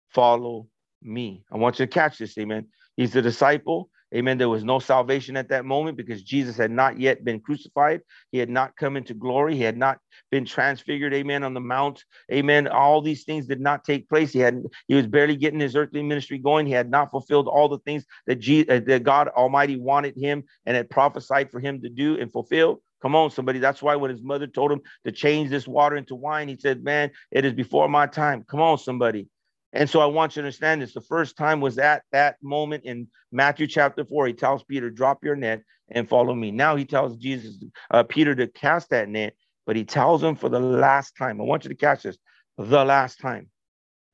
Follow 0.08 0.66
me. 1.00 1.44
I 1.52 1.56
want 1.56 1.78
you 1.78 1.86
to 1.86 1.92
catch 1.92 2.18
this, 2.18 2.36
amen. 2.36 2.66
He's 2.96 3.12
the 3.12 3.22
disciple. 3.22 3.90
Amen. 4.14 4.38
There 4.38 4.48
was 4.48 4.64
no 4.64 4.78
salvation 4.78 5.36
at 5.36 5.48
that 5.48 5.64
moment 5.64 5.96
because 5.96 6.22
Jesus 6.22 6.56
had 6.56 6.70
not 6.70 7.00
yet 7.00 7.24
been 7.24 7.40
crucified. 7.40 8.00
He 8.30 8.38
had 8.38 8.48
not 8.48 8.76
come 8.76 8.96
into 8.96 9.14
glory. 9.14 9.56
He 9.56 9.62
had 9.62 9.76
not 9.76 9.98
been 10.30 10.44
transfigured. 10.44 11.14
Amen. 11.14 11.42
On 11.42 11.54
the 11.54 11.60
mount. 11.60 12.04
Amen. 12.32 12.68
All 12.68 13.02
these 13.02 13.24
things 13.24 13.46
did 13.46 13.60
not 13.60 13.84
take 13.84 14.08
place. 14.08 14.32
He 14.32 14.38
had 14.38 14.62
he 14.86 14.94
was 14.94 15.06
barely 15.06 15.36
getting 15.36 15.60
his 15.60 15.76
earthly 15.76 16.02
ministry 16.02 16.38
going. 16.38 16.66
He 16.66 16.72
had 16.72 16.90
not 16.90 17.10
fulfilled 17.10 17.48
all 17.48 17.68
the 17.68 17.78
things 17.78 18.04
that, 18.26 18.40
Jesus, 18.40 18.70
uh, 18.70 18.80
that 18.86 19.02
God 19.02 19.28
Almighty 19.28 19.76
wanted 19.76 20.16
him 20.16 20.44
and 20.66 20.76
had 20.76 20.90
prophesied 20.90 21.50
for 21.50 21.60
him 21.60 21.80
to 21.82 21.88
do 21.88 22.18
and 22.20 22.30
fulfill. 22.30 22.82
Come 23.02 23.14
on, 23.16 23.30
somebody. 23.30 23.58
That's 23.58 23.82
why 23.82 23.96
when 23.96 24.10
his 24.10 24.22
mother 24.22 24.46
told 24.46 24.72
him 24.72 24.80
to 25.04 25.12
change 25.12 25.50
this 25.50 25.68
water 25.68 25.96
into 25.96 26.14
wine, 26.14 26.48
he 26.48 26.56
said, 26.56 26.82
Man, 26.82 27.10
it 27.30 27.44
is 27.44 27.52
before 27.52 27.88
my 27.88 28.06
time. 28.06 28.44
Come 28.48 28.60
on, 28.60 28.78
somebody. 28.78 29.28
And 29.74 29.90
so 29.90 30.00
I 30.00 30.06
want 30.06 30.36
you 30.36 30.42
to 30.42 30.46
understand 30.46 30.80
this. 30.80 30.94
The 30.94 31.00
first 31.00 31.36
time 31.36 31.60
was 31.60 31.78
at 31.78 32.04
that 32.12 32.36
moment 32.42 32.84
in 32.84 33.08
Matthew 33.32 33.66
chapter 33.66 34.04
four. 34.04 34.26
He 34.26 34.32
tells 34.32 34.62
Peter, 34.62 34.88
drop 34.88 35.24
your 35.24 35.34
net 35.34 35.62
and 35.90 36.08
follow 36.08 36.34
me. 36.34 36.52
Now 36.52 36.76
he 36.76 36.84
tells 36.84 37.16
Jesus, 37.16 37.58
uh, 37.90 38.04
Peter 38.04 38.34
to 38.36 38.46
cast 38.46 38.90
that 38.90 39.08
net, 39.08 39.34
but 39.66 39.74
he 39.74 39.84
tells 39.84 40.22
him 40.22 40.36
for 40.36 40.48
the 40.48 40.60
last 40.60 41.16
time. 41.16 41.40
I 41.40 41.44
want 41.44 41.64
you 41.64 41.70
to 41.70 41.74
catch 41.74 42.04
this. 42.04 42.16
The 42.56 42.84
last 42.84 43.18
time. 43.18 43.50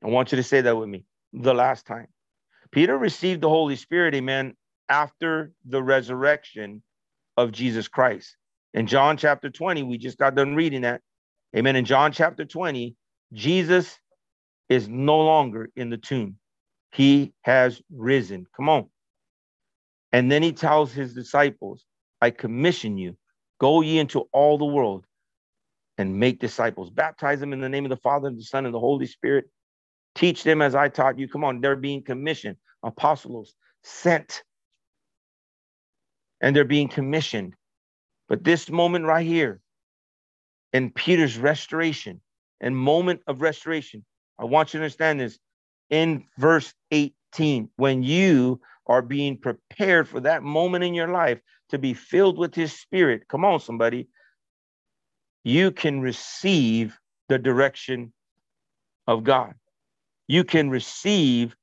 I 0.03 0.07
want 0.07 0.31
you 0.31 0.35
to 0.37 0.43
say 0.43 0.61
that 0.61 0.75
with 0.75 0.89
me. 0.89 1.05
The 1.31 1.53
last 1.53 1.85
time. 1.85 2.07
Peter 2.71 2.97
received 2.97 3.41
the 3.41 3.49
Holy 3.49 3.75
Spirit, 3.75 4.15
amen, 4.15 4.55
after 4.89 5.51
the 5.65 5.83
resurrection 5.83 6.81
of 7.37 7.51
Jesus 7.51 7.87
Christ. 7.87 8.35
In 8.73 8.87
John 8.87 9.15
chapter 9.15 9.49
20, 9.49 9.83
we 9.83 9.97
just 9.99 10.17
got 10.17 10.33
done 10.35 10.55
reading 10.55 10.81
that. 10.81 11.01
Amen. 11.55 11.75
In 11.75 11.85
John 11.85 12.11
chapter 12.11 12.45
20, 12.45 12.95
Jesus 13.33 13.99
is 14.71 14.87
no 14.87 15.19
longer 15.19 15.69
in 15.75 15.89
the 15.89 15.97
tomb. 15.97 16.37
He 16.93 17.33
has 17.41 17.81
risen. 17.93 18.47
Come 18.55 18.69
on. 18.69 18.87
And 20.13 20.31
then 20.31 20.41
he 20.41 20.53
tells 20.53 20.93
his 20.93 21.13
disciples, 21.13 21.83
I 22.21 22.29
commission 22.29 22.97
you, 22.97 23.17
go 23.59 23.81
ye 23.81 23.99
into 23.99 24.21
all 24.31 24.57
the 24.57 24.63
world 24.65 25.05
and 25.97 26.17
make 26.17 26.39
disciples. 26.39 26.89
Baptize 26.89 27.41
them 27.41 27.51
in 27.51 27.59
the 27.59 27.67
name 27.67 27.83
of 27.83 27.89
the 27.89 27.97
Father, 27.97 28.29
and 28.29 28.37
the 28.37 28.43
Son, 28.43 28.65
and 28.65 28.73
the 28.73 28.79
Holy 28.79 29.07
Spirit. 29.07 29.49
Teach 30.15 30.43
them 30.43 30.61
as 30.61 30.73
I 30.73 30.87
taught 30.87 31.19
you. 31.19 31.27
Come 31.27 31.43
on, 31.43 31.59
they're 31.59 31.75
being 31.75 32.01
commissioned, 32.01 32.55
apostles 32.81 33.53
sent. 33.83 34.41
And 36.39 36.55
they're 36.55 36.63
being 36.63 36.87
commissioned. 36.87 37.55
But 38.29 38.45
this 38.45 38.69
moment 38.69 39.03
right 39.03 39.27
here, 39.27 39.59
in 40.71 40.91
Peter's 40.91 41.37
restoration 41.37 42.21
and 42.61 42.77
moment 42.77 43.19
of 43.27 43.41
restoration, 43.41 44.05
I 44.41 44.45
want 44.45 44.73
you 44.73 44.79
to 44.79 44.83
understand 44.83 45.19
this 45.19 45.37
in 45.91 46.25
verse 46.39 46.73
18. 46.89 47.69
When 47.75 48.01
you 48.01 48.59
are 48.87 49.03
being 49.03 49.37
prepared 49.37 50.07
for 50.09 50.19
that 50.21 50.41
moment 50.41 50.83
in 50.83 50.95
your 50.95 51.09
life 51.09 51.39
to 51.69 51.77
be 51.77 51.93
filled 51.93 52.39
with 52.39 52.55
his 52.55 52.73
spirit, 52.73 53.27
come 53.29 53.45
on, 53.45 53.59
somebody, 53.59 54.09
you 55.43 55.71
can 55.71 56.01
receive 56.01 56.97
the 57.29 57.37
direction 57.37 58.11
of 59.07 59.23
God. 59.23 59.53
You 60.27 60.43
can 60.43 60.69
receive 60.69 61.55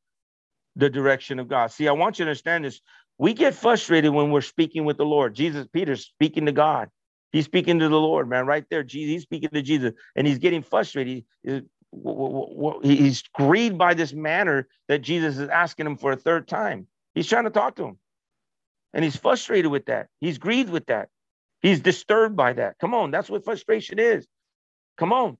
the 0.76 0.88
direction 0.88 1.40
of 1.40 1.48
God. 1.48 1.72
See, 1.72 1.88
I 1.88 1.92
want 1.92 2.18
you 2.18 2.24
to 2.24 2.30
understand 2.30 2.64
this. 2.64 2.80
We 3.18 3.34
get 3.34 3.54
frustrated 3.54 4.12
when 4.12 4.30
we're 4.30 4.40
speaking 4.40 4.84
with 4.84 4.96
the 4.96 5.04
Lord. 5.04 5.34
Jesus, 5.34 5.66
Peter's 5.72 6.06
speaking 6.06 6.46
to 6.46 6.52
God. 6.52 6.88
He's 7.32 7.44
speaking 7.44 7.80
to 7.80 7.88
the 7.88 7.98
Lord, 7.98 8.28
man, 8.28 8.46
right 8.46 8.64
there. 8.70 8.84
Jesus, 8.84 9.12
he's 9.12 9.22
speaking 9.22 9.50
to 9.50 9.62
Jesus, 9.62 9.92
and 10.14 10.26
he's 10.26 10.38
getting 10.38 10.62
frustrated. 10.62 11.24
He, 11.42 11.62
he's 12.82 13.22
grieved 13.34 13.78
by 13.78 13.94
this 13.94 14.12
manner 14.12 14.68
that 14.88 15.00
Jesus 15.00 15.38
is 15.38 15.48
asking 15.48 15.86
him 15.86 15.96
for 15.96 16.12
a 16.12 16.16
third 16.16 16.48
time. 16.48 16.86
He's 17.14 17.28
trying 17.28 17.44
to 17.44 17.50
talk 17.50 17.76
to 17.76 17.84
him. 17.84 17.98
And 18.94 19.04
he's 19.04 19.16
frustrated 19.16 19.70
with 19.70 19.86
that. 19.86 20.08
He's 20.20 20.38
grieved 20.38 20.70
with 20.70 20.86
that. 20.86 21.08
He's 21.60 21.80
disturbed 21.80 22.36
by 22.36 22.54
that. 22.54 22.78
Come 22.78 22.94
on, 22.94 23.10
that's 23.10 23.28
what 23.28 23.44
frustration 23.44 23.98
is. 23.98 24.26
Come 24.96 25.12
on. 25.12 25.36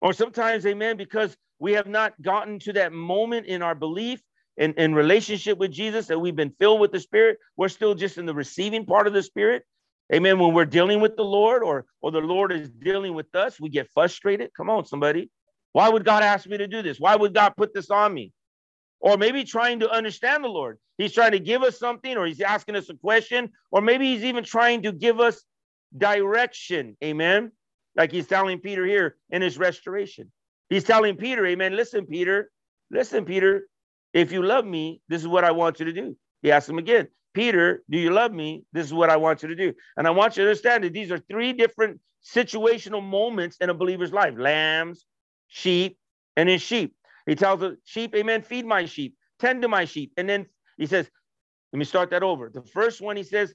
Or 0.00 0.12
sometimes, 0.12 0.66
amen, 0.66 0.96
because 0.96 1.36
we 1.58 1.72
have 1.72 1.86
not 1.86 2.20
gotten 2.20 2.58
to 2.60 2.72
that 2.74 2.92
moment 2.92 3.46
in 3.46 3.62
our 3.62 3.74
belief 3.74 4.20
in, 4.56 4.74
in 4.74 4.94
relationship 4.94 5.58
with 5.58 5.70
Jesus 5.70 6.06
that 6.06 6.18
we've 6.18 6.36
been 6.36 6.54
filled 6.58 6.80
with 6.80 6.92
the 6.92 7.00
Spirit. 7.00 7.38
We're 7.56 7.68
still 7.68 7.94
just 7.94 8.18
in 8.18 8.26
the 8.26 8.34
receiving 8.34 8.84
part 8.84 9.06
of 9.06 9.12
the 9.12 9.22
Spirit. 9.22 9.64
Amen. 10.12 10.38
When 10.38 10.52
we're 10.52 10.66
dealing 10.66 11.00
with 11.00 11.16
the 11.16 11.24
Lord 11.24 11.62
or, 11.62 11.86
or 12.02 12.10
the 12.10 12.18
Lord 12.18 12.52
is 12.52 12.70
dealing 12.70 13.14
with 13.14 13.34
us, 13.34 13.58
we 13.58 13.70
get 13.70 13.90
frustrated. 13.94 14.50
Come 14.54 14.68
on, 14.68 14.84
somebody. 14.84 15.30
Why 15.72 15.88
would 15.88 16.04
God 16.04 16.22
ask 16.22 16.46
me 16.46 16.58
to 16.58 16.66
do 16.66 16.82
this? 16.82 17.00
Why 17.00 17.16
would 17.16 17.32
God 17.34 17.54
put 17.56 17.72
this 17.72 17.90
on 17.90 18.12
me? 18.12 18.32
Or 19.00 19.16
maybe 19.16 19.44
trying 19.44 19.80
to 19.80 19.90
understand 19.90 20.44
the 20.44 20.48
Lord. 20.48 20.78
He's 20.98 21.12
trying 21.12 21.32
to 21.32 21.40
give 21.40 21.62
us 21.62 21.78
something, 21.78 22.16
or 22.16 22.26
he's 22.26 22.42
asking 22.42 22.76
us 22.76 22.90
a 22.90 22.94
question, 22.94 23.50
or 23.70 23.80
maybe 23.80 24.12
he's 24.12 24.24
even 24.24 24.44
trying 24.44 24.82
to 24.82 24.92
give 24.92 25.18
us 25.18 25.42
direction. 25.96 26.96
Amen. 27.02 27.50
Like 27.96 28.12
he's 28.12 28.26
telling 28.26 28.58
Peter 28.58 28.84
here 28.86 29.16
in 29.30 29.42
his 29.42 29.58
restoration. 29.58 30.30
He's 30.68 30.84
telling 30.84 31.16
Peter, 31.16 31.44
Amen. 31.46 31.74
Listen, 31.74 32.06
Peter, 32.06 32.50
listen, 32.90 33.24
Peter, 33.24 33.66
if 34.12 34.30
you 34.30 34.42
love 34.42 34.64
me, 34.64 35.00
this 35.08 35.22
is 35.22 35.28
what 35.28 35.44
I 35.44 35.52
want 35.52 35.80
you 35.80 35.86
to 35.86 35.92
do. 35.92 36.16
He 36.42 36.52
asks 36.52 36.68
him 36.68 36.78
again, 36.78 37.08
Peter, 37.34 37.82
do 37.88 37.98
you 37.98 38.10
love 38.10 38.32
me? 38.32 38.64
This 38.72 38.86
is 38.86 38.94
what 38.94 39.10
I 39.10 39.16
want 39.16 39.42
you 39.42 39.48
to 39.48 39.56
do. 39.56 39.72
And 39.96 40.06
I 40.06 40.10
want 40.10 40.36
you 40.36 40.44
to 40.44 40.50
understand 40.50 40.84
that 40.84 40.92
these 40.92 41.10
are 41.10 41.18
three 41.18 41.52
different 41.52 42.00
situational 42.24 43.02
moments 43.02 43.56
in 43.60 43.70
a 43.70 43.74
believer's 43.74 44.12
life 44.12 44.34
lambs, 44.36 45.06
sheep, 45.48 45.98
and 46.36 46.48
his 46.48 46.62
sheep. 46.62 46.94
He 47.26 47.34
tells 47.34 47.60
the 47.60 47.78
sheep, 47.84 48.14
Amen, 48.14 48.42
feed 48.42 48.66
my 48.66 48.84
sheep, 48.84 49.16
tend 49.38 49.62
to 49.62 49.68
my 49.68 49.84
sheep. 49.84 50.12
And 50.16 50.28
then 50.28 50.46
he 50.76 50.86
says, 50.86 51.08
let 51.72 51.78
me 51.78 51.84
start 51.84 52.10
that 52.10 52.22
over. 52.22 52.50
The 52.52 52.62
first 52.62 53.00
one, 53.00 53.16
he 53.16 53.22
says, 53.22 53.54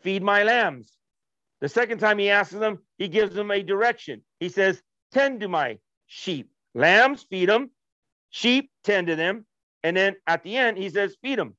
feed 0.00 0.22
my 0.22 0.42
lambs. 0.42 0.96
The 1.60 1.68
second 1.68 1.98
time 1.98 2.18
he 2.18 2.30
asks 2.30 2.54
them, 2.54 2.78
he 2.98 3.08
gives 3.08 3.34
them 3.34 3.50
a 3.50 3.62
direction. 3.62 4.22
He 4.40 4.48
says, 4.48 4.82
tend 5.12 5.40
to 5.40 5.48
my 5.48 5.78
sheep. 6.06 6.50
Lambs, 6.74 7.26
feed 7.28 7.48
them. 7.48 7.70
Sheep, 8.30 8.70
tend 8.84 9.08
to 9.08 9.16
them. 9.16 9.44
And 9.84 9.96
then 9.96 10.16
at 10.26 10.42
the 10.42 10.56
end, 10.56 10.78
he 10.78 10.88
says, 10.88 11.16
feed 11.22 11.38
them 11.38 11.54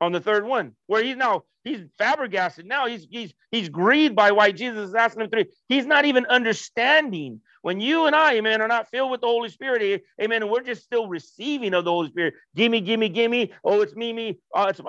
on 0.00 0.12
the 0.12 0.20
third 0.20 0.44
one, 0.44 0.72
where 0.86 1.02
he's 1.02 1.16
now 1.16 1.44
he's 1.64 1.80
flabbergasted. 1.96 2.66
Now 2.66 2.86
he's 2.86 3.06
he's 3.10 3.32
he's 3.50 3.68
grieved 3.68 4.14
by 4.14 4.32
why 4.32 4.52
Jesus 4.52 4.88
is 4.90 4.94
asking 4.94 5.22
him 5.22 5.30
three. 5.30 5.46
He's 5.68 5.86
not 5.86 6.04
even 6.04 6.26
understanding 6.26 7.40
when 7.62 7.80
you 7.80 8.04
and 8.04 8.14
I, 8.14 8.34
amen, 8.34 8.60
are 8.60 8.68
not 8.68 8.90
filled 8.90 9.10
with 9.10 9.22
the 9.22 9.26
Holy 9.26 9.48
Spirit, 9.48 10.04
amen, 10.20 10.42
and 10.42 10.50
we're 10.50 10.62
just 10.62 10.82
still 10.82 11.08
receiving 11.08 11.72
of 11.72 11.86
the 11.86 11.90
Holy 11.90 12.10
Spirit. 12.10 12.34
Gimme, 12.54 12.82
gimme, 12.82 13.08
gimme. 13.08 13.54
Oh, 13.64 13.80
it's 13.80 13.94
me, 13.94 14.12
me. 14.12 14.38
Oh, 14.54 14.66
it's 14.66 14.80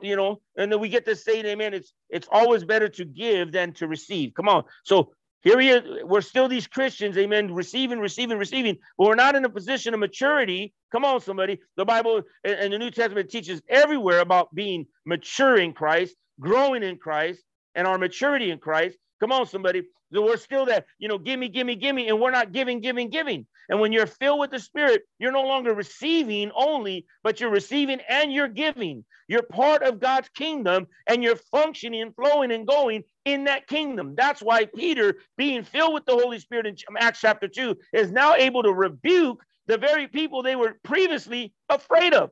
you 0.00 0.16
know, 0.16 0.40
and 0.56 0.72
then 0.72 0.80
we 0.80 0.88
get 0.88 1.04
to 1.04 1.16
say, 1.16 1.44
amen. 1.44 1.74
It's 1.74 1.92
it's 2.08 2.26
always 2.32 2.64
better 2.64 2.88
to 2.88 3.04
give 3.04 3.52
than 3.52 3.74
to 3.74 3.86
receive. 3.86 4.32
Come 4.32 4.48
on. 4.48 4.64
So 4.84 5.12
here 5.44 5.60
he 5.60 5.68
is. 5.68 5.82
We're 6.04 6.22
still 6.22 6.48
these 6.48 6.66
Christians, 6.66 7.18
amen, 7.18 7.54
receiving, 7.54 8.00
receiving, 8.00 8.38
receiving, 8.38 8.78
but 8.96 9.06
we're 9.06 9.14
not 9.14 9.36
in 9.36 9.44
a 9.44 9.50
position 9.50 9.92
of 9.92 10.00
maturity. 10.00 10.72
Come 10.90 11.04
on, 11.04 11.20
somebody. 11.20 11.60
The 11.76 11.84
Bible 11.84 12.22
and 12.42 12.72
the 12.72 12.78
New 12.78 12.90
Testament 12.90 13.30
teaches 13.30 13.60
everywhere 13.68 14.20
about 14.20 14.54
being 14.54 14.86
mature 15.04 15.56
in 15.58 15.74
Christ, 15.74 16.16
growing 16.40 16.82
in 16.82 16.96
Christ, 16.96 17.42
and 17.74 17.86
our 17.86 17.98
maturity 17.98 18.50
in 18.50 18.58
Christ. 18.58 18.96
Come 19.24 19.32
on, 19.32 19.46
somebody. 19.46 19.84
We're 20.12 20.36
still 20.36 20.66
that, 20.66 20.84
you 20.98 21.08
know, 21.08 21.16
gimme, 21.16 21.48
gimme, 21.48 21.76
gimme, 21.76 22.10
and 22.10 22.20
we're 22.20 22.30
not 22.30 22.52
giving, 22.52 22.82
giving, 22.82 23.08
giving. 23.08 23.46
And 23.70 23.80
when 23.80 23.90
you're 23.90 24.06
filled 24.06 24.38
with 24.38 24.50
the 24.50 24.58
Spirit, 24.58 25.00
you're 25.18 25.32
no 25.32 25.44
longer 25.44 25.72
receiving 25.72 26.50
only, 26.54 27.06
but 27.22 27.40
you're 27.40 27.48
receiving 27.48 28.00
and 28.06 28.34
you're 28.34 28.48
giving. 28.48 29.02
You're 29.26 29.44
part 29.44 29.82
of 29.82 29.98
God's 29.98 30.28
kingdom 30.28 30.88
and 31.06 31.22
you're 31.22 31.36
functioning 31.36 32.02
and 32.02 32.14
flowing 32.14 32.52
and 32.52 32.66
going 32.66 33.04
in 33.24 33.44
that 33.44 33.66
kingdom. 33.66 34.14
That's 34.14 34.42
why 34.42 34.66
Peter, 34.66 35.14
being 35.38 35.64
filled 35.64 35.94
with 35.94 36.04
the 36.04 36.12
Holy 36.12 36.38
Spirit 36.38 36.66
in 36.66 36.76
Acts 36.98 37.22
chapter 37.22 37.48
2, 37.48 37.74
is 37.94 38.12
now 38.12 38.34
able 38.34 38.62
to 38.64 38.74
rebuke 38.74 39.42
the 39.68 39.78
very 39.78 40.06
people 40.06 40.42
they 40.42 40.54
were 40.54 40.78
previously 40.82 41.54
afraid 41.70 42.12
of. 42.12 42.28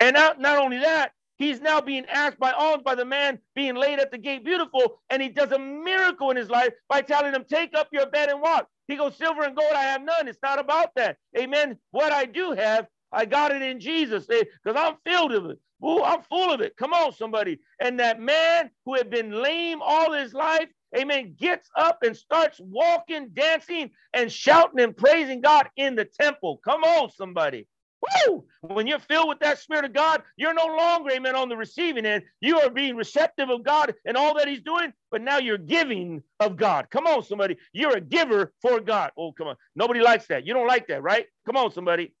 And 0.00 0.14
not, 0.14 0.40
not 0.40 0.58
only 0.58 0.78
that, 0.78 1.12
He's 1.42 1.60
now 1.60 1.80
being 1.80 2.06
asked 2.06 2.38
by 2.38 2.52
alms 2.52 2.84
by 2.84 2.94
the 2.94 3.04
man 3.04 3.40
being 3.56 3.74
laid 3.74 3.98
at 3.98 4.12
the 4.12 4.18
gate 4.18 4.44
beautiful, 4.44 5.00
and 5.10 5.20
he 5.20 5.28
does 5.28 5.52
a 5.52 5.58
miracle 5.58 6.30
in 6.30 6.36
his 6.36 6.48
life 6.50 6.72
by 6.88 7.02
telling 7.02 7.34
him, 7.34 7.44
Take 7.50 7.74
up 7.76 7.88
your 7.92 8.06
bed 8.10 8.28
and 8.30 8.40
walk. 8.40 8.68
He 8.86 8.96
goes, 8.96 9.16
Silver 9.16 9.42
and 9.42 9.56
gold 9.56 9.72
I 9.74 9.82
have 9.82 10.02
none. 10.04 10.28
It's 10.28 10.38
not 10.42 10.60
about 10.60 10.90
that. 10.96 11.16
Amen. 11.36 11.78
What 11.90 12.12
I 12.12 12.26
do 12.26 12.52
have, 12.52 12.86
I 13.12 13.24
got 13.24 13.50
it 13.52 13.60
in 13.60 13.80
Jesus. 13.80 14.26
Eh, 14.30 14.44
because 14.64 14.80
I'm 14.80 14.98
filled 15.04 15.32
with 15.32 15.52
it. 15.52 15.58
Ooh, 15.84 16.04
I'm 16.04 16.22
full 16.22 16.52
of 16.52 16.60
it. 16.60 16.76
Come 16.76 16.92
on, 16.92 17.12
somebody. 17.12 17.58
And 17.80 17.98
that 18.00 18.20
man 18.20 18.70
who 18.86 18.94
had 18.94 19.10
been 19.10 19.32
lame 19.42 19.80
all 19.82 20.12
his 20.12 20.32
life, 20.34 20.68
amen, 20.96 21.34
gets 21.40 21.68
up 21.76 21.98
and 22.04 22.16
starts 22.16 22.60
walking, 22.62 23.30
dancing, 23.34 23.90
and 24.14 24.30
shouting 24.30 24.80
and 24.80 24.96
praising 24.96 25.40
God 25.40 25.68
in 25.76 25.96
the 25.96 26.04
temple. 26.04 26.60
Come 26.64 26.84
on, 26.84 27.10
somebody. 27.10 27.66
Woo! 28.02 28.44
When 28.62 28.86
you're 28.86 28.98
filled 28.98 29.28
with 29.28 29.40
that 29.40 29.58
Spirit 29.58 29.84
of 29.84 29.92
God, 29.92 30.22
you're 30.36 30.54
no 30.54 30.66
longer, 30.66 31.10
amen, 31.12 31.36
on 31.36 31.48
the 31.48 31.56
receiving 31.56 32.06
end. 32.06 32.24
You 32.40 32.60
are 32.60 32.70
being 32.70 32.96
receptive 32.96 33.50
of 33.50 33.62
God 33.62 33.94
and 34.04 34.16
all 34.16 34.34
that 34.34 34.48
He's 34.48 34.62
doing, 34.62 34.92
but 35.10 35.22
now 35.22 35.38
you're 35.38 35.58
giving 35.58 36.22
of 36.40 36.56
God. 36.56 36.88
Come 36.90 37.06
on, 37.06 37.22
somebody. 37.22 37.56
You're 37.72 37.96
a 37.96 38.00
giver 38.00 38.52
for 38.60 38.80
God. 38.80 39.12
Oh, 39.16 39.32
come 39.32 39.48
on. 39.48 39.56
Nobody 39.76 40.00
likes 40.00 40.26
that. 40.28 40.46
You 40.46 40.54
don't 40.54 40.66
like 40.66 40.88
that, 40.88 41.02
right? 41.02 41.26
Come 41.46 41.56
on, 41.56 41.72
somebody. 41.72 42.12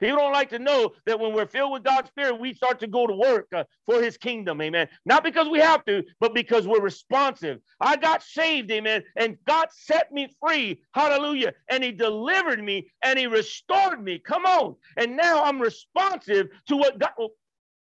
People 0.00 0.18
don't 0.18 0.32
like 0.32 0.50
to 0.50 0.58
know 0.58 0.92
that 1.06 1.18
when 1.18 1.32
we're 1.32 1.46
filled 1.46 1.72
with 1.72 1.84
God's 1.84 2.08
Spirit, 2.08 2.40
we 2.40 2.54
start 2.54 2.80
to 2.80 2.86
go 2.86 3.06
to 3.06 3.14
work 3.14 3.46
uh, 3.54 3.64
for 3.86 4.02
His 4.02 4.16
kingdom. 4.16 4.60
Amen. 4.60 4.88
Not 5.06 5.24
because 5.24 5.48
we 5.48 5.60
have 5.60 5.84
to, 5.86 6.04
but 6.20 6.34
because 6.34 6.66
we're 6.66 6.80
responsive. 6.80 7.60
I 7.80 7.96
got 7.96 8.22
saved. 8.22 8.70
Amen. 8.70 9.02
And 9.16 9.36
God 9.46 9.68
set 9.72 10.12
me 10.12 10.28
free. 10.40 10.82
Hallelujah. 10.94 11.52
And 11.70 11.84
He 11.84 11.92
delivered 11.92 12.62
me 12.62 12.90
and 13.02 13.18
He 13.18 13.26
restored 13.26 14.02
me. 14.02 14.18
Come 14.18 14.44
on. 14.44 14.76
And 14.96 15.16
now 15.16 15.44
I'm 15.44 15.60
responsive 15.60 16.48
to 16.68 16.76
what 16.76 16.98
God. 16.98 17.10
Well, 17.18 17.30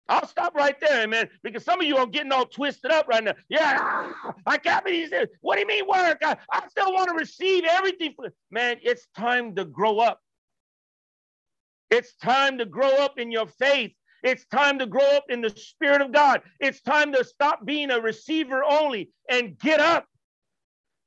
I'll 0.10 0.28
stop 0.28 0.54
right 0.54 0.80
there, 0.82 1.04
amen. 1.04 1.30
Because 1.44 1.64
some 1.64 1.80
of 1.80 1.88
you 1.88 1.98
are 1.98 2.06
getting 2.06 2.32
all 2.32 2.46
twisted 2.46 2.92
up 2.92 3.08
right 3.08 3.24
now. 3.24 3.34
Yeah, 3.50 4.12
I 4.46 4.58
can't 4.58 4.86
be. 4.86 5.08
What 5.42 5.56
do 5.56 5.62
you 5.62 5.68
mean 5.68 5.88
work? 5.88 6.18
I, 6.24 6.36
I 6.52 6.68
still 6.68 6.94
want 6.94 7.10
to 7.10 7.16
receive 7.16 7.64
everything. 7.64 8.14
Man, 8.52 8.78
it's 8.84 9.08
time 9.16 9.56
to 9.56 9.66
grow 9.66 10.00
up. 10.00 10.20
It's 11.94 12.16
time 12.16 12.58
to 12.58 12.66
grow 12.66 12.90
up 13.06 13.20
in 13.20 13.32
your 13.32 13.46
faith. 13.46 13.92
It's 14.24 14.46
time 14.46 14.80
to 14.80 14.88
grow 14.88 15.16
up 15.16 15.26
in 15.30 15.42
the 15.42 15.52
Spirit 15.52 16.02
of 16.02 16.12
God. 16.12 16.42
It's 16.60 16.82
time 16.82 17.14
to 17.14 17.24
stop 17.24 17.66
being 17.66 17.92
a 17.92 18.02
receiver 18.02 18.64
only 18.64 19.12
and 19.30 19.60
get 19.60 19.80
up. 19.80 20.08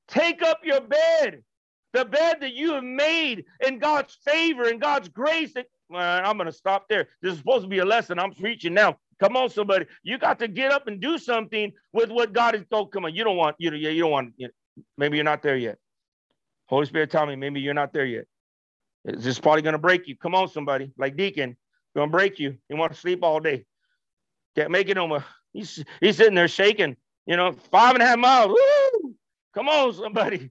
Take 0.06 0.42
up 0.42 0.60
your 0.62 0.80
bed, 0.80 1.42
the 1.92 2.04
bed 2.04 2.36
that 2.40 2.52
you 2.52 2.74
have 2.74 2.84
made 2.84 3.46
in 3.66 3.80
God's 3.80 4.16
favor 4.24 4.68
and 4.68 4.80
God's 4.80 5.08
grace. 5.08 5.54
Well, 5.88 6.22
I'm 6.24 6.36
going 6.36 6.46
to 6.46 6.52
stop 6.52 6.86
there. 6.88 7.08
This 7.20 7.32
is 7.32 7.38
supposed 7.38 7.64
to 7.64 7.68
be 7.68 7.78
a 7.78 7.84
lesson. 7.84 8.20
I'm 8.20 8.32
preaching 8.32 8.72
now. 8.72 8.96
Come 9.18 9.36
on, 9.36 9.50
somebody. 9.50 9.86
You 10.04 10.18
got 10.18 10.38
to 10.38 10.46
get 10.46 10.70
up 10.70 10.86
and 10.86 11.00
do 11.00 11.18
something 11.18 11.72
with 11.92 12.10
what 12.10 12.32
God 12.32 12.54
has 12.54 12.64
told. 12.70 12.92
Come 12.92 13.06
on. 13.06 13.14
You 13.16 13.24
don't 13.24 13.36
want, 13.36 13.56
you, 13.58 13.72
you 13.72 14.02
don't 14.02 14.10
want, 14.12 14.34
you, 14.36 14.50
maybe 14.96 15.16
you're 15.16 15.24
not 15.24 15.42
there 15.42 15.56
yet. 15.56 15.78
Holy 16.66 16.86
Spirit, 16.86 17.10
tell 17.10 17.26
me, 17.26 17.34
maybe 17.34 17.60
you're 17.60 17.74
not 17.74 17.92
there 17.92 18.06
yet. 18.06 18.26
Is 19.06 19.24
this 19.24 19.38
probably 19.38 19.62
going 19.62 19.74
to 19.74 19.78
break 19.78 20.08
you? 20.08 20.16
Come 20.16 20.34
on, 20.34 20.48
somebody. 20.48 20.92
Like 20.98 21.16
Deacon, 21.16 21.56
going 21.94 22.08
to 22.08 22.12
break 22.12 22.38
you. 22.38 22.56
You 22.68 22.76
want 22.76 22.92
to 22.92 22.98
sleep 22.98 23.20
all 23.22 23.40
day. 23.40 23.64
Can't 24.56 24.70
make 24.70 24.88
it 24.88 24.94
no 24.94 25.06
more. 25.06 25.24
He's, 25.52 25.82
he's 26.00 26.16
sitting 26.16 26.34
there 26.34 26.48
shaking, 26.48 26.96
you 27.26 27.36
know, 27.36 27.52
five 27.52 27.94
and 27.94 28.02
a 28.02 28.06
half 28.06 28.18
miles. 28.18 28.48
Woo! 28.48 29.14
Come 29.54 29.68
on, 29.68 29.94
somebody. 29.94 30.50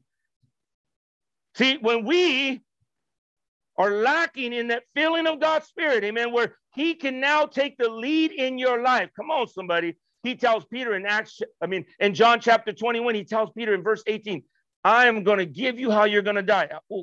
See, 1.56 1.78
when 1.78 2.06
we 2.06 2.62
are 3.78 3.92
lacking 3.92 4.54
in 4.54 4.70
that 4.70 4.84
feeling 4.96 5.28
of 5.28 5.40
God's 5.40 5.68
Spirit, 5.68 6.04
amen, 6.04 6.32
where 6.32 6.56
He 6.74 6.96
can 6.96 7.20
now 7.20 7.46
take 7.46 7.78
the 7.78 7.90
lead 7.90 8.32
in 8.32 8.58
your 8.58 8.82
life. 8.82 9.10
Come 9.16 9.32
on, 9.32 9.48
somebody. 9.48 9.96
He 10.24 10.36
tells 10.36 10.66
Peter 10.66 10.96
in 10.96 11.06
Acts, 11.06 11.40
I 11.62 11.68
mean, 11.68 11.86
in 12.00 12.16
John 12.16 12.40
chapter 12.40 12.74
21, 12.74 13.14
he 13.14 13.24
tells 13.24 13.52
Peter 13.52 13.76
in 13.76 13.84
verse 13.84 14.02
18, 14.08 14.44
I 14.84 15.06
am 15.06 15.24
going 15.24 15.38
to 15.38 15.46
give 15.46 15.80
you 15.80 15.92
how 15.92 16.06
you're 16.06 16.24
going 16.24 16.36
to 16.36 16.42
die. 16.42 16.68
Uh, 16.74 17.02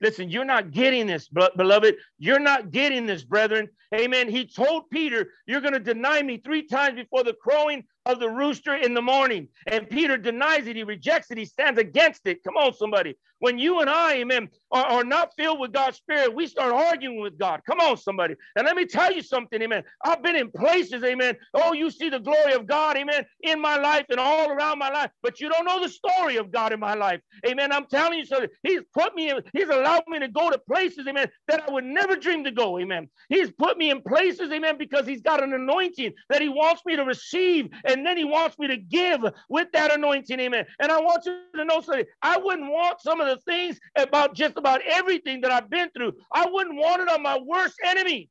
Listen, 0.00 0.30
you're 0.30 0.44
not 0.44 0.70
getting 0.70 1.06
this, 1.06 1.28
beloved. 1.28 1.96
You're 2.18 2.40
not 2.40 2.70
getting 2.70 3.06
this, 3.06 3.22
brethren. 3.22 3.68
Amen. 3.94 4.28
He 4.28 4.46
told 4.46 4.88
Peter, 4.90 5.28
You're 5.46 5.60
going 5.60 5.74
to 5.74 5.80
deny 5.80 6.22
me 6.22 6.38
three 6.38 6.62
times 6.62 6.96
before 6.96 7.24
the 7.24 7.34
crowing 7.34 7.84
of 8.06 8.20
the 8.20 8.28
rooster 8.28 8.74
in 8.74 8.94
the 8.94 9.02
morning. 9.02 9.48
And 9.66 9.88
Peter 9.88 10.16
denies 10.16 10.66
it. 10.66 10.76
He 10.76 10.82
rejects 10.82 11.30
it. 11.30 11.38
He 11.38 11.44
stands 11.44 11.78
against 11.78 12.26
it. 12.26 12.42
Come 12.44 12.56
on, 12.56 12.72
somebody. 12.72 13.14
When 13.40 13.58
you 13.58 13.80
and 13.80 13.88
I, 13.88 14.16
amen, 14.16 14.50
are, 14.70 14.84
are 14.84 15.04
not 15.04 15.32
filled 15.36 15.60
with 15.60 15.72
God's 15.72 15.96
Spirit, 15.96 16.34
we 16.34 16.46
start 16.46 16.72
arguing 16.72 17.20
with 17.20 17.38
God. 17.38 17.62
Come 17.66 17.80
on, 17.80 17.96
somebody. 17.96 18.34
And 18.54 18.66
let 18.66 18.76
me 18.76 18.84
tell 18.84 19.10
you 19.10 19.22
something, 19.22 19.60
amen. 19.62 19.82
I've 20.04 20.22
been 20.22 20.36
in 20.36 20.50
places, 20.50 21.02
amen. 21.02 21.36
Oh, 21.54 21.72
you 21.72 21.90
see 21.90 22.10
the 22.10 22.18
glory 22.18 22.52
of 22.52 22.66
God, 22.66 22.98
amen, 22.98 23.24
in 23.40 23.60
my 23.60 23.76
life 23.78 24.04
and 24.10 24.20
all 24.20 24.50
around 24.50 24.78
my 24.78 24.90
life, 24.90 25.10
but 25.22 25.40
you 25.40 25.48
don't 25.48 25.64
know 25.64 25.80
the 25.80 25.88
story 25.88 26.36
of 26.36 26.52
God 26.52 26.74
in 26.74 26.80
my 26.80 26.94
life. 26.94 27.20
Amen. 27.46 27.72
I'm 27.72 27.86
telling 27.86 28.18
you 28.18 28.26
something. 28.26 28.50
He's 28.62 28.82
put 28.92 29.14
me 29.14 29.30
in, 29.30 29.40
He's 29.54 29.68
allowed 29.68 30.04
me 30.06 30.18
to 30.18 30.28
go 30.28 30.50
to 30.50 30.58
places, 30.58 31.06
amen, 31.08 31.28
that 31.48 31.64
I 31.66 31.72
would 31.72 31.84
never 31.84 32.16
dream 32.16 32.44
to 32.44 32.50
go. 32.50 32.78
Amen. 32.78 33.08
He's 33.30 33.50
put 33.50 33.78
me 33.78 33.90
in 33.90 34.02
places, 34.02 34.50
amen, 34.52 34.76
because 34.78 35.06
He's 35.06 35.22
got 35.22 35.42
an 35.42 35.54
anointing 35.54 36.12
that 36.28 36.42
He 36.42 36.50
wants 36.50 36.82
me 36.84 36.96
to 36.96 37.04
receive 37.04 37.70
and 37.90 38.06
then 38.06 38.16
he 38.16 38.24
wants 38.24 38.58
me 38.58 38.66
to 38.68 38.76
give 38.76 39.20
with 39.48 39.68
that 39.72 39.92
anointing, 39.92 40.40
amen. 40.40 40.66
And 40.80 40.90
I 40.90 41.00
want 41.00 41.24
you 41.26 41.40
to 41.56 41.64
know 41.64 41.80
something. 41.80 42.04
I 42.22 42.38
wouldn't 42.38 42.70
want 42.70 43.00
some 43.00 43.20
of 43.20 43.26
the 43.26 43.36
things 43.50 43.78
about 43.96 44.34
just 44.34 44.56
about 44.56 44.80
everything 44.86 45.40
that 45.42 45.50
I've 45.50 45.70
been 45.70 45.90
through. 45.90 46.12
I 46.32 46.46
wouldn't 46.50 46.76
want 46.76 47.02
it 47.02 47.08
on 47.08 47.22
my 47.22 47.38
worst 47.38 47.76
enemy. 47.84 48.30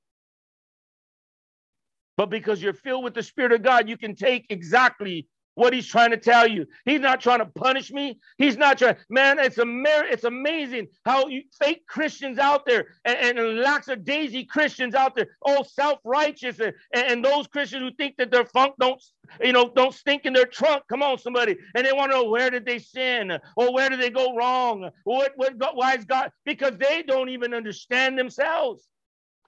But 2.17 2.29
because 2.29 2.61
you're 2.61 2.73
filled 2.73 3.05
with 3.05 3.13
the 3.13 3.23
Spirit 3.23 3.53
of 3.53 3.63
God, 3.63 3.87
you 3.87 3.97
can 3.97 4.15
take 4.15 4.45
exactly 4.49 5.27
what 5.59 5.73
he's 5.73 5.87
trying 5.87 6.11
to 6.11 6.17
tell 6.17 6.47
you. 6.47 6.65
He's 6.85 7.01
not 7.01 7.19
trying 7.19 7.39
to 7.39 7.45
punish 7.45 7.91
me. 7.91 8.19
He's 8.37 8.57
not 8.57 8.77
trying. 8.77 8.95
Man, 9.09 9.37
it's 9.39 9.57
a 9.57 9.65
it's 9.65 10.23
amazing 10.23 10.87
how 11.05 11.27
you, 11.27 11.43
fake 11.61 11.85
Christians 11.87 12.39
out 12.39 12.65
there 12.65 12.87
and, 13.05 13.37
and 13.37 14.05
daisy 14.05 14.45
Christians 14.45 14.95
out 14.95 15.15
there, 15.15 15.27
all 15.41 15.63
self-righteous, 15.63 16.59
and, 16.59 16.73
and 16.93 17.23
those 17.23 17.47
Christians 17.47 17.83
who 17.83 17.91
think 17.95 18.17
that 18.17 18.31
their 18.31 18.45
funk 18.45 18.73
don't, 18.79 19.01
you 19.41 19.53
know, 19.53 19.71
don't 19.75 19.93
stink 19.93 20.25
in 20.25 20.33
their 20.33 20.45
trunk. 20.45 20.83
Come 20.89 21.03
on, 21.03 21.17
somebody, 21.17 21.57
and 21.75 21.85
they 21.85 21.93
want 21.93 22.11
to 22.11 22.17
know 22.17 22.29
where 22.29 22.49
did 22.49 22.65
they 22.65 22.79
sin 22.79 23.37
or 23.55 23.73
where 23.73 23.89
did 23.89 23.99
they 23.99 24.09
go 24.09 24.35
wrong? 24.35 24.89
What 25.03 25.33
what 25.35 25.75
why 25.75 25.95
is 25.95 26.05
God? 26.05 26.31
Because 26.45 26.77
they 26.77 27.03
don't 27.03 27.29
even 27.29 27.53
understand 27.53 28.17
themselves 28.17 28.87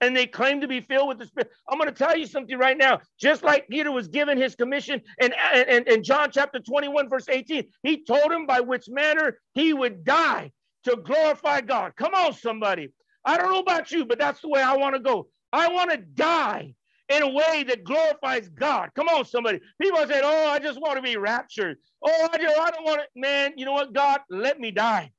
and 0.02 0.16
they 0.16 0.28
claim 0.28 0.62
to 0.62 0.68
be 0.68 0.82
filled 0.82 1.10
with 1.10 1.20
the 1.20 1.28
Spirit. 1.28 1.52
I'm 1.70 1.80
going 1.80 1.90
to 1.90 1.96
tell 1.96 2.18
you 2.18 2.28
something 2.28 2.58
right 2.58 2.78
now. 2.78 3.00
Just 3.20 3.44
like 3.44 3.68
Peter 3.70 3.92
was 3.92 4.10
given 4.10 4.38
his 4.38 4.56
commission 4.56 5.02
in, 5.22 5.34
in, 5.56 5.86
in 5.88 6.04
John 6.04 6.30
chapter 6.32 6.60
21, 6.60 7.10
verse 7.10 7.30
18, 7.30 7.66
he 7.84 8.04
told 8.06 8.32
him 8.32 8.46
by 8.48 8.62
which 8.62 8.86
manner 8.90 9.38
he 9.56 9.74
would 9.74 10.04
die 10.06 10.52
to 10.86 10.98
glorify 10.98 11.62
God. 11.62 11.94
Come 11.98 12.14
on, 12.16 12.34
somebody. 12.34 12.90
I 13.26 13.38
don't 13.38 13.52
know 13.52 13.60
about 13.60 13.92
you, 13.92 14.06
but 14.06 14.20
that's 14.20 14.42
the 14.42 14.50
way 14.50 14.62
I 14.62 14.78
want 14.78 14.96
to 14.96 15.02
go. 15.02 15.28
I 15.54 15.70
want 15.70 15.92
to 15.92 15.98
die 15.98 16.76
in 17.10 17.24
a 17.24 17.30
way 17.30 17.64
that 17.68 17.84
glorifies 17.84 18.50
God. 18.50 18.90
Come 18.96 19.10
on, 19.10 19.26
somebody. 19.26 19.60
People 19.82 20.06
say, 20.08 20.22
Oh, 20.24 20.50
I 20.50 20.60
just 20.60 20.82
want 20.82 20.98
to 20.98 21.02
be 21.04 21.18
raptured. 21.18 21.78
Oh, 22.04 22.30
I, 22.34 22.38
just, 22.38 22.58
I 22.60 22.72
don't 22.72 22.86
want 22.86 23.02
to. 23.02 23.08
Man, 23.20 23.54
you 23.58 23.66
know 23.66 23.74
what, 23.74 23.94
God? 23.94 24.22
Let 24.30 24.60
me 24.60 24.72
die. 24.72 25.12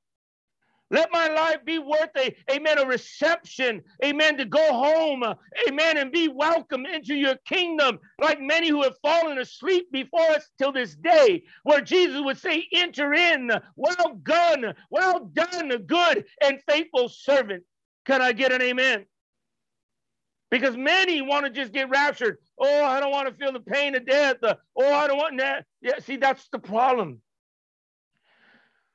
Let 0.93 1.11
my 1.11 1.29
life 1.29 1.65
be 1.65 1.79
worth 1.79 2.11
a, 2.19 2.37
amen, 2.53 2.79
a 2.79 2.85
reception, 2.85 3.83
amen, 4.05 4.37
to 4.37 4.45
go 4.45 4.63
home, 4.73 5.25
amen, 5.67 5.97
and 5.97 6.13
be 6.13 6.29
welcome 6.29 6.85
into 6.85 7.15
your 7.15 7.37
kingdom, 7.49 7.99
like 8.21 8.43
many 8.43 8.69
who 8.69 8.83
have 8.83 8.99
fallen 9.01 9.39
asleep 9.39 9.91
before 9.91 10.21
us 10.21 10.51
till 10.59 10.71
this 10.71 10.95
day, 10.95 11.45
where 11.63 11.81
Jesus 11.81 12.21
would 12.23 12.37
say, 12.37 12.69
Enter 12.75 13.15
in, 13.15 13.51
well 13.75 14.21
done, 14.23 14.75
well 14.91 15.31
done, 15.33 15.71
good 15.87 16.27
and 16.45 16.61
faithful 16.69 17.09
servant. 17.09 17.65
Can 18.05 18.21
I 18.21 18.33
get 18.33 18.53
an 18.53 18.61
amen? 18.61 19.07
Because 20.51 20.77
many 20.77 21.23
want 21.23 21.47
to 21.47 21.51
just 21.51 21.73
get 21.73 21.89
raptured. 21.89 22.37
Oh, 22.59 22.85
I 22.85 23.01
don't 23.01 23.11
want 23.11 23.29
to 23.29 23.35
feel 23.35 23.53
the 23.53 23.61
pain 23.61 23.95
of 23.95 24.05
death. 24.05 24.37
oh, 24.43 24.59
I 24.93 25.07
don't 25.07 25.17
want 25.17 25.39
that. 25.39 25.65
Yeah, 25.81 25.99
see, 26.01 26.17
that's 26.17 26.47
the 26.51 26.59
problem. 26.59 27.22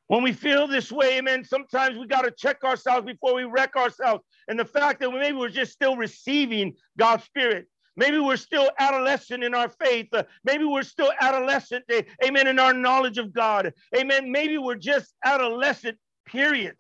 When 0.08 0.24
we 0.24 0.32
feel 0.32 0.68
this 0.68 0.92
way, 0.92 1.18
amen, 1.18 1.44
sometimes 1.44 1.98
we 1.98 2.08
got 2.08 2.22
to 2.22 2.32
check 2.32 2.64
ourselves 2.64 3.06
before 3.06 3.36
we 3.36 3.44
wreck 3.44 3.76
ourselves. 3.76 4.24
And 4.48 4.58
the 4.58 4.66
fact 4.66 5.02
that 5.02 5.12
maybe 5.12 5.38
we're 5.38 5.50
just 5.50 5.74
still 5.74 5.98
receiving 5.98 6.74
God's 6.98 7.26
Spirit. 7.26 7.68
Maybe 7.98 8.20
we're 8.20 8.38
still 8.38 8.70
adolescent 8.80 9.44
in 9.44 9.54
our 9.56 9.70
faith. 9.70 10.08
Uh, 10.14 10.24
maybe 10.44 10.64
we're 10.64 10.84
still 10.84 11.12
adolescent, 11.20 11.84
eh, 11.90 12.04
amen, 12.24 12.48
in 12.48 12.60
our 12.60 12.74
knowledge 12.74 13.18
of 13.18 13.34
God. 13.34 13.74
Amen. 13.98 14.32
Maybe 14.32 14.58
we're 14.58 14.76
just 14.76 15.14
adolescent, 15.26 15.98
period. 16.26 16.76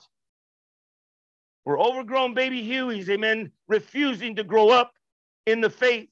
We're 1.65 1.81
overgrown 1.81 2.33
baby 2.33 2.65
Hueys, 2.65 3.09
amen, 3.09 3.51
refusing 3.67 4.35
to 4.35 4.43
grow 4.43 4.69
up 4.69 4.93
in 5.47 5.59
the 5.59 5.69
faith 5.69 6.07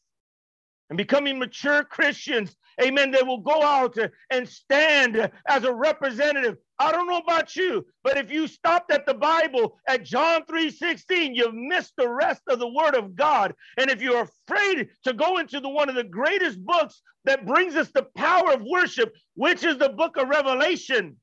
and 0.89 0.97
becoming 0.97 1.39
mature 1.39 1.83
Christians, 1.83 2.55
amen, 2.81 3.11
they 3.11 3.23
will 3.23 3.39
go 3.39 3.63
out 3.63 3.97
and 4.29 4.47
stand 4.47 5.31
as 5.47 5.63
a 5.63 5.73
representative. 5.73 6.57
I 6.77 6.91
don't 6.91 7.07
know 7.07 7.17
about 7.17 7.55
you, 7.55 7.85
but 8.03 8.17
if 8.17 8.29
you 8.29 8.47
stopped 8.47 8.91
at 8.91 9.05
the 9.05 9.13
Bible 9.13 9.79
at 9.87 10.03
John 10.03 10.43
3:16, 10.45 11.33
you've 11.33 11.53
missed 11.53 11.93
the 11.97 12.09
rest 12.09 12.41
of 12.49 12.59
the 12.59 12.67
word 12.67 12.95
of 12.95 13.15
God. 13.15 13.55
And 13.77 13.89
if 13.89 14.01
you're 14.01 14.27
afraid 14.47 14.89
to 15.05 15.13
go 15.13 15.37
into 15.37 15.59
the 15.59 15.69
one 15.69 15.89
of 15.89 15.95
the 15.95 16.03
greatest 16.03 16.63
books 16.63 17.01
that 17.23 17.45
brings 17.45 17.75
us 17.75 17.91
the 17.91 18.07
power 18.15 18.51
of 18.51 18.61
worship, 18.61 19.15
which 19.35 19.63
is 19.63 19.77
the 19.77 19.89
book 19.89 20.17
of 20.17 20.27
Revelation, 20.27 21.15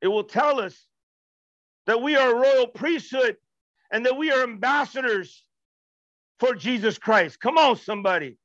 it 0.00 0.08
will 0.08 0.24
tell 0.24 0.60
us 0.60 0.86
that 1.86 2.02
we 2.02 2.14
are 2.16 2.30
a 2.30 2.38
royal 2.38 2.66
priesthood 2.66 3.36
and 3.90 4.04
that 4.04 4.16
we 4.16 4.30
are 4.30 4.42
ambassadors 4.42 5.42
for 6.40 6.54
Jesus 6.54 6.98
Christ. 6.98 7.40
Come 7.40 7.58
on, 7.58 7.76
somebody. 7.76 8.36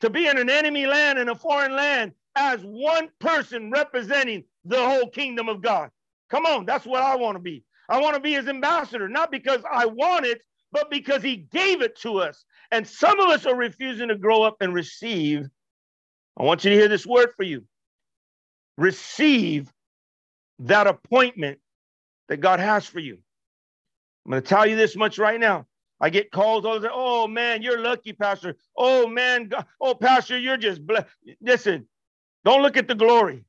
To 0.00 0.10
be 0.10 0.26
in 0.26 0.38
an 0.38 0.50
enemy 0.50 0.86
land, 0.86 1.18
in 1.18 1.28
a 1.28 1.34
foreign 1.34 1.76
land, 1.76 2.12
as 2.34 2.60
one 2.62 3.08
person 3.20 3.70
representing 3.70 4.44
the 4.64 4.76
whole 4.76 5.08
kingdom 5.10 5.48
of 5.48 5.62
God. 5.62 5.90
Come 6.30 6.46
on, 6.46 6.64
that's 6.66 6.86
what 6.86 7.02
I 7.02 7.16
want 7.16 7.36
to 7.36 7.42
be. 7.42 7.64
I 7.88 8.00
want 8.00 8.14
to 8.14 8.20
be 8.20 8.32
his 8.32 8.48
ambassador, 8.48 9.08
not 9.08 9.30
because 9.30 9.60
I 9.70 9.86
want 9.86 10.24
it, 10.24 10.40
but 10.72 10.90
because 10.90 11.22
he 11.22 11.36
gave 11.36 11.82
it 11.82 11.98
to 12.00 12.18
us. 12.18 12.44
And 12.70 12.86
some 12.86 13.20
of 13.20 13.28
us 13.28 13.44
are 13.46 13.54
refusing 13.56 14.08
to 14.08 14.16
grow 14.16 14.42
up 14.42 14.56
and 14.60 14.72
receive. 14.72 15.46
I 16.38 16.44
want 16.44 16.64
you 16.64 16.70
to 16.70 16.76
hear 16.76 16.88
this 16.88 17.06
word 17.06 17.30
for 17.36 17.44
you 17.44 17.64
receive 18.78 19.70
that 20.60 20.86
appointment 20.86 21.58
that 22.28 22.38
God 22.38 22.60
has 22.60 22.86
for 22.86 23.00
you. 23.00 23.18
I'm 24.24 24.32
going 24.32 24.42
to 24.42 24.48
tell 24.48 24.66
you 24.66 24.76
this 24.76 24.96
much 24.96 25.18
right 25.18 25.38
now. 25.38 25.66
I 26.02 26.10
get 26.10 26.32
calls 26.32 26.66
all 26.66 26.80
the 26.80 26.88
time. 26.88 26.96
Oh 26.98 27.28
man, 27.28 27.62
you're 27.62 27.80
lucky, 27.80 28.12
Pastor. 28.12 28.56
Oh 28.76 29.06
man, 29.06 29.48
God. 29.48 29.66
oh 29.80 29.94
Pastor, 29.94 30.38
you're 30.38 30.58
just 30.58 30.86
blessed. 30.86 31.06
Listen, 31.40 31.88
don't 32.44 32.62
look 32.62 32.76
at 32.76 32.88
the 32.88 32.96
glory 32.96 33.44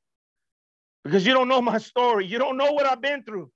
because 1.04 1.26
you 1.26 1.34
don't 1.34 1.50
know 1.50 1.62
my 1.62 1.80
story. 1.80 2.28
You 2.28 2.40
don't 2.40 2.58
know 2.58 2.72
what 2.74 2.86
I've 2.86 3.02
been 3.02 3.24
through. 3.24 3.52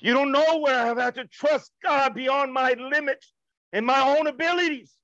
You 0.00 0.14
don't 0.14 0.32
know 0.32 0.58
where 0.60 0.78
I've 0.78 0.98
had 0.98 1.16
to 1.16 1.26
trust 1.26 1.72
God 1.84 2.14
beyond 2.14 2.52
my 2.54 2.72
limits 2.74 3.32
and 3.72 3.84
my 3.86 4.00
own 4.00 4.26
abilities. 4.26 4.94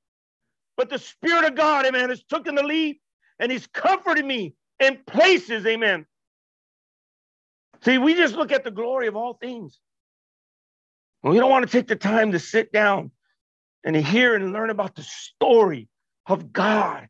But 0.77 0.91
the 0.91 0.99
Spirit 0.99 1.45
of 1.45 1.57
God, 1.57 1.87
amen, 1.87 2.11
has 2.11 2.25
taken 2.25 2.55
the 2.57 2.63
lead 2.63 2.99
and 3.39 3.53
He's 3.53 3.67
comforted 3.69 4.25
me 4.25 4.55
in 4.81 4.99
places, 5.07 5.67
amen. 5.67 6.07
See, 7.85 7.99
we 7.99 8.15
just 8.15 8.35
look 8.35 8.53
at 8.53 8.65
the 8.65 8.71
glory 8.71 9.09
of 9.09 9.17
all 9.17 9.35
things. 9.35 9.79
We 11.25 11.39
don't 11.39 11.51
want 11.51 11.67
to 11.67 11.73
take 11.73 11.89
the 11.89 11.97
time 11.97 12.33
to 12.33 12.39
sit 12.39 12.71
down 12.71 13.11
and 13.83 13.97
hear 13.97 14.35
and 14.35 14.53
learn 14.53 14.69
about 14.69 14.95
the 14.95 15.03
story 15.03 15.89
of 16.27 16.53
God. 16.53 17.09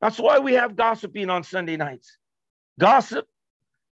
That's 0.00 0.18
why 0.18 0.40
we 0.40 0.54
have 0.54 0.74
gossiping 0.74 1.30
on 1.30 1.44
Sunday 1.44 1.76
nights. 1.76 2.18
Gossip, 2.80 3.26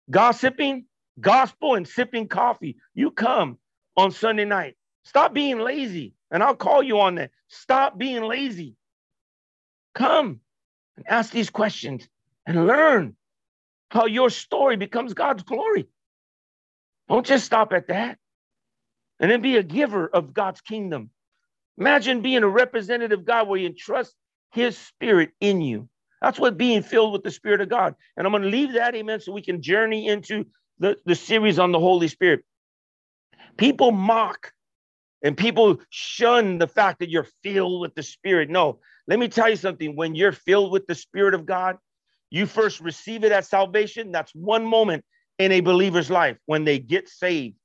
gossiping, 0.09 0.85
gospel, 1.19 1.75
and 1.75 1.85
sipping 1.85 2.29
coffee. 2.29 2.77
You 2.93 3.11
come 3.11 3.57
on 3.97 4.11
Sunday 4.11 4.45
night. 4.45 4.77
Stop 5.03 5.33
being 5.33 5.59
lazy, 5.59 6.13
and 6.31 6.41
I'll 6.41 6.55
call 6.55 6.81
you 6.81 7.01
on 7.01 7.15
that. 7.15 7.31
Stop 7.49 7.97
being 7.97 8.23
lazy. 8.23 8.75
Come 9.93 10.39
and 10.95 11.05
ask 11.07 11.31
these 11.31 11.49
questions 11.49 12.07
and 12.45 12.65
learn 12.65 13.17
how 13.89 14.05
your 14.05 14.29
story 14.29 14.77
becomes 14.77 15.13
God's 15.13 15.43
glory. 15.43 15.89
Don't 17.09 17.25
just 17.25 17.45
stop 17.45 17.73
at 17.73 17.89
that. 17.89 18.17
And 19.21 19.31
then 19.31 19.41
be 19.41 19.55
a 19.55 19.63
giver 19.63 20.07
of 20.07 20.33
God's 20.33 20.59
kingdom. 20.59 21.11
Imagine 21.77 22.21
being 22.21 22.43
a 22.43 22.49
representative 22.49 23.19
of 23.19 23.25
God 23.25 23.47
where 23.47 23.59
you 23.59 23.67
entrust 23.67 24.13
his 24.51 24.77
spirit 24.77 25.31
in 25.39 25.61
you. 25.61 25.87
That's 26.21 26.39
what 26.39 26.57
being 26.57 26.83
filled 26.83 27.13
with 27.13 27.23
the 27.23 27.31
Spirit 27.31 27.61
of 27.61 27.69
God. 27.69 27.95
And 28.15 28.27
I'm 28.27 28.31
going 28.31 28.43
to 28.43 28.49
leave 28.49 28.73
that, 28.73 28.95
amen, 28.95 29.21
so 29.21 29.31
we 29.31 29.41
can 29.41 29.61
journey 29.61 30.07
into 30.07 30.45
the, 30.79 30.97
the 31.05 31.15
series 31.15 31.57
on 31.57 31.71
the 31.71 31.79
Holy 31.79 32.07
Spirit. 32.07 32.43
People 33.57 33.91
mock 33.91 34.51
and 35.23 35.35
people 35.35 35.79
shun 35.89 36.57
the 36.57 36.67
fact 36.67 36.99
that 36.99 37.09
you're 37.09 37.27
filled 37.43 37.81
with 37.81 37.95
the 37.95 38.03
Spirit. 38.03 38.49
No, 38.49 38.79
let 39.07 39.19
me 39.19 39.27
tell 39.27 39.49
you 39.49 39.55
something. 39.55 39.95
When 39.95 40.13
you're 40.13 40.31
filled 40.31 40.71
with 40.71 40.85
the 40.87 40.95
Spirit 40.95 41.33
of 41.33 41.45
God, 41.45 41.77
you 42.29 42.45
first 42.45 42.79
receive 42.81 43.23
it 43.23 43.31
at 43.31 43.45
salvation. 43.45 44.11
That's 44.11 44.33
one 44.33 44.65
moment 44.65 45.03
in 45.39 45.51
a 45.51 45.61
believer's 45.61 46.09
life 46.09 46.37
when 46.45 46.65
they 46.65 46.79
get 46.79 47.09
saved. 47.09 47.55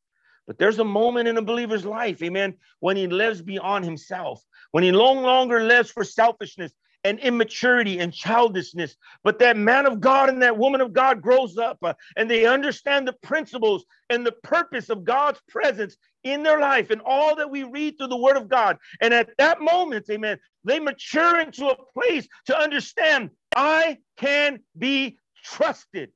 But 0.46 0.58
there's 0.58 0.78
a 0.78 0.84
moment 0.84 1.28
in 1.28 1.36
a 1.36 1.42
believer's 1.42 1.84
life, 1.84 2.22
amen, 2.22 2.54
when 2.80 2.96
he 2.96 3.06
lives 3.06 3.42
beyond 3.42 3.84
himself, 3.84 4.42
when 4.70 4.84
he 4.84 4.90
no 4.90 5.12
longer 5.12 5.64
lives 5.64 5.90
for 5.90 6.04
selfishness, 6.04 6.72
and 7.06 7.20
immaturity 7.20 8.00
and 8.00 8.12
childishness. 8.12 8.96
But 9.22 9.38
that 9.38 9.56
man 9.56 9.86
of 9.86 10.00
God 10.00 10.28
and 10.28 10.42
that 10.42 10.58
woman 10.58 10.80
of 10.80 10.92
God 10.92 11.22
grows 11.22 11.56
up 11.56 11.78
uh, 11.82 11.94
and 12.16 12.28
they 12.28 12.46
understand 12.46 13.06
the 13.06 13.12
principles 13.22 13.84
and 14.10 14.26
the 14.26 14.32
purpose 14.42 14.90
of 14.90 15.04
God's 15.04 15.40
presence 15.48 15.96
in 16.24 16.42
their 16.42 16.58
life 16.58 16.90
and 16.90 17.00
all 17.04 17.36
that 17.36 17.48
we 17.48 17.62
read 17.62 17.96
through 17.96 18.08
the 18.08 18.16
word 18.16 18.36
of 18.36 18.48
God. 18.48 18.76
And 19.00 19.14
at 19.14 19.30
that 19.38 19.60
moment, 19.60 20.06
amen, 20.10 20.38
they 20.64 20.80
mature 20.80 21.38
into 21.38 21.68
a 21.68 21.76
place 21.94 22.26
to 22.46 22.58
understand 22.58 23.30
I 23.54 23.98
can 24.16 24.58
be 24.76 25.18
trusted 25.44 26.10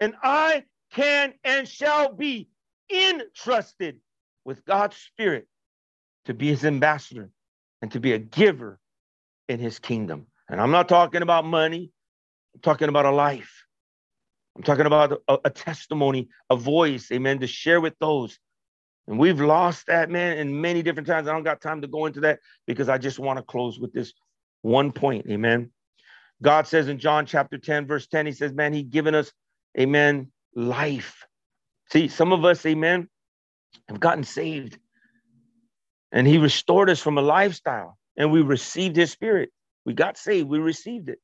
and 0.00 0.14
I 0.20 0.64
can 0.92 1.34
and 1.44 1.68
shall 1.68 2.12
be 2.12 2.48
entrusted 2.92 4.00
with 4.44 4.64
God's 4.64 4.96
Spirit 4.96 5.46
to 6.26 6.34
be 6.34 6.48
his 6.48 6.64
ambassador 6.64 7.30
and 7.80 7.90
to 7.92 8.00
be 8.00 8.12
a 8.12 8.18
giver 8.18 8.78
in 9.48 9.58
his 9.58 9.78
kingdom. 9.78 10.26
And 10.48 10.60
I'm 10.60 10.70
not 10.70 10.88
talking 10.88 11.22
about 11.22 11.44
money, 11.44 11.92
I'm 12.54 12.60
talking 12.60 12.88
about 12.88 13.06
a 13.06 13.10
life. 13.10 13.64
I'm 14.56 14.62
talking 14.62 14.86
about 14.86 15.22
a, 15.28 15.38
a 15.46 15.50
testimony, 15.50 16.28
a 16.50 16.56
voice, 16.56 17.10
amen, 17.10 17.38
to 17.38 17.46
share 17.46 17.80
with 17.80 17.94
those. 17.98 18.38
And 19.08 19.18
we've 19.18 19.40
lost 19.40 19.86
that, 19.86 20.10
man, 20.10 20.36
in 20.36 20.60
many 20.60 20.82
different 20.82 21.06
times. 21.06 21.26
I 21.26 21.32
don't 21.32 21.42
got 21.42 21.60
time 21.60 21.80
to 21.80 21.88
go 21.88 22.06
into 22.06 22.20
that 22.20 22.40
because 22.66 22.88
I 22.88 22.98
just 22.98 23.18
want 23.18 23.38
to 23.38 23.42
close 23.42 23.78
with 23.80 23.92
this 23.92 24.12
one 24.60 24.92
point, 24.92 25.26
amen. 25.28 25.70
God 26.42 26.66
says 26.66 26.88
in 26.88 26.98
John 26.98 27.24
chapter 27.24 27.56
10, 27.56 27.86
verse 27.86 28.06
10, 28.06 28.26
he 28.26 28.32
says, 28.32 28.52
man, 28.52 28.72
he 28.72 28.82
given 28.82 29.14
us, 29.14 29.32
amen, 29.78 30.30
life. 30.54 31.24
See, 31.90 32.08
some 32.08 32.32
of 32.32 32.44
us, 32.44 32.64
amen, 32.64 33.08
have 33.88 34.00
gotten 34.00 34.24
saved. 34.24 34.78
And 36.10 36.26
he 36.26 36.38
restored 36.38 36.90
us 36.90 37.00
from 37.00 37.18
a 37.18 37.22
lifestyle 37.22 37.98
and 38.16 38.30
we 38.30 38.42
received 38.42 38.96
his 38.96 39.10
spirit. 39.10 39.50
We 39.84 39.94
got 39.94 40.16
saved, 40.16 40.48
we 40.48 40.58
received 40.58 41.08
it. 41.08 41.18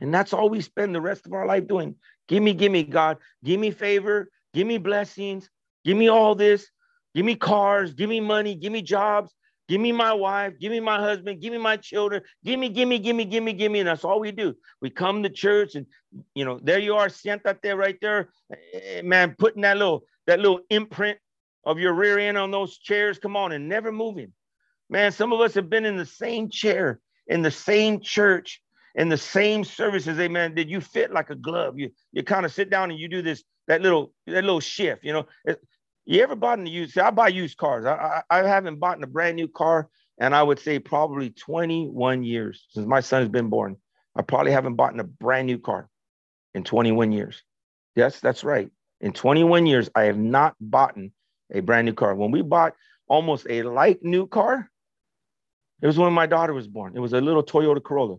And 0.00 0.12
that's 0.14 0.32
all 0.32 0.48
we 0.48 0.60
spend 0.60 0.94
the 0.94 1.00
rest 1.00 1.26
of 1.26 1.32
our 1.32 1.46
life 1.46 1.66
doing. 1.66 1.96
Give 2.28 2.42
me, 2.42 2.54
give 2.54 2.70
me, 2.70 2.84
God. 2.84 3.18
Give 3.44 3.58
me 3.58 3.70
favor. 3.70 4.28
Give 4.54 4.66
me 4.66 4.78
blessings. 4.78 5.48
Give 5.84 5.96
me 5.96 6.08
all 6.08 6.34
this. 6.34 6.68
Give 7.14 7.24
me 7.24 7.34
cars. 7.34 7.94
Give 7.94 8.08
me 8.08 8.20
money. 8.20 8.54
Give 8.54 8.72
me 8.72 8.82
jobs. 8.82 9.32
Give 9.68 9.80
me 9.80 9.92
my 9.92 10.12
wife. 10.12 10.54
Give 10.58 10.72
me 10.72 10.80
my 10.80 10.98
husband. 10.98 11.40
Give 11.40 11.52
me 11.52 11.58
my 11.58 11.76
children. 11.76 12.22
Give 12.44 12.58
me, 12.58 12.70
give 12.70 12.88
me, 12.88 12.98
give 12.98 13.14
me, 13.14 13.24
give 13.24 13.42
me, 13.42 13.52
give 13.52 13.70
me. 13.70 13.80
And 13.80 13.88
that's 13.88 14.04
all 14.04 14.18
we 14.18 14.32
do. 14.32 14.54
We 14.80 14.90
come 14.90 15.22
to 15.22 15.28
church 15.28 15.74
and, 15.74 15.86
you 16.34 16.44
know, 16.44 16.58
there 16.62 16.78
you 16.78 16.94
are, 16.94 17.08
sienta 17.08 17.60
there, 17.62 17.76
right 17.76 17.98
there. 18.00 18.30
Eh, 18.72 19.02
man, 19.02 19.36
putting 19.38 19.62
that 19.62 19.76
little, 19.76 20.04
that 20.26 20.40
little 20.40 20.60
imprint 20.70 21.18
of 21.64 21.78
your 21.78 21.92
rear 21.92 22.18
end 22.18 22.38
on 22.38 22.50
those 22.50 22.78
chairs. 22.78 23.18
Come 23.18 23.36
on 23.36 23.52
and 23.52 23.68
never 23.68 23.92
moving. 23.92 24.32
Man, 24.88 25.12
some 25.12 25.32
of 25.34 25.40
us 25.40 25.52
have 25.54 25.68
been 25.68 25.84
in 25.84 25.98
the 25.98 26.06
same 26.06 26.48
chair, 26.48 27.00
in 27.26 27.42
the 27.42 27.50
same 27.50 28.00
church, 28.00 28.62
in 28.94 29.10
the 29.10 29.18
same 29.18 29.64
services. 29.64 30.18
Amen. 30.18 30.54
Did 30.54 30.70
you 30.70 30.80
fit 30.80 31.12
like 31.12 31.28
a 31.28 31.34
glove? 31.34 31.78
You 31.78 31.90
you 32.12 32.22
kind 32.22 32.46
of 32.46 32.52
sit 32.52 32.70
down 32.70 32.90
and 32.90 32.98
you 32.98 33.06
do 33.06 33.20
this 33.20 33.44
that 33.66 33.82
little 33.82 34.14
that 34.26 34.44
little 34.44 34.60
shift. 34.60 35.04
You 35.04 35.12
know, 35.12 35.26
you 36.16 36.22
ever 36.22 36.34
bought 36.34 36.58
in 36.58 36.64
the 36.64 36.70
used? 36.70 36.98
I 36.98 37.10
buy 37.10 37.28
used 37.28 37.58
cars. 37.58 37.84
I, 37.84 38.22
I 38.30 38.40
I 38.40 38.48
haven't 38.48 38.78
bought 38.78 39.02
a 39.02 39.06
brand 39.06 39.36
new 39.36 39.46
car, 39.46 39.90
and 40.18 40.34
I 40.34 40.42
would 40.42 40.58
say 40.58 40.78
probably 40.78 41.30
21 41.30 42.24
years 42.24 42.66
since 42.70 42.86
my 42.86 43.00
son 43.00 43.20
has 43.20 43.28
been 43.28 43.50
born. 43.50 43.76
I 44.16 44.22
probably 44.22 44.52
haven't 44.52 44.74
bought 44.74 44.98
a 44.98 45.04
brand 45.04 45.46
new 45.46 45.58
car 45.58 45.88
in 46.54 46.64
21 46.64 47.12
years. 47.12 47.42
Yes, 47.94 48.20
that's 48.20 48.42
right. 48.42 48.70
In 49.00 49.12
21 49.12 49.66
years, 49.66 49.90
I 49.94 50.04
have 50.04 50.16
not 50.16 50.56
bought 50.60 50.96
a 51.52 51.60
brand 51.60 51.84
new 51.84 51.92
car. 51.92 52.14
When 52.14 52.30
we 52.30 52.42
bought 52.42 52.74
almost 53.06 53.46
a 53.48 53.62
like 53.62 54.02
new 54.02 54.26
car, 54.26 54.70
it 55.82 55.86
was 55.86 55.98
when 55.98 56.12
my 56.14 56.26
daughter 56.26 56.54
was 56.54 56.66
born. 56.66 56.96
It 56.96 57.00
was 57.00 57.12
a 57.12 57.20
little 57.20 57.42
Toyota 57.42 57.82
Corolla. 57.82 58.16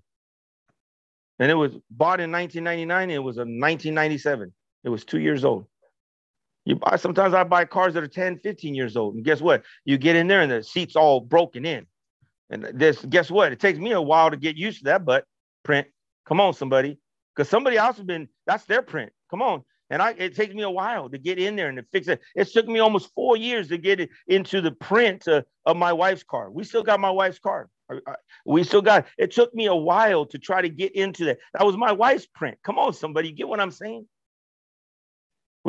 And 1.40 1.50
it 1.50 1.56
was 1.56 1.72
bought 1.90 2.20
in 2.20 2.32
1999. 2.32 3.10
it 3.10 3.18
was 3.18 3.38
a 3.38 3.42
1997. 3.42 4.54
It 4.84 4.90
was 4.90 5.06
two 5.06 5.20
years 5.20 5.44
old. 5.44 5.66
You 6.70 6.76
buy 6.76 6.98
sometimes 6.98 7.34
I 7.34 7.44
buy 7.44 7.66
cars 7.66 7.96
that 7.96 8.04
are 8.04 8.08
10, 8.08 8.38
15 8.38 8.76
years 8.76 8.96
old. 8.96 9.16
And 9.16 9.26
guess 9.26 9.42
what? 9.42 9.64
You 9.86 9.98
get 9.98 10.16
in 10.16 10.28
there 10.28 10.42
and 10.42 10.52
the 10.52 10.64
seat's 10.64 10.96
all 10.96 11.20
broken 11.20 11.66
in. 11.66 11.88
And 12.52 12.64
this, 12.76 13.04
guess 13.06 13.32
what? 13.32 13.52
It 13.52 13.60
takes 13.60 13.80
me 13.80 13.94
a 13.94 14.02
while 14.02 14.30
to 14.30 14.38
get 14.38 14.56
used 14.56 14.78
to 14.80 14.84
that, 14.86 15.04
but 15.04 15.26
print. 15.64 15.88
Come 16.28 16.40
on, 16.40 16.54
somebody. 16.54 17.00
Because 17.36 17.50
somebody 17.50 17.78
else 17.78 17.98
has 17.98 18.06
been, 18.06 18.28
that's 18.46 18.66
their 18.66 18.84
print. 18.84 19.12
Come 19.32 19.42
on. 19.42 19.64
And 19.90 20.00
I, 20.00 20.12
it 20.12 20.36
takes 20.36 20.54
me 20.54 20.62
a 20.62 20.70
while 20.70 21.10
to 21.10 21.18
get 21.18 21.40
in 21.40 21.56
there 21.56 21.70
and 21.70 21.78
to 21.80 21.86
fix 21.92 22.08
it. 22.08 22.22
It 22.36 22.46
took 22.54 22.68
me 22.68 22.78
almost 22.78 23.10
four 23.16 23.36
years 23.36 23.70
to 23.70 23.80
get 23.80 24.00
it 24.00 24.12
into 24.28 24.62
the 24.62 24.72
print 24.72 25.28
of 25.28 25.46
my 25.76 25.92
wife's 25.92 26.22
car. 26.22 26.52
We 26.52 26.64
still 26.64 26.84
got 26.84 27.00
my 27.00 27.10
wife's 27.10 27.40
car. 27.40 27.68
we 28.46 28.64
still 28.64 28.84
got 28.84 29.08
it. 29.18 29.32
took 29.32 29.56
me 29.56 29.66
a 29.66 29.76
while 29.76 30.24
to 30.28 30.38
try 30.38 30.62
to 30.62 30.70
get 30.70 30.92
into 30.92 31.26
that. 31.26 31.40
That 31.54 31.66
was 31.66 31.78
my 31.78 31.94
wife's 31.94 32.28
print. 32.28 32.60
Come 32.64 32.78
on, 32.78 32.94
somebody, 32.94 33.32
get 33.32 33.48
what 33.48 33.60
I'm 33.60 33.72
saying? 33.72 34.06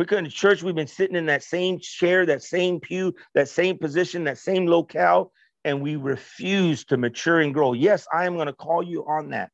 We 0.01 0.07
couldn't 0.07 0.31
church. 0.31 0.63
We've 0.63 0.75
been 0.75 0.87
sitting 0.87 1.15
in 1.15 1.27
that 1.27 1.43
same 1.43 1.79
chair, 1.79 2.25
that 2.25 2.43
same 2.43 2.81
pew, 2.81 3.15
that 3.35 3.51
same 3.51 3.77
position, 3.77 4.25
that 4.25 4.39
same 4.39 4.65
locale, 4.65 5.31
and 5.63 5.83
we 5.83 5.97
refuse 5.97 6.87
to 6.87 6.97
mature 6.97 7.41
and 7.41 7.53
grow. 7.53 7.75
Yes, 7.75 8.07
I 8.11 8.25
am 8.25 8.33
going 8.33 8.47
to 8.47 8.55
call 8.55 8.83
you 8.83 9.05
on 9.07 9.29
that. 9.33 9.51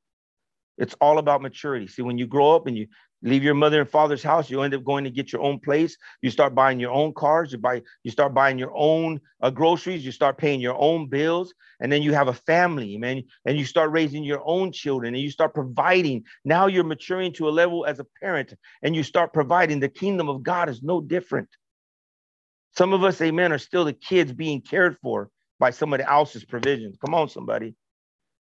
It's 0.78 0.94
all 1.00 1.18
about 1.18 1.42
maturity. 1.42 1.88
See, 1.88 2.02
when 2.02 2.16
you 2.16 2.28
grow 2.28 2.54
up 2.54 2.68
and 2.68 2.78
you 2.78 2.86
leave 3.22 3.42
your 3.42 3.54
mother 3.54 3.80
and 3.80 3.90
father's 3.90 4.22
house, 4.22 4.50
you 4.50 4.62
end 4.62 4.74
up 4.74 4.84
going 4.84 5.04
to 5.04 5.10
get 5.10 5.32
your 5.32 5.42
own 5.42 5.58
place. 5.58 5.96
You 6.22 6.30
start 6.30 6.54
buying 6.54 6.78
your 6.78 6.92
own 6.92 7.12
cars. 7.14 7.52
You 7.52 7.58
buy, 7.58 7.82
you 8.02 8.10
start 8.10 8.34
buying 8.34 8.58
your 8.58 8.72
own 8.74 9.20
uh, 9.42 9.50
groceries. 9.50 10.04
You 10.04 10.12
start 10.12 10.38
paying 10.38 10.60
your 10.60 10.76
own 10.78 11.08
bills, 11.08 11.52
and 11.80 11.90
then 11.90 12.02
you 12.02 12.12
have 12.12 12.28
a 12.28 12.32
family, 12.32 12.96
man. 12.98 13.22
And 13.44 13.58
you 13.58 13.64
start 13.64 13.90
raising 13.90 14.24
your 14.24 14.42
own 14.44 14.72
children, 14.72 15.14
and 15.14 15.22
you 15.22 15.30
start 15.30 15.54
providing. 15.54 16.24
Now 16.44 16.66
you're 16.66 16.84
maturing 16.84 17.32
to 17.34 17.48
a 17.48 17.50
level 17.50 17.86
as 17.86 17.98
a 17.98 18.06
parent, 18.20 18.54
and 18.82 18.94
you 18.94 19.02
start 19.02 19.32
providing. 19.32 19.80
The 19.80 19.88
kingdom 19.88 20.28
of 20.28 20.42
God 20.42 20.68
is 20.68 20.82
no 20.82 21.00
different. 21.00 21.48
Some 22.76 22.92
of 22.92 23.02
us, 23.04 23.20
amen, 23.20 23.52
are 23.52 23.58
still 23.58 23.84
the 23.84 23.94
kids 23.94 24.32
being 24.32 24.60
cared 24.60 24.96
for 25.02 25.30
by 25.58 25.70
somebody 25.70 26.04
else's 26.04 26.44
provisions. 26.44 26.96
Come 27.04 27.14
on, 27.14 27.28
somebody. 27.28 27.74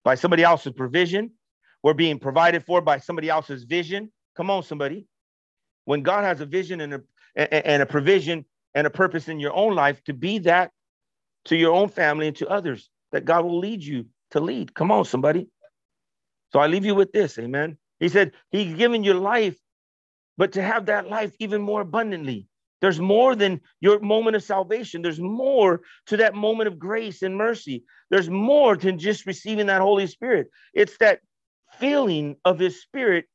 By 0.04 0.14
somebody 0.14 0.42
else's 0.42 0.72
provision. 0.72 1.30
We're 1.82 1.94
being 1.94 2.18
provided 2.18 2.64
for 2.66 2.82
by 2.82 2.98
somebody 2.98 3.30
else's 3.30 3.64
vision. 3.64 4.12
Come 4.40 4.48
on, 4.48 4.62
somebody. 4.62 5.04
When 5.84 6.00
God 6.00 6.24
has 6.24 6.40
a 6.40 6.46
vision 6.46 6.80
and 6.80 6.94
a, 6.94 7.68
and 7.68 7.82
a 7.82 7.84
provision 7.84 8.46
and 8.74 8.86
a 8.86 8.90
purpose 8.90 9.28
in 9.28 9.38
your 9.38 9.52
own 9.52 9.74
life 9.74 10.02
to 10.04 10.14
be 10.14 10.38
that 10.38 10.70
to 11.44 11.56
your 11.56 11.74
own 11.74 11.90
family 11.90 12.26
and 12.26 12.36
to 12.36 12.48
others 12.48 12.88
that 13.12 13.26
God 13.26 13.44
will 13.44 13.58
lead 13.58 13.84
you 13.84 14.06
to 14.30 14.40
lead. 14.40 14.72
Come 14.72 14.90
on, 14.90 15.04
somebody. 15.04 15.48
So 16.54 16.58
I 16.58 16.68
leave 16.68 16.86
you 16.86 16.94
with 16.94 17.12
this. 17.12 17.38
Amen. 17.38 17.76
He 17.98 18.08
said, 18.08 18.32
He's 18.50 18.74
given 18.76 19.04
you 19.04 19.12
life, 19.12 19.58
but 20.38 20.52
to 20.52 20.62
have 20.62 20.86
that 20.86 21.10
life 21.10 21.34
even 21.38 21.60
more 21.60 21.82
abundantly. 21.82 22.48
There's 22.80 22.98
more 22.98 23.36
than 23.36 23.60
your 23.82 24.00
moment 24.00 24.36
of 24.36 24.42
salvation. 24.42 25.02
There's 25.02 25.20
more 25.20 25.82
to 26.06 26.16
that 26.16 26.34
moment 26.34 26.68
of 26.68 26.78
grace 26.78 27.20
and 27.20 27.36
mercy. 27.36 27.84
There's 28.08 28.30
more 28.30 28.74
than 28.74 28.98
just 28.98 29.26
receiving 29.26 29.66
that 29.66 29.82
Holy 29.82 30.06
Spirit. 30.06 30.48
It's 30.72 30.96
that 30.96 31.20
feeling 31.78 32.36
of 32.46 32.58
His 32.58 32.80
Spirit 32.80 33.26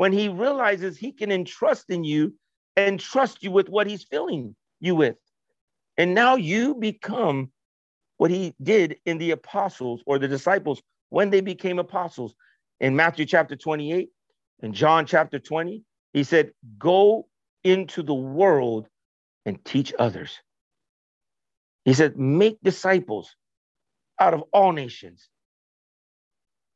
when 0.00 0.14
He 0.14 0.30
realizes 0.30 0.96
He 0.96 1.12
can 1.12 1.30
entrust 1.30 1.90
in 1.90 2.04
you 2.04 2.32
and 2.74 2.98
trust 2.98 3.42
you 3.42 3.50
with 3.50 3.68
what 3.68 3.86
He's 3.86 4.02
filling 4.02 4.56
you 4.80 4.94
with. 4.94 5.16
And 5.98 6.14
now 6.14 6.36
you 6.36 6.74
become 6.74 7.52
what 8.16 8.30
He 8.30 8.54
did 8.62 8.96
in 9.04 9.18
the 9.18 9.32
apostles 9.32 10.02
or 10.06 10.18
the 10.18 10.26
disciples 10.26 10.80
when 11.10 11.28
they 11.28 11.42
became 11.42 11.78
apostles. 11.78 12.34
In 12.80 12.96
Matthew 12.96 13.26
chapter 13.26 13.56
28 13.56 14.08
and 14.62 14.72
John 14.72 15.04
chapter 15.04 15.38
20, 15.38 15.84
He 16.14 16.24
said, 16.24 16.52
Go 16.78 17.28
into 17.62 18.02
the 18.02 18.14
world 18.14 18.88
and 19.44 19.62
teach 19.66 19.92
others. 19.98 20.38
He 21.84 21.92
said, 21.92 22.16
make 22.16 22.56
disciples 22.62 23.36
out 24.18 24.32
of 24.32 24.44
all 24.50 24.72
nations. 24.72 25.28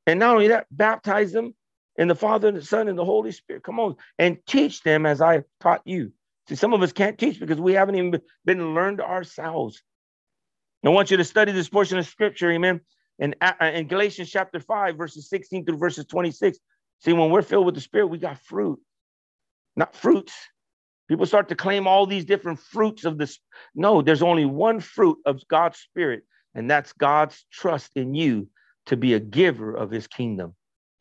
And 0.06 0.20
not 0.20 0.34
only 0.34 0.48
that, 0.48 0.66
baptize 0.70 1.32
them 1.32 1.54
in 1.96 2.08
the 2.08 2.14
Father 2.14 2.48
and 2.48 2.56
the 2.56 2.64
Son 2.64 2.88
and 2.88 2.98
the 2.98 3.04
Holy 3.04 3.32
Spirit. 3.32 3.62
Come 3.62 3.78
on, 3.80 3.96
and 4.18 4.38
teach 4.46 4.82
them 4.82 5.06
as 5.06 5.20
I 5.20 5.44
taught 5.60 5.82
you. 5.84 6.12
See, 6.48 6.56
some 6.56 6.74
of 6.74 6.82
us 6.82 6.92
can't 6.92 7.18
teach 7.18 7.40
because 7.40 7.60
we 7.60 7.72
haven't 7.72 7.94
even 7.94 8.20
been 8.44 8.74
learned 8.74 9.00
ourselves. 9.00 9.82
I 10.84 10.90
want 10.90 11.10
you 11.10 11.16
to 11.16 11.24
study 11.24 11.52
this 11.52 11.68
portion 11.68 11.96
of 11.96 12.06
scripture, 12.06 12.50
amen. 12.50 12.80
In, 13.18 13.34
uh, 13.40 13.52
in 13.60 13.86
Galatians 13.86 14.30
chapter 14.30 14.60
5, 14.60 14.96
verses 14.96 15.30
16 15.30 15.64
through 15.64 15.78
verses 15.78 16.04
26. 16.04 16.58
See, 17.00 17.12
when 17.12 17.30
we're 17.30 17.42
filled 17.42 17.64
with 17.64 17.74
the 17.74 17.80
Spirit, 17.80 18.08
we 18.08 18.18
got 18.18 18.38
fruit, 18.40 18.78
not 19.76 19.94
fruits. 19.94 20.34
People 21.08 21.26
start 21.26 21.48
to 21.48 21.54
claim 21.54 21.86
all 21.86 22.06
these 22.06 22.24
different 22.24 22.58
fruits 22.58 23.04
of 23.04 23.16
this. 23.16 23.38
No, 23.74 24.02
there's 24.02 24.22
only 24.22 24.44
one 24.44 24.80
fruit 24.80 25.18
of 25.24 25.46
God's 25.48 25.78
Spirit, 25.78 26.24
and 26.54 26.70
that's 26.70 26.92
God's 26.92 27.46
trust 27.50 27.92
in 27.94 28.14
you 28.14 28.48
to 28.86 28.96
be 28.96 29.14
a 29.14 29.20
giver 29.20 29.74
of 29.74 29.90
his 29.90 30.06
kingdom 30.06 30.54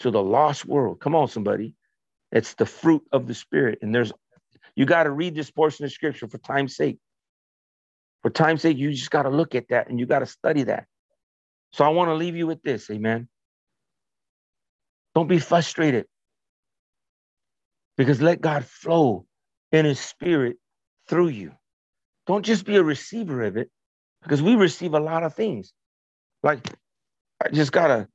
to 0.03 0.11
the 0.11 0.23
lost 0.23 0.65
world. 0.65 0.99
Come 0.99 1.15
on, 1.15 1.27
somebody. 1.27 1.73
It's 2.31 2.53
the 2.55 2.65
fruit 2.65 3.03
of 3.11 3.27
the 3.27 3.33
Spirit. 3.33 3.79
And 3.81 3.93
there's, 3.93 4.13
you 4.75 4.85
got 4.85 5.03
to 5.03 5.11
read 5.11 5.35
this 5.35 5.51
portion 5.51 5.85
of 5.85 5.91
scripture 5.91 6.27
for 6.27 6.37
time's 6.39 6.75
sake. 6.75 6.99
For 8.21 8.29
time's 8.29 8.61
sake, 8.61 8.77
you 8.77 8.91
just 8.91 9.11
got 9.11 9.23
to 9.23 9.29
look 9.29 9.55
at 9.55 9.69
that 9.69 9.89
and 9.89 9.99
you 9.99 10.05
got 10.05 10.19
to 10.19 10.25
study 10.25 10.63
that. 10.63 10.85
So 11.73 11.83
I 11.83 11.89
want 11.89 12.09
to 12.09 12.15
leave 12.15 12.35
you 12.35 12.47
with 12.47 12.61
this, 12.63 12.89
amen. 12.89 13.27
Don't 15.15 15.27
be 15.27 15.39
frustrated 15.39 16.05
because 17.97 18.21
let 18.21 18.41
God 18.41 18.65
flow 18.65 19.25
in 19.71 19.85
his 19.85 19.99
spirit 19.99 20.57
through 21.07 21.29
you. 21.29 21.51
Don't 22.27 22.45
just 22.45 22.65
be 22.65 22.77
a 22.77 22.83
receiver 22.83 23.43
of 23.43 23.57
it 23.57 23.69
because 24.23 24.41
we 24.41 24.55
receive 24.55 24.93
a 24.93 24.99
lot 24.99 25.23
of 25.23 25.35
things. 25.35 25.73
Like 26.43 26.59
I 27.43 27.49
just 27.49 27.71
got 27.71 27.91
a 27.91 28.07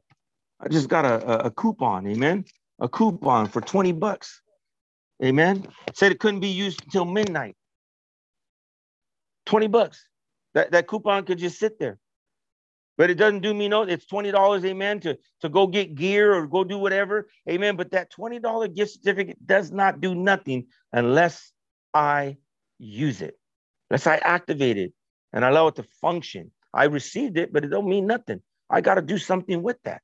I 0.60 0.68
just 0.68 0.88
got 0.88 1.04
a, 1.04 1.46
a, 1.46 1.50
coupon, 1.50 2.06
amen. 2.08 2.44
A 2.80 2.88
coupon 2.88 3.46
for 3.46 3.60
20 3.60 3.92
bucks. 3.92 4.42
Amen. 5.22 5.66
Said 5.94 6.12
it 6.12 6.20
couldn't 6.20 6.40
be 6.40 6.48
used 6.48 6.82
until 6.84 7.04
midnight. 7.04 7.56
20 9.46 9.68
bucks. 9.68 10.04
That, 10.54 10.72
that 10.72 10.86
coupon 10.86 11.24
could 11.24 11.38
just 11.38 11.58
sit 11.58 11.78
there. 11.78 11.98
But 12.96 13.10
it 13.10 13.14
doesn't 13.14 13.40
do 13.40 13.54
me 13.54 13.68
no, 13.68 13.82
it's 13.82 14.06
$20, 14.06 14.64
amen, 14.64 15.00
to, 15.00 15.16
to 15.40 15.48
go 15.48 15.68
get 15.68 15.94
gear 15.94 16.34
or 16.34 16.48
go 16.48 16.64
do 16.64 16.78
whatever. 16.78 17.28
Amen. 17.48 17.76
But 17.76 17.92
that 17.92 18.10
$20 18.12 18.74
gift 18.74 18.94
certificate 18.94 19.38
does 19.46 19.70
not 19.70 20.00
do 20.00 20.16
nothing 20.16 20.66
unless 20.92 21.52
I 21.94 22.38
use 22.78 23.22
it. 23.22 23.38
Unless 23.90 24.08
I 24.08 24.16
activate 24.16 24.78
it 24.78 24.92
and 25.32 25.44
allow 25.44 25.68
it 25.68 25.76
to 25.76 25.84
function. 26.00 26.50
I 26.74 26.84
received 26.84 27.38
it, 27.38 27.52
but 27.52 27.64
it 27.64 27.68
don't 27.68 27.88
mean 27.88 28.06
nothing. 28.06 28.42
I 28.68 28.80
got 28.80 28.96
to 28.96 29.02
do 29.02 29.16
something 29.16 29.62
with 29.62 29.76
that. 29.84 30.02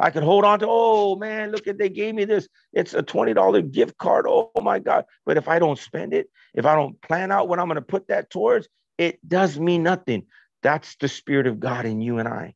I 0.00 0.10
could 0.10 0.22
hold 0.22 0.44
on 0.44 0.60
to, 0.60 0.66
oh 0.68 1.16
man, 1.16 1.50
look 1.50 1.66
at 1.66 1.78
they 1.78 1.88
gave 1.88 2.14
me 2.14 2.24
this. 2.24 2.48
It's 2.72 2.94
a 2.94 3.02
$20 3.02 3.72
gift 3.72 3.98
card. 3.98 4.26
Oh 4.28 4.50
my 4.60 4.78
God. 4.78 5.04
But 5.26 5.36
if 5.36 5.48
I 5.48 5.58
don't 5.58 5.78
spend 5.78 6.14
it, 6.14 6.28
if 6.54 6.66
I 6.66 6.74
don't 6.74 7.00
plan 7.02 7.32
out 7.32 7.48
what 7.48 7.58
I'm 7.58 7.66
going 7.66 7.76
to 7.76 7.82
put 7.82 8.08
that 8.08 8.30
towards, 8.30 8.68
it 8.96 9.18
does 9.26 9.58
mean 9.58 9.82
nothing. 9.82 10.26
That's 10.62 10.96
the 10.96 11.08
Spirit 11.08 11.46
of 11.46 11.60
God 11.60 11.84
in 11.84 12.00
you 12.00 12.18
and 12.18 12.28
I. 12.28 12.54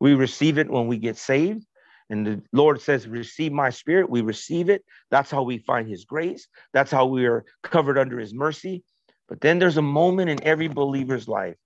We 0.00 0.14
receive 0.14 0.58
it 0.58 0.70
when 0.70 0.86
we 0.86 0.98
get 0.98 1.16
saved. 1.16 1.64
And 2.08 2.26
the 2.26 2.42
Lord 2.52 2.80
says, 2.80 3.06
Receive 3.06 3.52
my 3.52 3.70
spirit. 3.70 4.10
We 4.10 4.22
receive 4.22 4.68
it. 4.68 4.84
That's 5.10 5.30
how 5.30 5.42
we 5.42 5.58
find 5.58 5.88
his 5.88 6.04
grace. 6.04 6.48
That's 6.72 6.90
how 6.90 7.06
we 7.06 7.26
are 7.26 7.44
covered 7.62 7.98
under 7.98 8.18
his 8.18 8.34
mercy. 8.34 8.82
But 9.28 9.40
then 9.40 9.60
there's 9.60 9.76
a 9.76 9.82
moment 9.82 10.28
in 10.28 10.42
every 10.42 10.66
believer's 10.66 11.28
life 11.28 11.56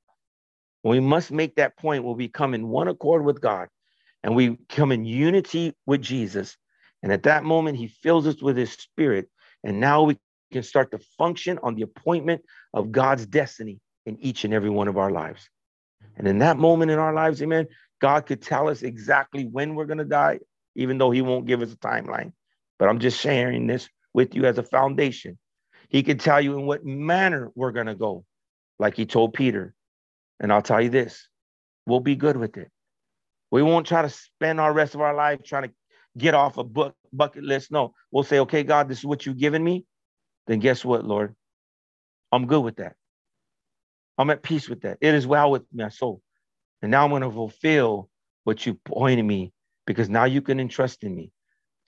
when 0.83 1.01
we 1.01 1.01
must 1.01 1.33
make 1.33 1.57
that 1.57 1.79
point 1.79 2.05
where 2.05 2.15
we 2.15 2.29
come 2.29 2.53
in 2.53 2.69
one 2.69 2.89
accord 2.89 3.25
with 3.25 3.41
God 3.41 3.69
and 4.25 4.35
we 4.35 4.57
come 4.71 4.91
in 4.91 5.05
unity 5.05 5.75
with 5.87 6.01
Jesus. 6.01 6.57
And 7.03 7.13
at 7.13 7.25
that 7.25 7.45
moment, 7.45 7.77
he 7.77 7.89
fills 7.89 8.27
us 8.27 8.43
with 8.43 8.57
his 8.57 8.73
spirit. 8.73 9.29
And 9.63 9.79
now 9.79 10.03
we 10.03 10.19
can 10.51 10.63
start 10.63 10.91
to 10.93 10.99
function 11.19 11.59
on 11.63 11.75
the 11.75 11.83
appointment 11.83 12.43
of 12.73 12.91
God's 12.91 13.27
destiny 13.27 13.81
in 14.07 14.19
each 14.19 14.45
and 14.45 14.55
every 14.55 14.71
one 14.71 14.89
of 14.89 14.97
our 14.97 15.11
lives. 15.11 15.49
And 16.17 16.27
in 16.27 16.39
that 16.39 16.57
moment 16.57 16.91
in 16.91 16.99
our 16.99 17.13
lives, 17.13 17.43
amen, 17.43 17.67
God 18.01 18.25
could 18.25 18.41
tell 18.41 18.69
us 18.69 18.83
exactly 18.83 19.45
when 19.45 19.75
we're 19.75 19.85
going 19.85 19.99
to 19.99 20.05
die, 20.05 20.41
even 20.75 20.97
though 20.97 21.11
He 21.11 21.21
won't 21.21 21.47
give 21.47 21.61
us 21.61 21.73
a 21.73 21.77
timeline. 21.77 22.33
But 22.79 22.89
I'm 22.89 23.01
just 23.01 23.21
sharing 23.21 23.67
this 23.67 23.89
with 24.15 24.35
you 24.35 24.47
as 24.47 24.57
a 24.57 24.63
foundation. 24.63 25.39
He 25.91 26.03
could 26.03 26.21
tell 26.21 26.41
you 26.41 26.59
in 26.59 26.65
what 26.65 26.85
manner 26.85 27.51
we're 27.55 27.73
going 27.73 27.87
to 27.87 27.95
go, 27.95 28.25
like 28.79 28.97
He 28.97 29.05
told 29.05 29.35
Peter. 29.35 29.75
And 30.41 30.51
I'll 30.51 30.63
tell 30.63 30.81
you 30.81 30.91
this 30.91 31.29
we'll 31.87 32.01
be 32.01 32.17
good 32.17 32.39
with 32.39 32.57
it. 32.57 32.71
We 33.51 33.63
won't 33.63 33.87
try 33.87 34.03
to 34.03 34.09
spend 34.09 34.61
our 34.61 34.73
rest 34.73 34.95
of 34.95 35.01
our 35.01 35.15
life 35.15 35.41
trying 35.45 35.65
to 35.65 35.71
get 36.17 36.35
off 36.35 36.59
a 36.59 36.65
book 36.65 36.95
bucket 37.13 37.45
list. 37.45 37.71
No, 37.71 37.95
we'll 38.11 38.25
say, 38.25 38.41
okay, 38.41 38.63
God, 38.63 38.89
this 38.89 38.99
is 38.99 39.05
what 39.05 39.27
you've 39.27 39.39
given 39.39 39.63
me. 39.63 39.85
Then 40.47 40.59
guess 40.59 40.85
what, 40.85 41.05
Lord? 41.05 41.35
I'm 42.33 42.47
good 42.47 42.61
with 42.61 42.77
that. 42.77 42.97
I'm 44.19 44.31
at 44.31 44.43
peace 44.43 44.69
with 44.69 44.83
that. 44.83 44.99
It 45.01 45.15
is 45.15 45.27
well 45.27 45.51
with 45.51 45.63
my 45.73 45.89
soul. 45.89 46.21
And 46.83 46.91
now 46.91 47.05
I'm 47.05 47.11
going 47.11 47.23
to 47.23 47.31
fulfill 47.31 48.09
what 48.45 48.67
you 48.67 48.75
pointed 48.85 49.25
me 49.25 49.53
because 49.87 50.09
now 50.09 50.25
you 50.25 50.43
can 50.43 50.61
entrust 50.61 51.03
in 51.03 51.15
me. 51.15 51.31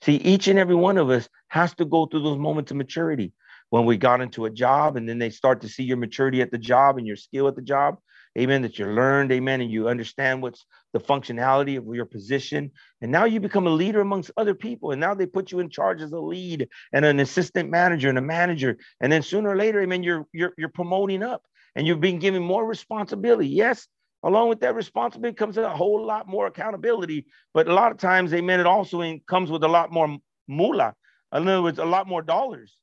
See, 0.03 0.15
each 0.15 0.47
and 0.47 0.59
every 0.59 0.75
one 0.75 0.97
of 0.97 1.09
us 1.09 1.27
has 1.49 1.73
to 1.75 1.85
go 1.85 2.05
through 2.05 2.23
those 2.23 2.37
moments 2.37 2.71
of 2.71 2.77
maturity. 2.77 3.33
When 3.69 3.85
we 3.85 3.97
got 3.97 4.21
into 4.21 4.45
a 4.45 4.49
job 4.49 4.95
and 4.95 5.07
then 5.09 5.19
they 5.19 5.29
start 5.29 5.61
to 5.61 5.69
see 5.69 5.83
your 5.83 5.97
maturity 5.97 6.41
at 6.41 6.51
the 6.51 6.57
job 6.57 6.97
and 6.97 7.05
your 7.05 7.17
skill 7.17 7.47
at 7.47 7.55
the 7.55 7.61
job, 7.61 7.97
amen, 8.37 8.61
that 8.61 8.77
you're 8.77 8.93
learned, 8.93 9.31
amen, 9.31 9.61
and 9.61 9.71
you 9.71 9.87
understand 9.87 10.41
what's 10.41 10.65
the 10.93 10.99
functionality 10.99 11.77
of 11.77 11.93
your 11.93 12.05
position. 12.05 12.71
And 13.01 13.11
now 13.11 13.25
you 13.25 13.39
become 13.39 13.67
a 13.67 13.71
leader 13.71 14.01
amongst 14.01 14.31
other 14.37 14.53
people. 14.53 14.91
And 14.91 15.01
now 15.01 15.13
they 15.13 15.25
put 15.25 15.51
you 15.51 15.59
in 15.59 15.69
charge 15.69 16.01
as 16.01 16.11
a 16.11 16.19
lead 16.19 16.67
and 16.93 17.05
an 17.05 17.19
assistant 17.19 17.69
manager 17.69 18.09
and 18.09 18.17
a 18.17 18.21
manager. 18.21 18.77
And 19.01 19.11
then 19.11 19.21
sooner 19.21 19.49
or 19.49 19.55
later, 19.55 19.81
amen, 19.81 20.03
you're 20.03 20.25
you're, 20.33 20.53
you're 20.57 20.69
promoting 20.69 21.23
up 21.23 21.43
and 21.75 21.85
you've 21.85 22.01
been 22.01 22.19
given 22.19 22.43
more 22.43 22.65
responsibility. 22.65 23.49
Yes, 23.49 23.87
along 24.23 24.49
with 24.49 24.59
that 24.61 24.75
responsibility 24.75 25.35
comes 25.35 25.57
a 25.57 25.69
whole 25.69 26.05
lot 26.05 26.27
more 26.27 26.47
accountability. 26.47 27.25
But 27.53 27.67
a 27.67 27.73
lot 27.73 27.91
of 27.91 27.97
times, 27.97 28.33
amen, 28.33 28.59
it 28.59 28.65
also 28.65 29.17
comes 29.27 29.51
with 29.51 29.63
a 29.63 29.67
lot 29.67 29.91
more 29.91 30.17
moolah. 30.47 30.93
In 31.33 31.47
other 31.47 31.61
words, 31.61 31.79
a 31.79 31.85
lot 31.85 32.07
more 32.07 32.21
dollars. 32.21 32.77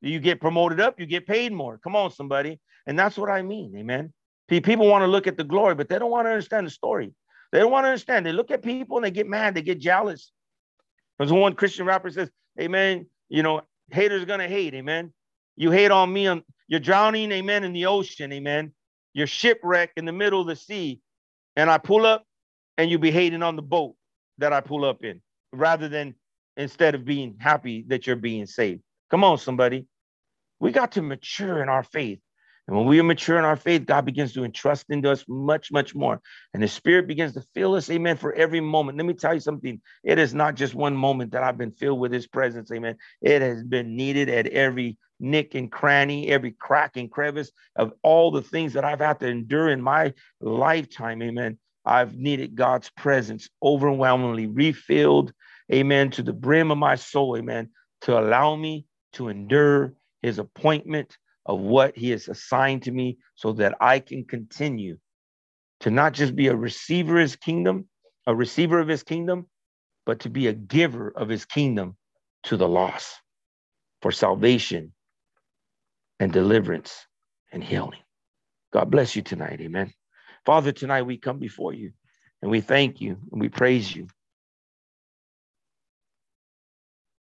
You 0.00 0.18
get 0.18 0.40
promoted 0.40 0.80
up, 0.80 0.98
you 0.98 1.06
get 1.06 1.26
paid 1.26 1.52
more. 1.52 1.78
Come 1.78 1.94
on, 1.94 2.10
somebody. 2.10 2.60
And 2.86 2.98
that's 2.98 3.16
what 3.16 3.30
I 3.30 3.42
mean. 3.42 3.74
Amen. 3.76 4.12
People 4.60 4.88
want 4.88 5.02
to 5.02 5.06
look 5.06 5.26
at 5.26 5.36
the 5.36 5.44
glory, 5.44 5.74
but 5.74 5.88
they 5.88 5.98
don't 5.98 6.10
want 6.10 6.26
to 6.26 6.30
understand 6.30 6.66
the 6.66 6.70
story. 6.70 7.12
They 7.52 7.58
don't 7.58 7.70
want 7.70 7.84
to 7.84 7.88
understand. 7.88 8.26
They 8.26 8.32
look 8.32 8.50
at 8.50 8.62
people 8.62 8.96
and 8.96 9.04
they 9.04 9.10
get 9.10 9.28
mad, 9.28 9.54
they 9.54 9.62
get 9.62 9.78
jealous. 9.78 10.32
Because 11.18 11.32
one 11.32 11.54
Christian 11.54 11.86
rapper 11.86 12.10
says, 12.10 12.30
Amen, 12.60 13.06
you 13.28 13.42
know, 13.42 13.62
haters 13.90 14.24
gonna 14.24 14.48
hate, 14.48 14.74
amen. 14.74 15.12
You 15.56 15.70
hate 15.70 15.90
on 15.90 16.12
me, 16.12 16.26
on 16.26 16.42
you're 16.68 16.80
drowning, 16.80 17.30
amen, 17.32 17.64
in 17.64 17.72
the 17.72 17.86
ocean, 17.86 18.32
amen. 18.32 18.72
You're 19.12 19.26
shipwrecked 19.26 19.98
in 19.98 20.06
the 20.06 20.12
middle 20.12 20.40
of 20.40 20.46
the 20.46 20.56
sea. 20.56 21.00
And 21.56 21.70
I 21.70 21.78
pull 21.78 22.06
up 22.06 22.24
and 22.78 22.90
you 22.90 22.98
be 22.98 23.10
hating 23.10 23.42
on 23.42 23.56
the 23.56 23.62
boat 23.62 23.94
that 24.38 24.52
I 24.52 24.60
pull 24.60 24.84
up 24.84 25.04
in, 25.04 25.20
rather 25.52 25.88
than 25.88 26.14
instead 26.56 26.94
of 26.94 27.04
being 27.04 27.36
happy 27.38 27.84
that 27.88 28.06
you're 28.06 28.16
being 28.16 28.46
saved. 28.46 28.82
Come 29.10 29.24
on, 29.24 29.38
somebody. 29.38 29.86
We 30.60 30.72
got 30.72 30.92
to 30.92 31.02
mature 31.02 31.62
in 31.62 31.68
our 31.68 31.82
faith. 31.82 32.20
And 32.68 32.76
when 32.76 32.86
we 32.86 33.00
are 33.00 33.04
mature 33.04 33.38
in 33.38 33.44
our 33.44 33.56
faith, 33.56 33.86
God 33.86 34.04
begins 34.04 34.32
to 34.34 34.44
entrust 34.44 34.86
into 34.88 35.10
us 35.10 35.24
much, 35.28 35.72
much 35.72 35.94
more. 35.94 36.20
And 36.54 36.62
the 36.62 36.68
Spirit 36.68 37.08
begins 37.08 37.34
to 37.34 37.44
fill 37.54 37.74
us, 37.74 37.90
amen, 37.90 38.16
for 38.16 38.32
every 38.32 38.60
moment. 38.60 38.98
Let 38.98 39.06
me 39.06 39.14
tell 39.14 39.34
you 39.34 39.40
something. 39.40 39.80
It 40.04 40.18
is 40.18 40.32
not 40.32 40.54
just 40.54 40.74
one 40.74 40.96
moment 40.96 41.32
that 41.32 41.42
I've 41.42 41.58
been 41.58 41.72
filled 41.72 41.98
with 41.98 42.12
His 42.12 42.28
presence, 42.28 42.70
amen. 42.70 42.96
It 43.20 43.42
has 43.42 43.64
been 43.64 43.96
needed 43.96 44.28
at 44.28 44.46
every 44.46 44.96
nick 45.18 45.54
and 45.54 45.70
cranny, 45.70 46.28
every 46.28 46.52
crack 46.52 46.96
and 46.96 47.10
crevice 47.10 47.50
of 47.76 47.92
all 48.02 48.30
the 48.30 48.42
things 48.42 48.74
that 48.74 48.84
I've 48.84 49.00
had 49.00 49.20
to 49.20 49.28
endure 49.28 49.68
in 49.68 49.82
my 49.82 50.12
lifetime, 50.40 51.22
amen. 51.22 51.58
I've 51.84 52.16
needed 52.16 52.54
God's 52.54 52.90
presence 52.90 53.48
overwhelmingly 53.62 54.46
refilled, 54.46 55.32
amen, 55.72 56.10
to 56.12 56.22
the 56.22 56.32
brim 56.32 56.70
of 56.70 56.78
my 56.78 56.94
soul, 56.94 57.36
amen, 57.36 57.70
to 58.02 58.18
allow 58.18 58.54
me 58.54 58.86
to 59.14 59.28
endure 59.28 59.94
His 60.22 60.38
appointment 60.38 61.16
of 61.46 61.60
what 61.60 61.96
he 61.96 62.10
has 62.10 62.28
assigned 62.28 62.84
to 62.84 62.92
me 62.92 63.18
so 63.36 63.52
that 63.54 63.76
I 63.80 64.00
can 64.00 64.24
continue 64.24 64.98
to 65.80 65.90
not 65.90 66.14
just 66.14 66.36
be 66.36 66.48
a 66.48 66.56
receiver 66.56 67.16
of 67.18 67.22
his 67.22 67.36
kingdom, 67.36 67.88
a 68.26 68.34
receiver 68.34 68.80
of 68.80 68.88
his 68.88 69.02
kingdom, 69.02 69.46
but 70.06 70.20
to 70.20 70.30
be 70.30 70.48
a 70.48 70.52
giver 70.54 71.10
of 71.16 71.28
his 71.28 71.44
kingdom 71.44 71.96
to 72.44 72.56
the 72.56 72.68
lost 72.68 73.20
for 74.02 74.12
salvation 74.12 74.92
and 76.20 76.32
deliverance 76.32 77.06
and 77.52 77.64
healing. 77.64 78.00
God 78.72 78.90
bless 78.90 79.16
you 79.16 79.22
tonight. 79.22 79.60
Amen. 79.60 79.92
Father, 80.46 80.72
tonight 80.72 81.02
we 81.02 81.18
come 81.18 81.38
before 81.38 81.74
you 81.74 81.92
and 82.42 82.50
we 82.50 82.60
thank 82.60 83.00
you 83.00 83.18
and 83.32 83.40
we 83.40 83.48
praise 83.48 83.94
you 83.94 84.08